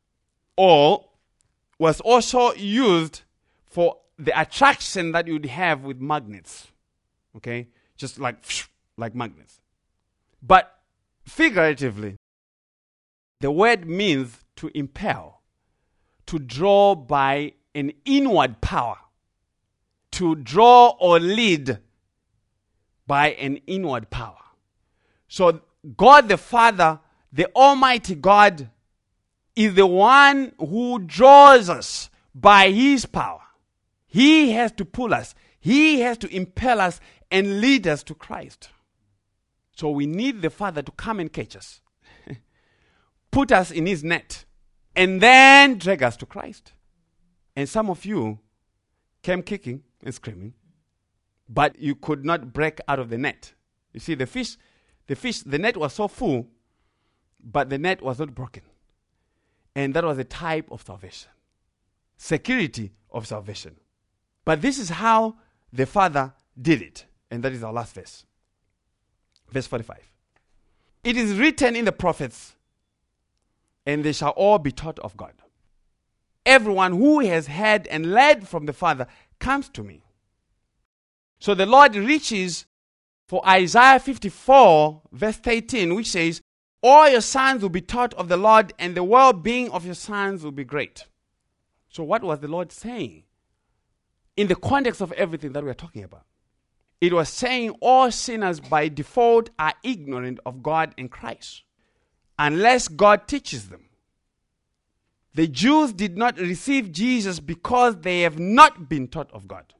Or 0.56 1.08
was 1.78 2.00
also 2.00 2.52
used 2.54 3.22
for 3.66 3.98
the 4.18 4.38
attraction 4.38 5.12
that 5.12 5.26
you'd 5.28 5.46
have 5.46 5.82
with 5.82 6.00
magnets. 6.00 6.68
Okay? 7.36 7.68
just 7.96 8.18
like 8.18 8.36
like 8.96 9.14
magnets. 9.14 9.60
But 10.42 10.78
figuratively, 11.24 12.16
the 13.40 13.50
word 13.50 13.86
means 13.86 14.44
to 14.56 14.70
impel, 14.74 15.42
to 16.26 16.38
draw 16.38 16.94
by 16.94 17.54
an 17.74 17.92
inward 18.04 18.60
power, 18.60 18.98
to 20.14 20.36
draw 20.36 20.90
or 21.00 21.18
lead 21.18 21.78
by 23.06 23.32
an 23.32 23.56
inward 23.66 24.10
power. 24.10 24.38
So, 25.28 25.60
God 25.96 26.28
the 26.28 26.36
Father, 26.36 27.00
the 27.32 27.50
Almighty 27.54 28.14
God, 28.14 28.70
is 29.56 29.74
the 29.74 29.86
one 29.86 30.52
who 30.58 31.00
draws 31.00 31.68
us 31.68 32.10
by 32.34 32.70
His 32.70 33.06
power. 33.06 33.40
He 34.06 34.52
has 34.52 34.70
to 34.72 34.84
pull 34.84 35.12
us, 35.12 35.34
He 35.58 36.00
has 36.00 36.16
to 36.18 36.34
impel 36.34 36.80
us 36.80 37.00
and 37.30 37.60
lead 37.60 37.88
us 37.88 38.04
to 38.04 38.14
Christ. 38.14 38.68
So, 39.74 39.90
we 39.90 40.06
need 40.06 40.42
the 40.42 40.50
Father 40.50 40.82
to 40.82 40.92
come 40.92 41.18
and 41.18 41.32
catch 41.32 41.56
us, 41.56 41.80
put 43.32 43.50
us 43.50 43.72
in 43.72 43.86
His 43.86 44.04
net, 44.04 44.44
and 44.94 45.20
then 45.20 45.78
drag 45.78 46.04
us 46.04 46.16
to 46.18 46.26
Christ. 46.26 46.72
And 47.56 47.68
some 47.68 47.90
of 47.90 48.04
you 48.04 48.38
came 49.22 49.42
kicking 49.42 49.82
and 50.04 50.14
screaming, 50.14 50.54
but 51.48 51.78
you 51.78 51.94
could 51.94 52.24
not 52.24 52.52
break 52.52 52.80
out 52.86 52.98
of 52.98 53.10
the 53.10 53.18
net. 53.18 53.52
You 53.92 54.00
see, 54.00 54.14
the 54.14 54.26
fish, 54.26 54.56
the 55.06 55.16
fish, 55.16 55.40
the 55.40 55.58
net 55.58 55.76
was 55.76 55.92
so 55.94 56.08
full, 56.08 56.46
but 57.42 57.70
the 57.70 57.78
net 57.78 58.02
was 58.02 58.18
not 58.18 58.34
broken. 58.34 58.62
And 59.74 59.94
that 59.94 60.04
was 60.04 60.18
a 60.18 60.24
type 60.24 60.70
of 60.70 60.82
salvation, 60.82 61.30
security 62.16 62.92
of 63.10 63.26
salvation. 63.26 63.76
But 64.44 64.62
this 64.62 64.78
is 64.78 64.90
how 64.90 65.36
the 65.72 65.86
Father 65.86 66.32
did 66.60 66.82
it. 66.82 67.06
And 67.30 67.42
that 67.42 67.52
is 67.52 67.64
our 67.64 67.72
last 67.72 67.94
verse. 67.94 68.24
Verse 69.50 69.66
45. 69.66 69.98
It 71.02 71.16
is 71.16 71.36
written 71.38 71.76
in 71.76 71.84
the 71.84 71.92
prophets, 71.92 72.54
and 73.84 74.04
they 74.04 74.12
shall 74.12 74.30
all 74.30 74.58
be 74.58 74.72
taught 74.72 74.98
of 75.00 75.16
God. 75.16 75.32
Everyone 76.46 76.92
who 76.92 77.20
has 77.20 77.46
heard 77.46 77.86
and 77.88 78.12
led 78.12 78.46
from 78.46 78.66
the 78.66 78.72
Father 78.72 79.06
comes 79.44 79.68
to 79.68 79.82
me. 79.82 80.02
So 81.38 81.54
the 81.54 81.66
Lord 81.66 81.94
reaches 81.94 82.64
for 83.28 83.46
Isaiah 83.46 84.00
54, 84.00 85.02
verse 85.12 85.36
13, 85.36 85.94
which 85.94 86.10
says, 86.10 86.40
All 86.82 87.08
your 87.08 87.20
sons 87.20 87.60
will 87.60 87.68
be 87.68 87.82
taught 87.82 88.14
of 88.14 88.28
the 88.28 88.38
Lord, 88.38 88.72
and 88.78 88.96
the 88.96 89.04
well 89.04 89.34
being 89.34 89.70
of 89.70 89.84
your 89.84 89.94
sons 89.94 90.42
will 90.42 90.52
be 90.52 90.64
great. 90.64 91.04
So, 91.90 92.02
what 92.02 92.24
was 92.24 92.40
the 92.40 92.48
Lord 92.48 92.72
saying? 92.72 93.24
In 94.36 94.48
the 94.48 94.56
context 94.56 95.00
of 95.00 95.12
everything 95.12 95.52
that 95.52 95.62
we 95.62 95.70
are 95.70 95.74
talking 95.74 96.04
about, 96.04 96.24
it 97.00 97.12
was 97.12 97.28
saying 97.28 97.70
all 97.80 98.10
sinners 98.10 98.60
by 98.60 98.88
default 98.88 99.50
are 99.58 99.74
ignorant 99.82 100.40
of 100.46 100.62
God 100.62 100.94
and 100.96 101.10
Christ 101.10 101.64
unless 102.38 102.88
God 102.88 103.28
teaches 103.28 103.68
them. 103.68 103.84
The 105.34 105.48
Jews 105.48 105.92
did 105.92 106.16
not 106.16 106.38
receive 106.38 106.92
Jesus 106.92 107.40
because 107.40 107.96
they 108.00 108.20
have 108.20 108.38
not 108.38 108.88
been 108.88 109.08
taught 109.08 109.30
of 109.32 109.48
God. 109.48 109.74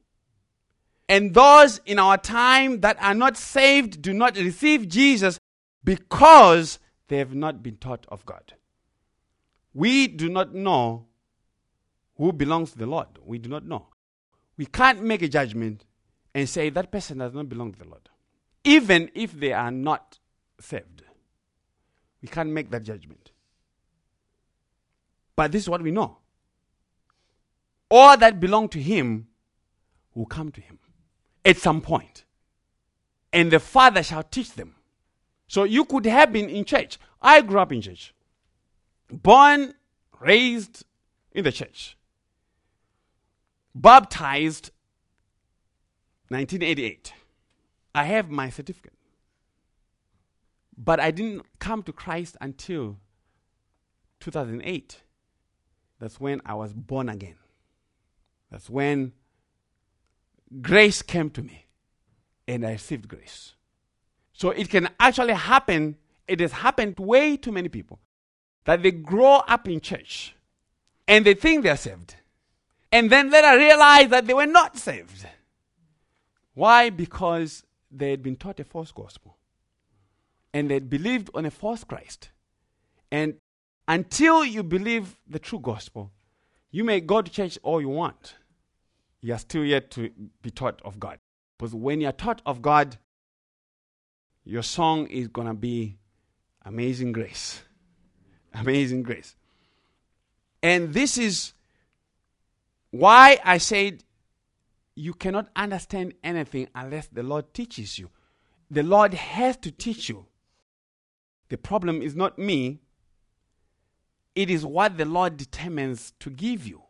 And 1.07 1.33
those 1.33 1.79
in 1.85 1.97
our 1.99 2.17
time 2.17 2.81
that 2.81 2.97
are 3.01 3.13
not 3.13 3.37
saved 3.37 4.01
do 4.01 4.13
not 4.13 4.37
receive 4.37 4.89
Jesus 4.89 5.39
because 5.83 6.79
they 7.07 7.19
have 7.19 7.33
not 7.33 7.63
been 7.63 7.77
taught 7.77 8.05
of 8.09 8.25
God. 8.25 8.53
We 9.73 10.07
do 10.07 10.29
not 10.29 10.53
know 10.53 11.05
who 12.17 12.33
belongs 12.33 12.71
to 12.71 12.77
the 12.77 12.85
Lord. 12.85 13.07
We 13.23 13.37
do 13.37 13.49
not 13.49 13.65
know. 13.65 13.87
We 14.57 14.65
can't 14.65 15.03
make 15.03 15.21
a 15.21 15.27
judgment 15.27 15.85
and 16.33 16.49
say 16.49 16.69
that 16.69 16.91
person 16.91 17.19
does 17.19 17.33
not 17.33 17.49
belong 17.49 17.73
to 17.73 17.79
the 17.79 17.87
Lord, 17.87 18.09
even 18.63 19.09
if 19.13 19.33
they 19.33 19.53
are 19.53 19.71
not 19.71 20.19
saved. 20.59 21.03
We 22.21 22.27
can't 22.27 22.49
make 22.49 22.71
that 22.71 22.83
judgment. 22.83 23.31
But 25.35 25.51
this 25.51 25.63
is 25.63 25.69
what 25.69 25.81
we 25.81 25.91
know. 25.91 26.17
All 27.89 28.17
that 28.17 28.39
belong 28.39 28.69
to 28.69 28.81
Him 28.81 29.27
will 30.13 30.25
come 30.25 30.51
to 30.51 30.61
Him 30.61 30.79
at 31.43 31.57
some 31.57 31.81
point. 31.81 32.23
And 33.31 33.51
the 33.51 33.59
Father 33.59 34.01
shall 34.01 34.23
teach 34.23 34.53
them. 34.53 34.75
So 35.47 35.63
you 35.63 35.85
could 35.85 36.05
have 36.05 36.31
been 36.31 36.49
in 36.49 36.65
church. 36.65 36.97
I 37.21 37.41
grew 37.41 37.59
up 37.59 37.71
in 37.71 37.81
church. 37.81 38.13
Born, 39.11 39.75
raised 40.19 40.83
in 41.31 41.43
the 41.43 41.51
church. 41.51 41.97
Baptized 43.75 44.71
1988. 46.29 47.13
I 47.93 48.03
have 48.05 48.29
my 48.29 48.49
certificate. 48.49 48.93
But 50.77 50.99
I 50.99 51.11
didn't 51.11 51.43
come 51.59 51.83
to 51.83 51.93
Christ 51.93 52.35
until 52.41 52.97
2008. 54.21 55.01
That's 55.99 56.19
when 56.19 56.41
I 56.45 56.55
was 56.55 56.73
born 56.73 57.09
again. 57.09 57.35
That's 58.51 58.69
when 58.69 59.13
grace 60.61 61.01
came 61.01 61.29
to 61.31 61.41
me 61.41 61.65
and 62.47 62.65
I 62.65 62.73
received 62.73 63.07
grace. 63.07 63.53
So 64.33 64.49
it 64.49 64.69
can 64.69 64.89
actually 64.99 65.33
happen, 65.33 65.97
it 66.27 66.39
has 66.39 66.51
happened 66.51 66.97
to 66.97 67.03
way 67.03 67.37
too 67.37 67.51
many 67.51 67.69
people 67.69 67.99
that 68.65 68.83
they 68.83 68.91
grow 68.91 69.35
up 69.47 69.67
in 69.67 69.79
church 69.79 70.35
and 71.07 71.25
they 71.25 71.33
think 71.33 71.63
they're 71.63 71.77
saved. 71.77 72.15
And 72.91 73.09
then 73.09 73.29
later 73.29 73.57
realize 73.57 74.09
that 74.09 74.25
they 74.25 74.33
were 74.33 74.45
not 74.45 74.77
saved. 74.77 75.25
Why? 76.53 76.89
Because 76.89 77.63
they 77.91 78.11
had 78.11 78.23
been 78.23 78.35
taught 78.35 78.59
a 78.59 78.63
false 78.63 78.91
gospel 78.91 79.37
and 80.53 80.69
they 80.69 80.79
believed 80.79 81.29
on 81.33 81.45
a 81.45 81.51
false 81.51 81.83
Christ. 81.83 82.29
And 83.11 83.35
until 83.87 84.43
you 84.43 84.63
believe 84.63 85.15
the 85.27 85.39
true 85.39 85.59
gospel, 85.59 86.11
you 86.71 86.83
may 86.83 86.99
go 86.99 87.21
to 87.21 87.31
church 87.31 87.57
all 87.63 87.79
you 87.79 87.89
want 87.89 88.35
you 89.25 89.33
are 89.33 89.39
still 89.39 89.65
yet 89.65 89.89
to 89.89 90.11
be 90.43 90.51
taught 90.51 90.79
of 90.85 90.99
God. 90.99 91.17
Because 91.57 91.73
when 91.73 91.99
you 91.99 92.07
are 92.07 92.11
taught 92.11 92.43
of 92.45 92.61
God, 92.61 92.95
your 94.43 94.61
song 94.61 95.07
is 95.07 95.27
going 95.29 95.47
to 95.47 95.55
be 95.55 95.97
Amazing 96.63 97.11
Grace. 97.11 97.63
Amazing 98.53 99.01
Grace. 99.01 99.35
And 100.61 100.93
this 100.93 101.17
is 101.17 101.53
why 102.91 103.39
I 103.43 103.57
said 103.57 104.03
you 104.93 105.15
cannot 105.15 105.49
understand 105.55 106.13
anything 106.23 106.67
unless 106.75 107.07
the 107.07 107.23
Lord 107.23 107.51
teaches 107.51 107.97
you. 107.97 108.11
The 108.69 108.83
Lord 108.83 109.15
has 109.15 109.57
to 109.57 109.71
teach 109.71 110.07
you. 110.07 110.27
The 111.49 111.57
problem 111.57 112.03
is 112.03 112.15
not 112.15 112.37
me, 112.37 112.81
it 114.35 114.49
is 114.49 114.65
what 114.65 114.97
the 114.97 115.05
Lord 115.05 115.37
determines 115.37 116.13
to 116.19 116.29
give 116.29 116.67
you 116.67 116.83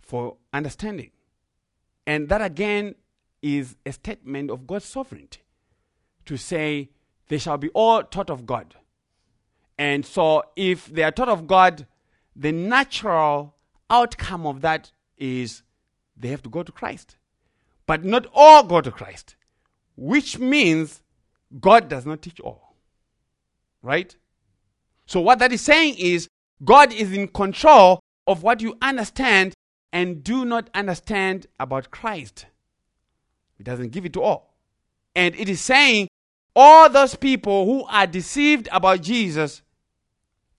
for 0.00 0.36
understanding. 0.52 1.10
And 2.06 2.28
that 2.28 2.42
again 2.42 2.94
is 3.42 3.76
a 3.86 3.92
statement 3.92 4.50
of 4.50 4.66
God's 4.66 4.84
sovereignty 4.84 5.40
to 6.26 6.36
say, 6.36 6.90
they 7.28 7.38
shall 7.38 7.56
be 7.56 7.70
all 7.70 8.02
taught 8.02 8.28
of 8.28 8.44
God. 8.44 8.74
And 9.78 10.04
so, 10.04 10.42
if 10.56 10.86
they 10.86 11.02
are 11.02 11.12
taught 11.12 11.30
of 11.30 11.46
God, 11.46 11.86
the 12.36 12.52
natural 12.52 13.54
outcome 13.88 14.46
of 14.46 14.60
that 14.60 14.92
is 15.16 15.62
they 16.16 16.28
have 16.28 16.42
to 16.42 16.50
go 16.50 16.62
to 16.62 16.72
Christ. 16.72 17.16
But 17.86 18.04
not 18.04 18.26
all 18.34 18.62
go 18.62 18.80
to 18.80 18.90
Christ, 18.90 19.36
which 19.96 20.38
means 20.38 21.02
God 21.58 21.88
does 21.88 22.04
not 22.04 22.20
teach 22.20 22.40
all. 22.40 22.76
Right? 23.82 24.14
So, 25.06 25.20
what 25.20 25.38
that 25.38 25.52
is 25.52 25.62
saying 25.62 25.94
is 25.98 26.28
God 26.64 26.92
is 26.92 27.12
in 27.12 27.28
control 27.28 28.00
of 28.26 28.42
what 28.42 28.60
you 28.60 28.76
understand 28.82 29.54
and 29.92 30.22
do 30.22 30.44
not 30.44 30.70
understand 30.74 31.46
about 31.58 31.90
Christ. 31.90 32.46
He 33.56 33.64
doesn't 33.64 33.90
give 33.90 34.04
it 34.04 34.12
to 34.14 34.22
all. 34.22 34.54
And 35.14 35.34
it 35.34 35.48
is 35.48 35.60
saying 35.60 36.08
all 36.54 36.88
those 36.88 37.14
people 37.14 37.66
who 37.66 37.84
are 37.84 38.06
deceived 38.06 38.68
about 38.72 39.02
Jesus 39.02 39.62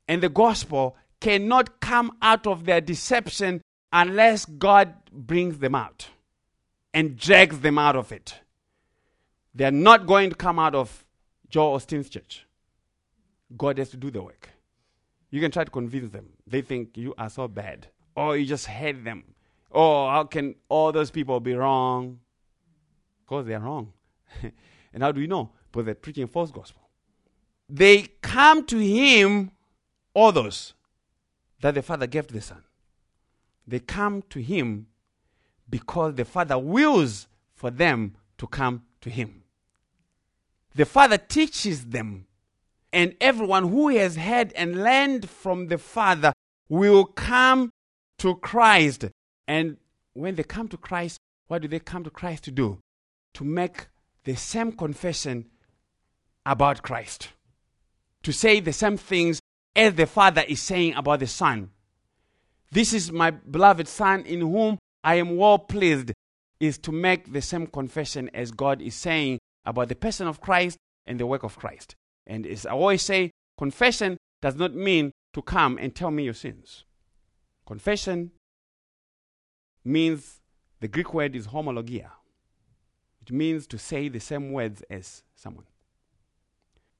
and 0.08 0.22
the 0.22 0.30
gospel 0.30 0.98
cannot 1.20 1.80
come 1.80 2.12
out 2.22 2.46
of 2.48 2.66
their 2.66 2.82
deception 2.82 3.62
unless 3.94 4.46
God 4.46 4.94
brings 5.12 5.60
them 5.60 5.76
out 5.76 6.08
and 6.94 7.18
drags 7.18 7.60
them 7.60 7.78
out 7.78 7.96
of 7.96 8.12
it. 8.12 8.40
They're 9.54 9.72
not 9.72 10.08
going 10.08 10.30
to 10.30 10.36
come 10.36 10.60
out 10.60 10.76
of 10.76 11.06
Joel 11.50 11.78
Osteen's 11.78 12.10
church. 12.10 12.46
God 13.56 13.78
has 13.78 13.90
to 13.90 13.98
do 13.98 14.10
the 14.12 14.22
work. 14.22 14.50
You 15.32 15.40
can 15.40 15.50
try 15.50 15.64
to 15.64 15.72
convince 15.72 16.12
them. 16.12 16.30
They 16.46 16.62
think 16.62 16.98
you 16.98 17.16
are 17.18 17.30
so 17.30 17.48
bad. 17.48 17.88
Or 18.16 18.38
you 18.38 18.46
just 18.46 18.68
hate 18.68 19.04
them. 19.04 19.24
Oh, 19.72 20.10
how 20.10 20.26
can 20.26 20.56
all 20.68 20.92
those 20.92 21.10
people 21.10 21.40
be 21.40 21.54
wrong? 21.54 22.20
Because 23.24 23.46
they're 23.46 23.60
wrong. 23.60 23.94
and 24.94 25.02
how 25.02 25.12
do 25.14 25.22
we 25.22 25.28
know? 25.28 25.52
Because 25.72 25.86
they're 25.86 25.96
preaching 25.96 26.28
false 26.28 26.52
gospel. 26.52 26.82
They 27.70 28.08
come 28.22 28.66
to 28.66 28.78
him, 28.78 29.52
all 30.14 30.34
those 30.34 30.74
that 31.62 31.76
the 31.76 31.82
Father 31.82 32.08
gave 32.08 32.28
to 32.28 32.34
the 32.34 32.42
Son. 32.42 32.62
They 33.66 33.80
come 33.80 34.24
to 34.30 34.42
him 34.42 34.88
because 35.70 36.16
the 36.16 36.26
Father 36.26 36.60
wills 36.60 37.28
for 37.56 37.72
them 37.72 38.16
to 38.38 38.48
come 38.48 38.84
to 39.00 39.10
him. 39.10 39.44
The 40.76 40.86
Father 40.86 41.18
teaches 41.18 41.86
them, 41.86 42.26
and 42.94 43.16
everyone 43.22 43.70
who 43.70 43.90
has 43.90 44.16
heard 44.16 44.52
and 44.54 44.84
learned 44.84 45.30
from 45.30 45.68
the 45.68 45.78
Father 45.78 46.34
will 46.70 47.06
come 47.06 47.72
to 48.20 48.36
Christ. 48.36 49.06
And 49.48 49.78
when 50.14 50.36
they 50.36 50.44
come 50.44 50.68
to 50.70 50.78
Christ, 50.78 51.20
what 51.48 51.62
do 51.62 51.68
they 51.68 51.80
come 51.80 52.04
to 52.04 52.10
Christ 52.10 52.44
to 52.46 52.52
do? 52.52 52.80
To 53.36 53.44
make 53.44 53.88
the 54.24 54.36
same 54.36 54.72
confession 54.72 55.50
about 56.46 56.82
Christ. 56.82 57.30
To 58.24 58.32
say 58.32 58.60
the 58.60 58.74
same 58.74 58.98
things 58.98 59.42
as 59.76 59.96
the 59.96 60.06
Father 60.06 60.44
is 60.48 60.62
saying 60.62 60.94
about 60.96 61.20
the 61.20 61.28
Son. 61.28 61.72
This 62.72 62.94
is 62.94 63.12
my 63.12 63.32
beloved 63.32 63.88
Son 63.88 64.24
in 64.26 64.42
whom 64.42 64.78
I 65.04 65.16
am 65.16 65.36
well 65.36 65.58
pleased, 65.60 66.14
is 66.60 66.78
to 66.78 66.92
make 66.92 67.34
the 67.34 67.42
same 67.42 67.66
confession 67.68 68.30
as 68.34 68.52
God 68.52 68.82
is 68.82 68.96
saying 68.96 69.40
about 69.66 69.90
the 69.90 69.96
person 69.96 70.28
of 70.28 70.40
Christ 70.40 70.78
and 71.08 71.20
the 71.20 71.26
work 71.26 71.44
of 71.44 71.58
Christ. 71.58 71.96
And 72.32 72.48
as 72.48 72.66
I 72.66 72.72
always 72.72 73.02
say, 73.02 73.32
confession 73.58 74.16
does 74.42 74.56
not 74.56 74.74
mean 74.74 75.12
to 75.34 75.42
come 75.42 75.78
and 75.78 75.94
tell 75.94 76.12
me 76.12 76.24
your 76.24 76.34
sins. 76.34 76.86
Confession 77.68 78.32
means 79.84 80.40
the 80.80 80.88
Greek 80.88 81.14
word 81.14 81.36
is 81.36 81.48
homologia. 81.48 82.10
It 83.22 83.34
means 83.34 83.68
to 83.68 83.78
say 83.78 84.08
the 84.08 84.22
same 84.22 84.54
words 84.54 84.82
as 84.90 85.24
someone. 85.36 85.66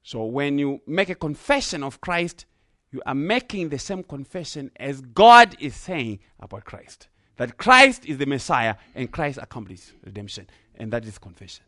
So 0.04 0.26
when 0.26 0.58
you 0.60 0.82
make 0.86 1.08
a 1.08 1.16
confession 1.16 1.82
of 1.82 2.02
Christ, 2.02 2.46
you 2.92 3.02
are 3.06 3.16
making 3.16 3.70
the 3.70 3.80
same 3.80 4.04
confession 4.04 4.70
as 4.76 5.00
God 5.00 5.56
is 5.62 5.78
saying 5.78 6.20
about 6.42 6.66
Christ. 6.66 7.08
That 7.38 7.58
Christ 7.58 8.06
is 8.06 8.18
the 8.18 8.26
Messiah 8.26 8.76
and 8.96 9.10
Christ 9.10 9.40
accomplished 9.42 9.94
redemption. 10.04 10.48
And 10.76 10.92
that 10.92 11.06
is 11.06 11.18
confession. 11.18 11.64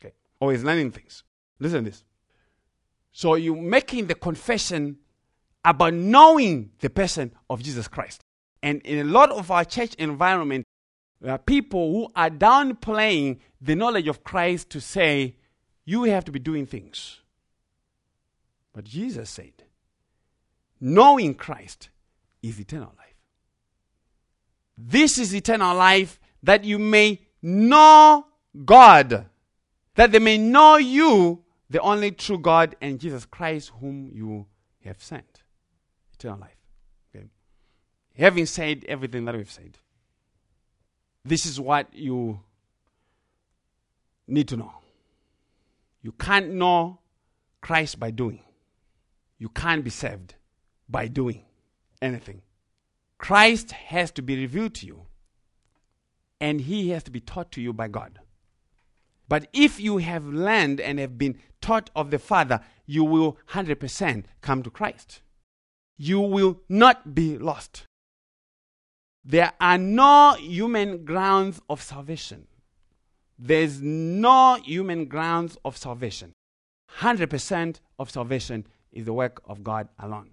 Okay. 0.00 0.14
Always 0.40 0.64
learning 0.64 0.92
things. 0.92 1.24
Listen 1.60 1.84
to 1.84 1.90
this. 1.90 2.04
So 3.12 3.34
you're 3.34 3.56
making 3.56 4.06
the 4.06 4.14
confession 4.14 4.98
about 5.64 5.94
knowing 5.94 6.70
the 6.80 6.90
person 6.90 7.32
of 7.48 7.62
Jesus 7.62 7.86
Christ. 7.88 8.22
And 8.62 8.80
in 8.82 8.98
a 8.98 9.10
lot 9.10 9.30
of 9.30 9.50
our 9.50 9.64
church 9.64 9.94
environment, 9.94 10.66
there 11.20 11.32
are 11.32 11.38
people 11.38 11.92
who 11.92 12.08
are 12.16 12.30
downplaying 12.30 13.38
the 13.60 13.76
knowledge 13.76 14.08
of 14.08 14.24
Christ 14.24 14.70
to 14.70 14.80
say, 14.80 15.36
you 15.84 16.04
have 16.04 16.24
to 16.24 16.32
be 16.32 16.38
doing 16.38 16.66
things. 16.66 17.20
But 18.72 18.84
Jesus 18.84 19.30
said, 19.30 19.52
knowing 20.80 21.34
Christ 21.34 21.90
is 22.42 22.58
eternal 22.58 22.92
life. 22.98 23.14
This 24.76 25.18
is 25.18 25.34
eternal 25.34 25.76
life 25.76 26.18
that 26.42 26.64
you 26.64 26.78
may 26.78 27.20
know 27.40 28.26
God, 28.64 29.26
that 29.94 30.10
they 30.10 30.18
may 30.18 30.38
know 30.38 30.76
you, 30.76 31.41
the 31.72 31.80
only 31.80 32.10
true 32.10 32.38
God, 32.38 32.76
and 32.82 33.00
Jesus 33.00 33.24
Christ, 33.24 33.72
whom 33.80 34.10
you 34.12 34.46
have 34.84 35.02
sent. 35.02 35.42
Eternal 36.12 36.40
life. 36.40 36.58
Okay. 37.16 37.28
Having 38.18 38.46
said 38.46 38.84
everything 38.86 39.24
that 39.24 39.34
we've 39.34 39.50
said, 39.50 39.78
this 41.24 41.46
is 41.46 41.58
what 41.58 41.88
you 41.94 42.40
need 44.28 44.48
to 44.48 44.56
know. 44.58 44.72
You 46.02 46.12
can't 46.12 46.50
know 46.50 46.98
Christ 47.62 47.98
by 47.98 48.10
doing. 48.10 48.40
You 49.38 49.48
can't 49.48 49.82
be 49.82 49.90
saved 49.90 50.34
by 50.90 51.08
doing 51.08 51.42
anything. 52.02 52.42
Christ 53.16 53.72
has 53.72 54.10
to 54.10 54.22
be 54.22 54.36
revealed 54.36 54.74
to 54.74 54.86
you, 54.86 55.06
and 56.38 56.60
he 56.60 56.90
has 56.90 57.02
to 57.04 57.10
be 57.10 57.20
taught 57.20 57.50
to 57.52 57.62
you 57.62 57.72
by 57.72 57.88
God. 57.88 58.18
But 59.32 59.48
if 59.54 59.80
you 59.80 59.96
have 59.96 60.26
learned 60.26 60.78
and 60.78 60.98
have 60.98 61.16
been 61.16 61.38
taught 61.62 61.88
of 61.96 62.10
the 62.10 62.18
Father, 62.18 62.60
you 62.84 63.02
will 63.02 63.38
100% 63.52 64.24
come 64.42 64.62
to 64.62 64.68
Christ. 64.68 65.22
You 65.96 66.20
will 66.20 66.60
not 66.68 67.14
be 67.14 67.38
lost. 67.38 67.86
There 69.24 69.50
are 69.58 69.78
no 69.78 70.34
human 70.34 71.06
grounds 71.06 71.62
of 71.70 71.80
salvation. 71.80 72.46
There's 73.38 73.80
no 73.80 74.56
human 74.56 75.06
grounds 75.06 75.56
of 75.64 75.78
salvation. 75.78 76.34
100% 76.98 77.80
of 77.98 78.10
salvation 78.10 78.66
is 78.92 79.06
the 79.06 79.14
work 79.14 79.40
of 79.46 79.64
God 79.64 79.88
alone. 79.98 80.32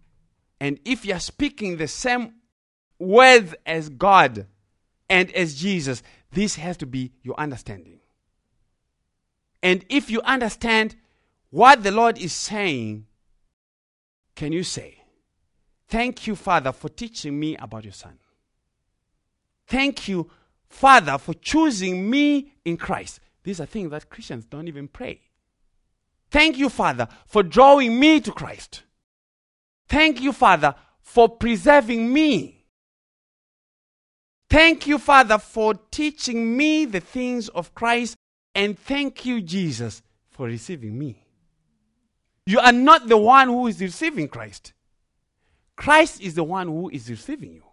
And 0.60 0.78
if 0.84 1.06
you're 1.06 1.22
speaking 1.22 1.78
the 1.78 1.88
same 1.88 2.34
words 3.00 3.56
as 3.66 3.88
God 3.88 4.46
and 5.10 5.32
as 5.32 5.56
Jesus, 5.56 6.04
this 6.34 6.56
has 6.56 6.76
to 6.76 6.86
be 6.86 7.14
your 7.24 7.40
understanding. 7.40 7.99
And 9.62 9.86
if 9.90 10.10
you 10.10 10.22
understand 10.22 10.96
what 11.50 11.84
the 11.84 11.92
Lord 11.92 12.18
is 12.18 12.34
saying, 12.34 13.06
can 14.36 14.52
you 14.52 14.64
say, 14.64 14.96
Thank 15.90 16.28
you, 16.28 16.36
Father, 16.36 16.72
for 16.72 16.88
teaching 16.88 17.40
me 17.40 17.58
about 17.58 17.84
your 17.84 17.94
Son? 17.94 18.20
Thank 19.66 20.08
you, 20.08 20.30
Father, 20.68 21.18
for 21.18 21.34
choosing 21.34 22.10
me 22.10 22.54
in 22.64 22.78
Christ. 22.78 23.20
These 23.44 23.60
are 23.60 23.66
things 23.66 23.90
that 23.90 24.10
Christians 24.10 24.46
don't 24.46 24.68
even 24.68 24.88
pray. 24.88 25.22
Thank 26.30 26.58
you, 26.58 26.70
Father, 26.70 27.08
for 27.26 27.42
drawing 27.42 28.00
me 28.00 28.20
to 28.22 28.32
Christ. 28.32 28.84
Thank 29.88 30.22
you, 30.22 30.32
Father, 30.32 30.76
for 31.02 31.28
preserving 31.28 32.14
me. 32.14 32.66
Thank 34.48 34.86
you, 34.86 35.00
Father, 35.00 35.40
for 35.40 35.74
teaching 35.92 36.56
me 36.56 36.86
the 36.86 37.00
things 37.00 37.50
of 37.50 37.74
Christ. 37.74 38.16
And 38.56 38.78
thank 38.78 39.26
you, 39.26 39.42
Jesus, 39.42 40.02
for 40.30 40.48
receiving 40.48 40.98
me. 40.98 41.24
You 42.46 42.60
are 42.60 42.72
not 42.72 43.08
the 43.08 43.18
one 43.18 43.48
who 43.48 43.68
is 43.68 43.80
receiving 43.80 44.28
Christ. 44.28 44.74
Christ 45.76 46.22
is 46.22 46.34
the 46.36 46.44
one 46.44 46.68
who 46.68 46.90
is 46.90 47.10
receiving 47.10 47.54
you. 47.54 47.64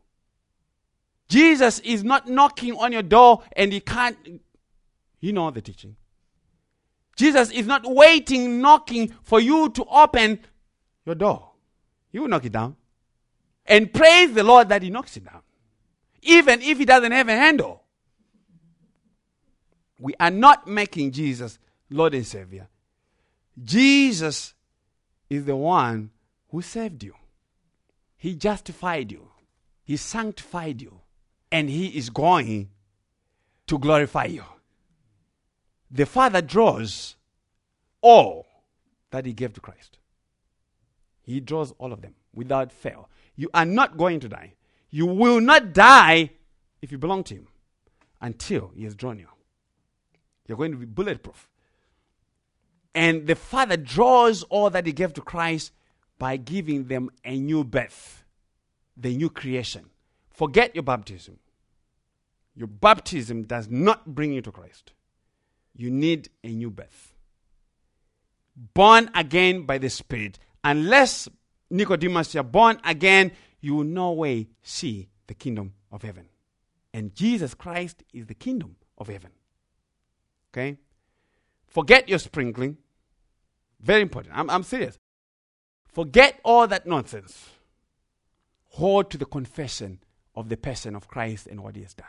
Jesus 1.28 1.80
is 1.80 2.04
not 2.04 2.28
knocking 2.28 2.76
on 2.76 2.92
your 2.92 3.02
door 3.02 3.42
and 3.56 3.72
he 3.72 3.80
can't. 3.80 4.16
You 5.20 5.32
know 5.32 5.50
the 5.50 5.62
teaching. 5.62 5.96
Jesus 7.16 7.50
is 7.50 7.66
not 7.66 7.82
waiting, 7.84 8.60
knocking 8.60 9.14
for 9.22 9.40
you 9.40 9.70
to 9.70 9.84
open 9.86 10.38
your 11.04 11.14
door. 11.14 11.50
He 12.12 12.18
will 12.18 12.28
knock 12.28 12.44
it 12.44 12.52
down. 12.52 12.76
And 13.64 13.92
praise 13.92 14.32
the 14.34 14.44
Lord 14.44 14.68
that 14.68 14.82
he 14.82 14.90
knocks 14.90 15.16
it 15.16 15.24
down. 15.24 15.40
Even 16.22 16.60
if 16.60 16.78
he 16.78 16.84
doesn't 16.84 17.12
have 17.12 17.28
a 17.28 17.36
handle. 17.36 17.82
We 19.98 20.14
are 20.20 20.30
not 20.30 20.66
making 20.66 21.12
Jesus 21.12 21.58
Lord 21.90 22.14
and 22.14 22.26
Savior. 22.26 22.68
Jesus 23.62 24.54
is 25.30 25.44
the 25.44 25.56
one 25.56 26.10
who 26.50 26.62
saved 26.62 27.02
you. 27.02 27.14
He 28.16 28.34
justified 28.34 29.10
you. 29.10 29.28
He 29.84 29.96
sanctified 29.96 30.82
you 30.82 31.00
and 31.50 31.70
He 31.70 31.88
is 31.88 32.10
going 32.10 32.70
to 33.66 33.78
glorify 33.78 34.26
you. 34.26 34.44
The 35.90 36.06
Father 36.06 36.42
draws 36.42 37.16
all 38.00 38.46
that 39.10 39.24
He 39.24 39.32
gave 39.32 39.52
to 39.54 39.60
Christ. 39.60 39.98
He 41.22 41.40
draws 41.40 41.72
all 41.78 41.92
of 41.92 42.02
them 42.02 42.14
without 42.34 42.72
fail. 42.72 43.08
You 43.36 43.48
are 43.54 43.64
not 43.64 43.96
going 43.96 44.20
to 44.20 44.28
die. 44.28 44.54
You 44.90 45.06
will 45.06 45.40
not 45.40 45.72
die 45.72 46.30
if 46.82 46.92
you 46.92 46.98
belong 46.98 47.24
to 47.24 47.34
Him 47.34 47.48
until 48.20 48.72
He 48.74 48.84
has 48.84 48.94
drawn 48.94 49.18
you. 49.18 49.28
You're 50.46 50.58
going 50.58 50.72
to 50.72 50.78
be 50.78 50.86
bulletproof. 50.86 51.48
And 52.94 53.26
the 53.26 53.34
Father 53.34 53.76
draws 53.76 54.42
all 54.44 54.70
that 54.70 54.86
He 54.86 54.92
gave 54.92 55.12
to 55.14 55.20
Christ 55.20 55.72
by 56.18 56.36
giving 56.36 56.84
them 56.84 57.10
a 57.24 57.38
new 57.38 57.62
birth, 57.62 58.24
the 58.96 59.14
new 59.16 59.28
creation. 59.28 59.90
Forget 60.30 60.74
your 60.74 60.82
baptism. 60.82 61.38
Your 62.54 62.68
baptism 62.68 63.42
does 63.42 63.68
not 63.68 64.14
bring 64.14 64.32
you 64.32 64.40
to 64.40 64.50
Christ. 64.50 64.92
You 65.76 65.90
need 65.90 66.30
a 66.42 66.48
new 66.48 66.70
birth. 66.70 67.14
Born 68.72 69.10
again 69.14 69.66
by 69.66 69.76
the 69.76 69.90
Spirit. 69.90 70.38
Unless 70.64 71.28
Nicodemus, 71.68 72.32
you're 72.32 72.42
born 72.42 72.78
again, 72.82 73.32
you 73.60 73.74
will 73.74 73.84
no 73.84 74.12
way 74.12 74.48
see 74.62 75.08
the 75.26 75.34
kingdom 75.34 75.74
of 75.92 76.02
heaven. 76.02 76.28
And 76.94 77.14
Jesus 77.14 77.52
Christ 77.52 78.02
is 78.14 78.26
the 78.26 78.34
kingdom 78.34 78.76
of 78.96 79.08
heaven. 79.08 79.32
Okay? 80.56 80.78
Forget 81.66 82.08
your 82.08 82.18
sprinkling. 82.18 82.78
Very 83.80 84.00
important. 84.00 84.36
I'm, 84.36 84.48
I'm 84.48 84.62
serious. 84.62 84.98
Forget 85.92 86.40
all 86.44 86.66
that 86.66 86.86
nonsense. 86.86 87.50
Hold 88.70 89.10
to 89.10 89.18
the 89.18 89.26
confession 89.26 90.00
of 90.34 90.48
the 90.48 90.56
person 90.56 90.94
of 90.96 91.08
Christ 91.08 91.46
and 91.46 91.62
what 91.62 91.76
he 91.76 91.82
has 91.82 91.94
done. 91.94 92.06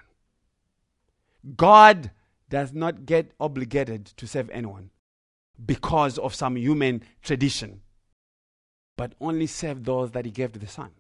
God 1.55 2.11
does 2.49 2.73
not 2.73 3.05
get 3.05 3.31
obligated 3.39 4.05
to 4.05 4.27
save 4.27 4.49
anyone 4.49 4.89
because 5.63 6.17
of 6.17 6.35
some 6.35 6.55
human 6.55 7.03
tradition, 7.21 7.81
but 8.95 9.13
only 9.19 9.47
save 9.47 9.83
those 9.83 10.11
that 10.11 10.25
He 10.25 10.31
gave 10.31 10.53
to 10.53 10.59
the 10.59 10.67
Son. 10.67 10.91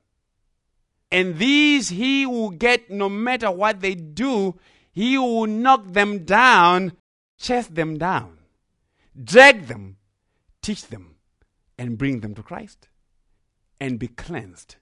And 1.11 1.37
these 1.37 1.89
He 1.89 2.25
will 2.25 2.49
get 2.49 2.89
no 2.89 3.07
matter 3.09 3.51
what 3.51 3.81
they 3.81 3.95
do, 3.95 4.57
He 4.91 5.17
will 5.17 5.47
knock 5.47 5.91
them 5.93 6.25
down, 6.25 6.93
chase 7.37 7.67
them 7.67 7.97
down, 7.97 8.37
drag 9.21 9.67
them, 9.67 9.97
teach 10.61 10.87
them, 10.87 11.15
and 11.77 11.97
bring 11.97 12.21
them 12.21 12.33
to 12.35 12.43
Christ 12.43 12.89
and 13.79 13.99
be 13.99 14.07
cleansed 14.07 14.75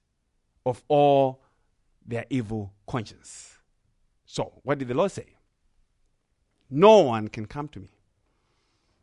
of 0.66 0.84
all 0.88 1.42
their 2.06 2.26
evil 2.30 2.74
conscience. 2.88 3.58
So, 4.26 4.60
what 4.64 4.80
did 4.80 4.88
the 4.88 4.94
Lord 4.94 5.12
say? 5.12 5.36
No 6.70 7.00
one 7.00 7.28
can 7.28 7.46
come 7.46 7.68
to 7.70 7.80
me 7.80 7.90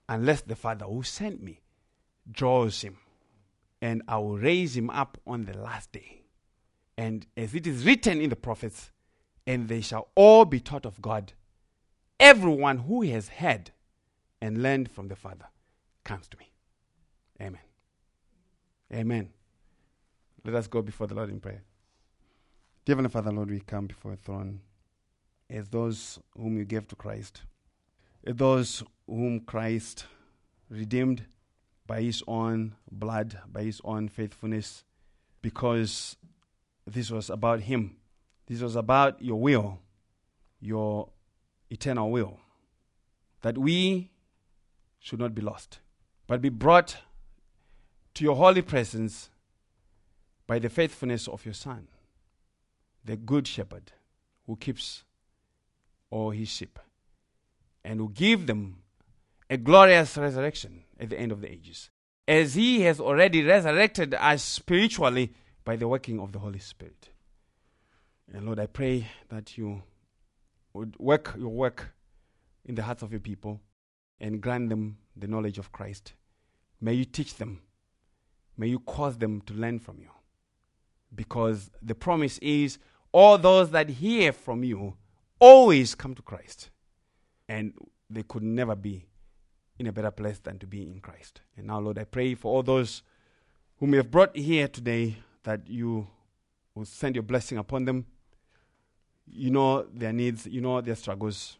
unless 0.09 0.43
the 0.43 0.57
Father 0.57 0.87
who 0.87 1.03
sent 1.03 1.43
me 1.43 1.61
draws 2.31 2.83
him, 2.83 2.99
and 3.81 4.03
I 4.09 4.19
will 4.19 4.39
raise 4.39 4.77
him 4.77 4.91
up 4.91 5.19
on 5.27 5.45
the 5.45 5.57
last 5.57 5.93
day. 5.93 6.23
And 6.97 7.27
as 7.37 7.55
it 7.55 7.67
is 7.67 7.85
written 7.85 8.21
in 8.21 8.31
the 8.31 8.37
prophets, 8.37 8.91
and 9.47 9.69
they 9.69 9.81
shall 9.81 10.09
all 10.15 10.45
be 10.45 10.61
taught 10.61 10.87
of 10.87 11.01
God. 11.03 11.33
Everyone 12.23 12.79
who 12.79 13.03
has 13.03 13.29
heard 13.29 13.73
and 14.41 14.63
learned 14.63 14.89
from 14.89 15.09
the 15.09 15.17
Father 15.17 15.47
comes 16.05 16.29
to 16.29 16.37
me. 16.39 16.53
Amen. 17.41 17.61
Amen. 18.95 19.31
Let 20.45 20.55
us 20.55 20.69
go 20.69 20.83
before 20.83 21.09
the 21.09 21.17
Lord 21.17 21.31
in 21.31 21.41
prayer. 21.41 21.65
Dear 22.85 22.95
Heavenly 22.95 23.11
Father, 23.11 23.33
Lord, 23.33 23.51
we 23.51 23.59
come 23.59 23.89
before 23.89 24.13
your 24.13 24.19
throne 24.19 24.61
as 25.51 25.69
those 25.69 26.21
whom 26.39 26.57
you 26.57 26.65
gave 26.65 26.87
to 26.87 26.95
Christ, 26.95 27.43
as 28.25 28.37
those 28.37 28.85
whom 29.09 29.41
Christ 29.41 30.07
redeemed 30.71 31.25
by 31.89 32.03
his 32.03 32.23
own 32.29 32.77
blood, 32.89 33.37
by 33.51 33.65
his 33.65 33.81
own 33.83 34.09
faithfulness, 34.09 34.85
because 35.43 36.17
this 36.87 37.11
was 37.11 37.31
about 37.31 37.63
him. 37.63 37.97
This 38.47 38.61
was 38.61 38.77
about 38.77 39.21
your 39.21 39.41
will, 39.41 39.81
your 40.61 41.09
eternal 41.73 42.11
will, 42.11 42.39
that 43.41 43.57
we 43.57 44.11
should 45.01 45.19
not 45.19 45.35
be 45.35 45.43
lost, 45.43 45.81
but 46.27 46.43
be 46.43 46.49
brought 46.49 46.99
to 48.15 48.25
your 48.25 48.37
holy 48.37 48.63
presence 48.63 49.31
by 50.47 50.59
the 50.59 50.69
faithfulness 50.69 51.27
of 51.27 51.45
your 51.45 51.55
Son, 51.55 51.89
the 53.05 53.17
good 53.17 53.49
shepherd 53.49 53.93
who 54.47 54.55
keeps 54.57 55.05
all 56.11 56.31
his 56.31 56.49
sheep 56.49 56.79
and 57.85 57.99
who 57.99 58.11
give 58.11 58.47
them 58.47 58.77
a 59.49 59.57
glorious 59.57 60.17
resurrection 60.17 60.85
at 61.01 61.11
the 61.11 61.19
end 61.19 61.33
of 61.33 61.41
the 61.41 61.51
ages, 61.51 61.91
as 62.29 62.55
he 62.55 62.83
has 62.83 63.01
already 63.01 63.43
resurrected 63.43 64.15
us 64.15 64.43
spiritually 64.43 65.33
by 65.65 65.75
the 65.75 65.89
working 65.89 66.21
of 66.21 66.33
the 66.33 66.39
Holy 66.39 66.59
Spirit. 66.59 67.09
And 68.33 68.47
Lord, 68.47 68.61
I 68.61 68.67
pray 68.67 69.09
that 69.31 69.57
you 69.59 69.83
work 70.75 71.35
your 71.39 71.51
work 71.51 71.95
in 72.65 72.75
the 72.75 72.83
hearts 72.83 73.03
of 73.03 73.11
your 73.11 73.21
people 73.21 73.61
and 74.21 74.41
grant 74.41 74.69
them 74.69 74.99
the 75.17 75.27
knowledge 75.27 75.59
of 75.59 75.73
Christ. 75.73 76.15
May 76.81 76.95
you 76.95 77.05
teach 77.05 77.37
them. 77.37 77.61
May 78.57 78.69
you 78.69 78.79
cause 78.81 79.19
them 79.19 79.41
to 79.43 79.55
learn 79.55 79.79
from 79.79 79.99
you. 79.99 80.11
Because 81.15 81.71
the 81.83 81.95
promise 81.95 82.39
is 82.39 82.79
all 83.13 83.39
those 83.39 83.71
that 83.71 83.89
hear 83.89 84.33
from 84.33 84.65
you 84.65 84.95
always 85.39 85.95
come 85.95 86.15
to 86.15 86.23
Christ. 86.23 86.71
And 87.49 87.75
they 88.09 88.23
could 88.23 88.43
never 88.43 88.75
be 88.75 89.07
in 89.79 89.87
a 89.87 89.93
better 89.93 90.11
place 90.11 90.39
than 90.39 90.59
to 90.59 90.67
be 90.67 90.83
in 90.83 91.01
Christ. 91.01 91.41
And 91.57 91.67
now, 91.67 91.81
Lord, 91.81 91.99
I 91.99 92.05
pray 92.05 92.35
for 92.35 92.55
all 92.55 92.63
those 92.63 93.03
whom 93.79 93.91
you 93.91 93.97
have 93.99 94.11
brought 94.11 94.37
here 94.37 94.69
today 94.69 95.17
that 95.43 95.69
you 95.69 96.07
will 96.75 96.85
send 96.85 97.17
your 97.17 97.23
blessing 97.23 97.59
upon 97.59 97.85
them. 97.85 98.07
You 99.27 99.51
know 99.51 99.87
their 99.93 100.13
needs, 100.13 100.47
you 100.47 100.61
know 100.61 100.81
their 100.81 100.95
struggles. 100.97 101.57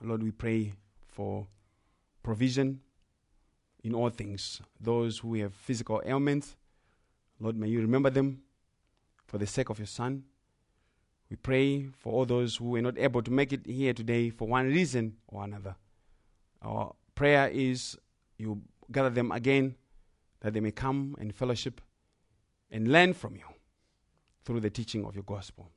Lord, 0.00 0.22
we 0.22 0.30
pray 0.30 0.74
for 1.08 1.46
provision 2.22 2.80
in 3.82 3.94
all 3.94 4.10
things. 4.10 4.60
Those 4.80 5.18
who 5.18 5.34
have 5.34 5.54
physical 5.54 6.02
ailments, 6.04 6.56
Lord, 7.40 7.56
may 7.56 7.68
you 7.68 7.80
remember 7.80 8.10
them 8.10 8.42
for 9.26 9.38
the 9.38 9.46
sake 9.46 9.70
of 9.70 9.78
your 9.78 9.86
Son. 9.86 10.24
We 11.30 11.36
pray 11.36 11.86
for 11.98 12.12
all 12.12 12.24
those 12.24 12.56
who 12.56 12.70
were 12.70 12.82
not 12.82 12.98
able 12.98 13.22
to 13.22 13.30
make 13.30 13.52
it 13.52 13.66
here 13.66 13.92
today 13.92 14.30
for 14.30 14.46
one 14.46 14.66
reason 14.66 15.16
or 15.28 15.44
another. 15.44 15.76
Our 16.62 16.94
prayer 17.14 17.48
is 17.48 17.96
you 18.38 18.62
gather 18.90 19.10
them 19.10 19.32
again 19.32 19.76
that 20.40 20.52
they 20.52 20.60
may 20.60 20.70
come 20.70 21.16
and 21.18 21.34
fellowship 21.34 21.80
and 22.70 22.88
learn 22.88 23.14
from 23.14 23.36
you 23.36 23.44
through 24.44 24.60
the 24.60 24.70
teaching 24.70 25.04
of 25.04 25.14
your 25.14 25.24
gospel. 25.24 25.70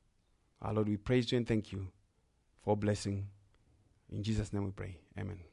Our 0.62 0.74
Lord, 0.74 0.88
we 0.88 0.96
praise 0.96 1.30
you 1.30 1.38
and 1.38 1.46
thank 1.46 1.72
you 1.72 1.88
for 2.62 2.76
blessing. 2.76 3.28
In 4.10 4.22
Jesus' 4.22 4.52
name 4.52 4.64
we 4.64 4.70
pray. 4.70 4.96
Amen. 5.18 5.48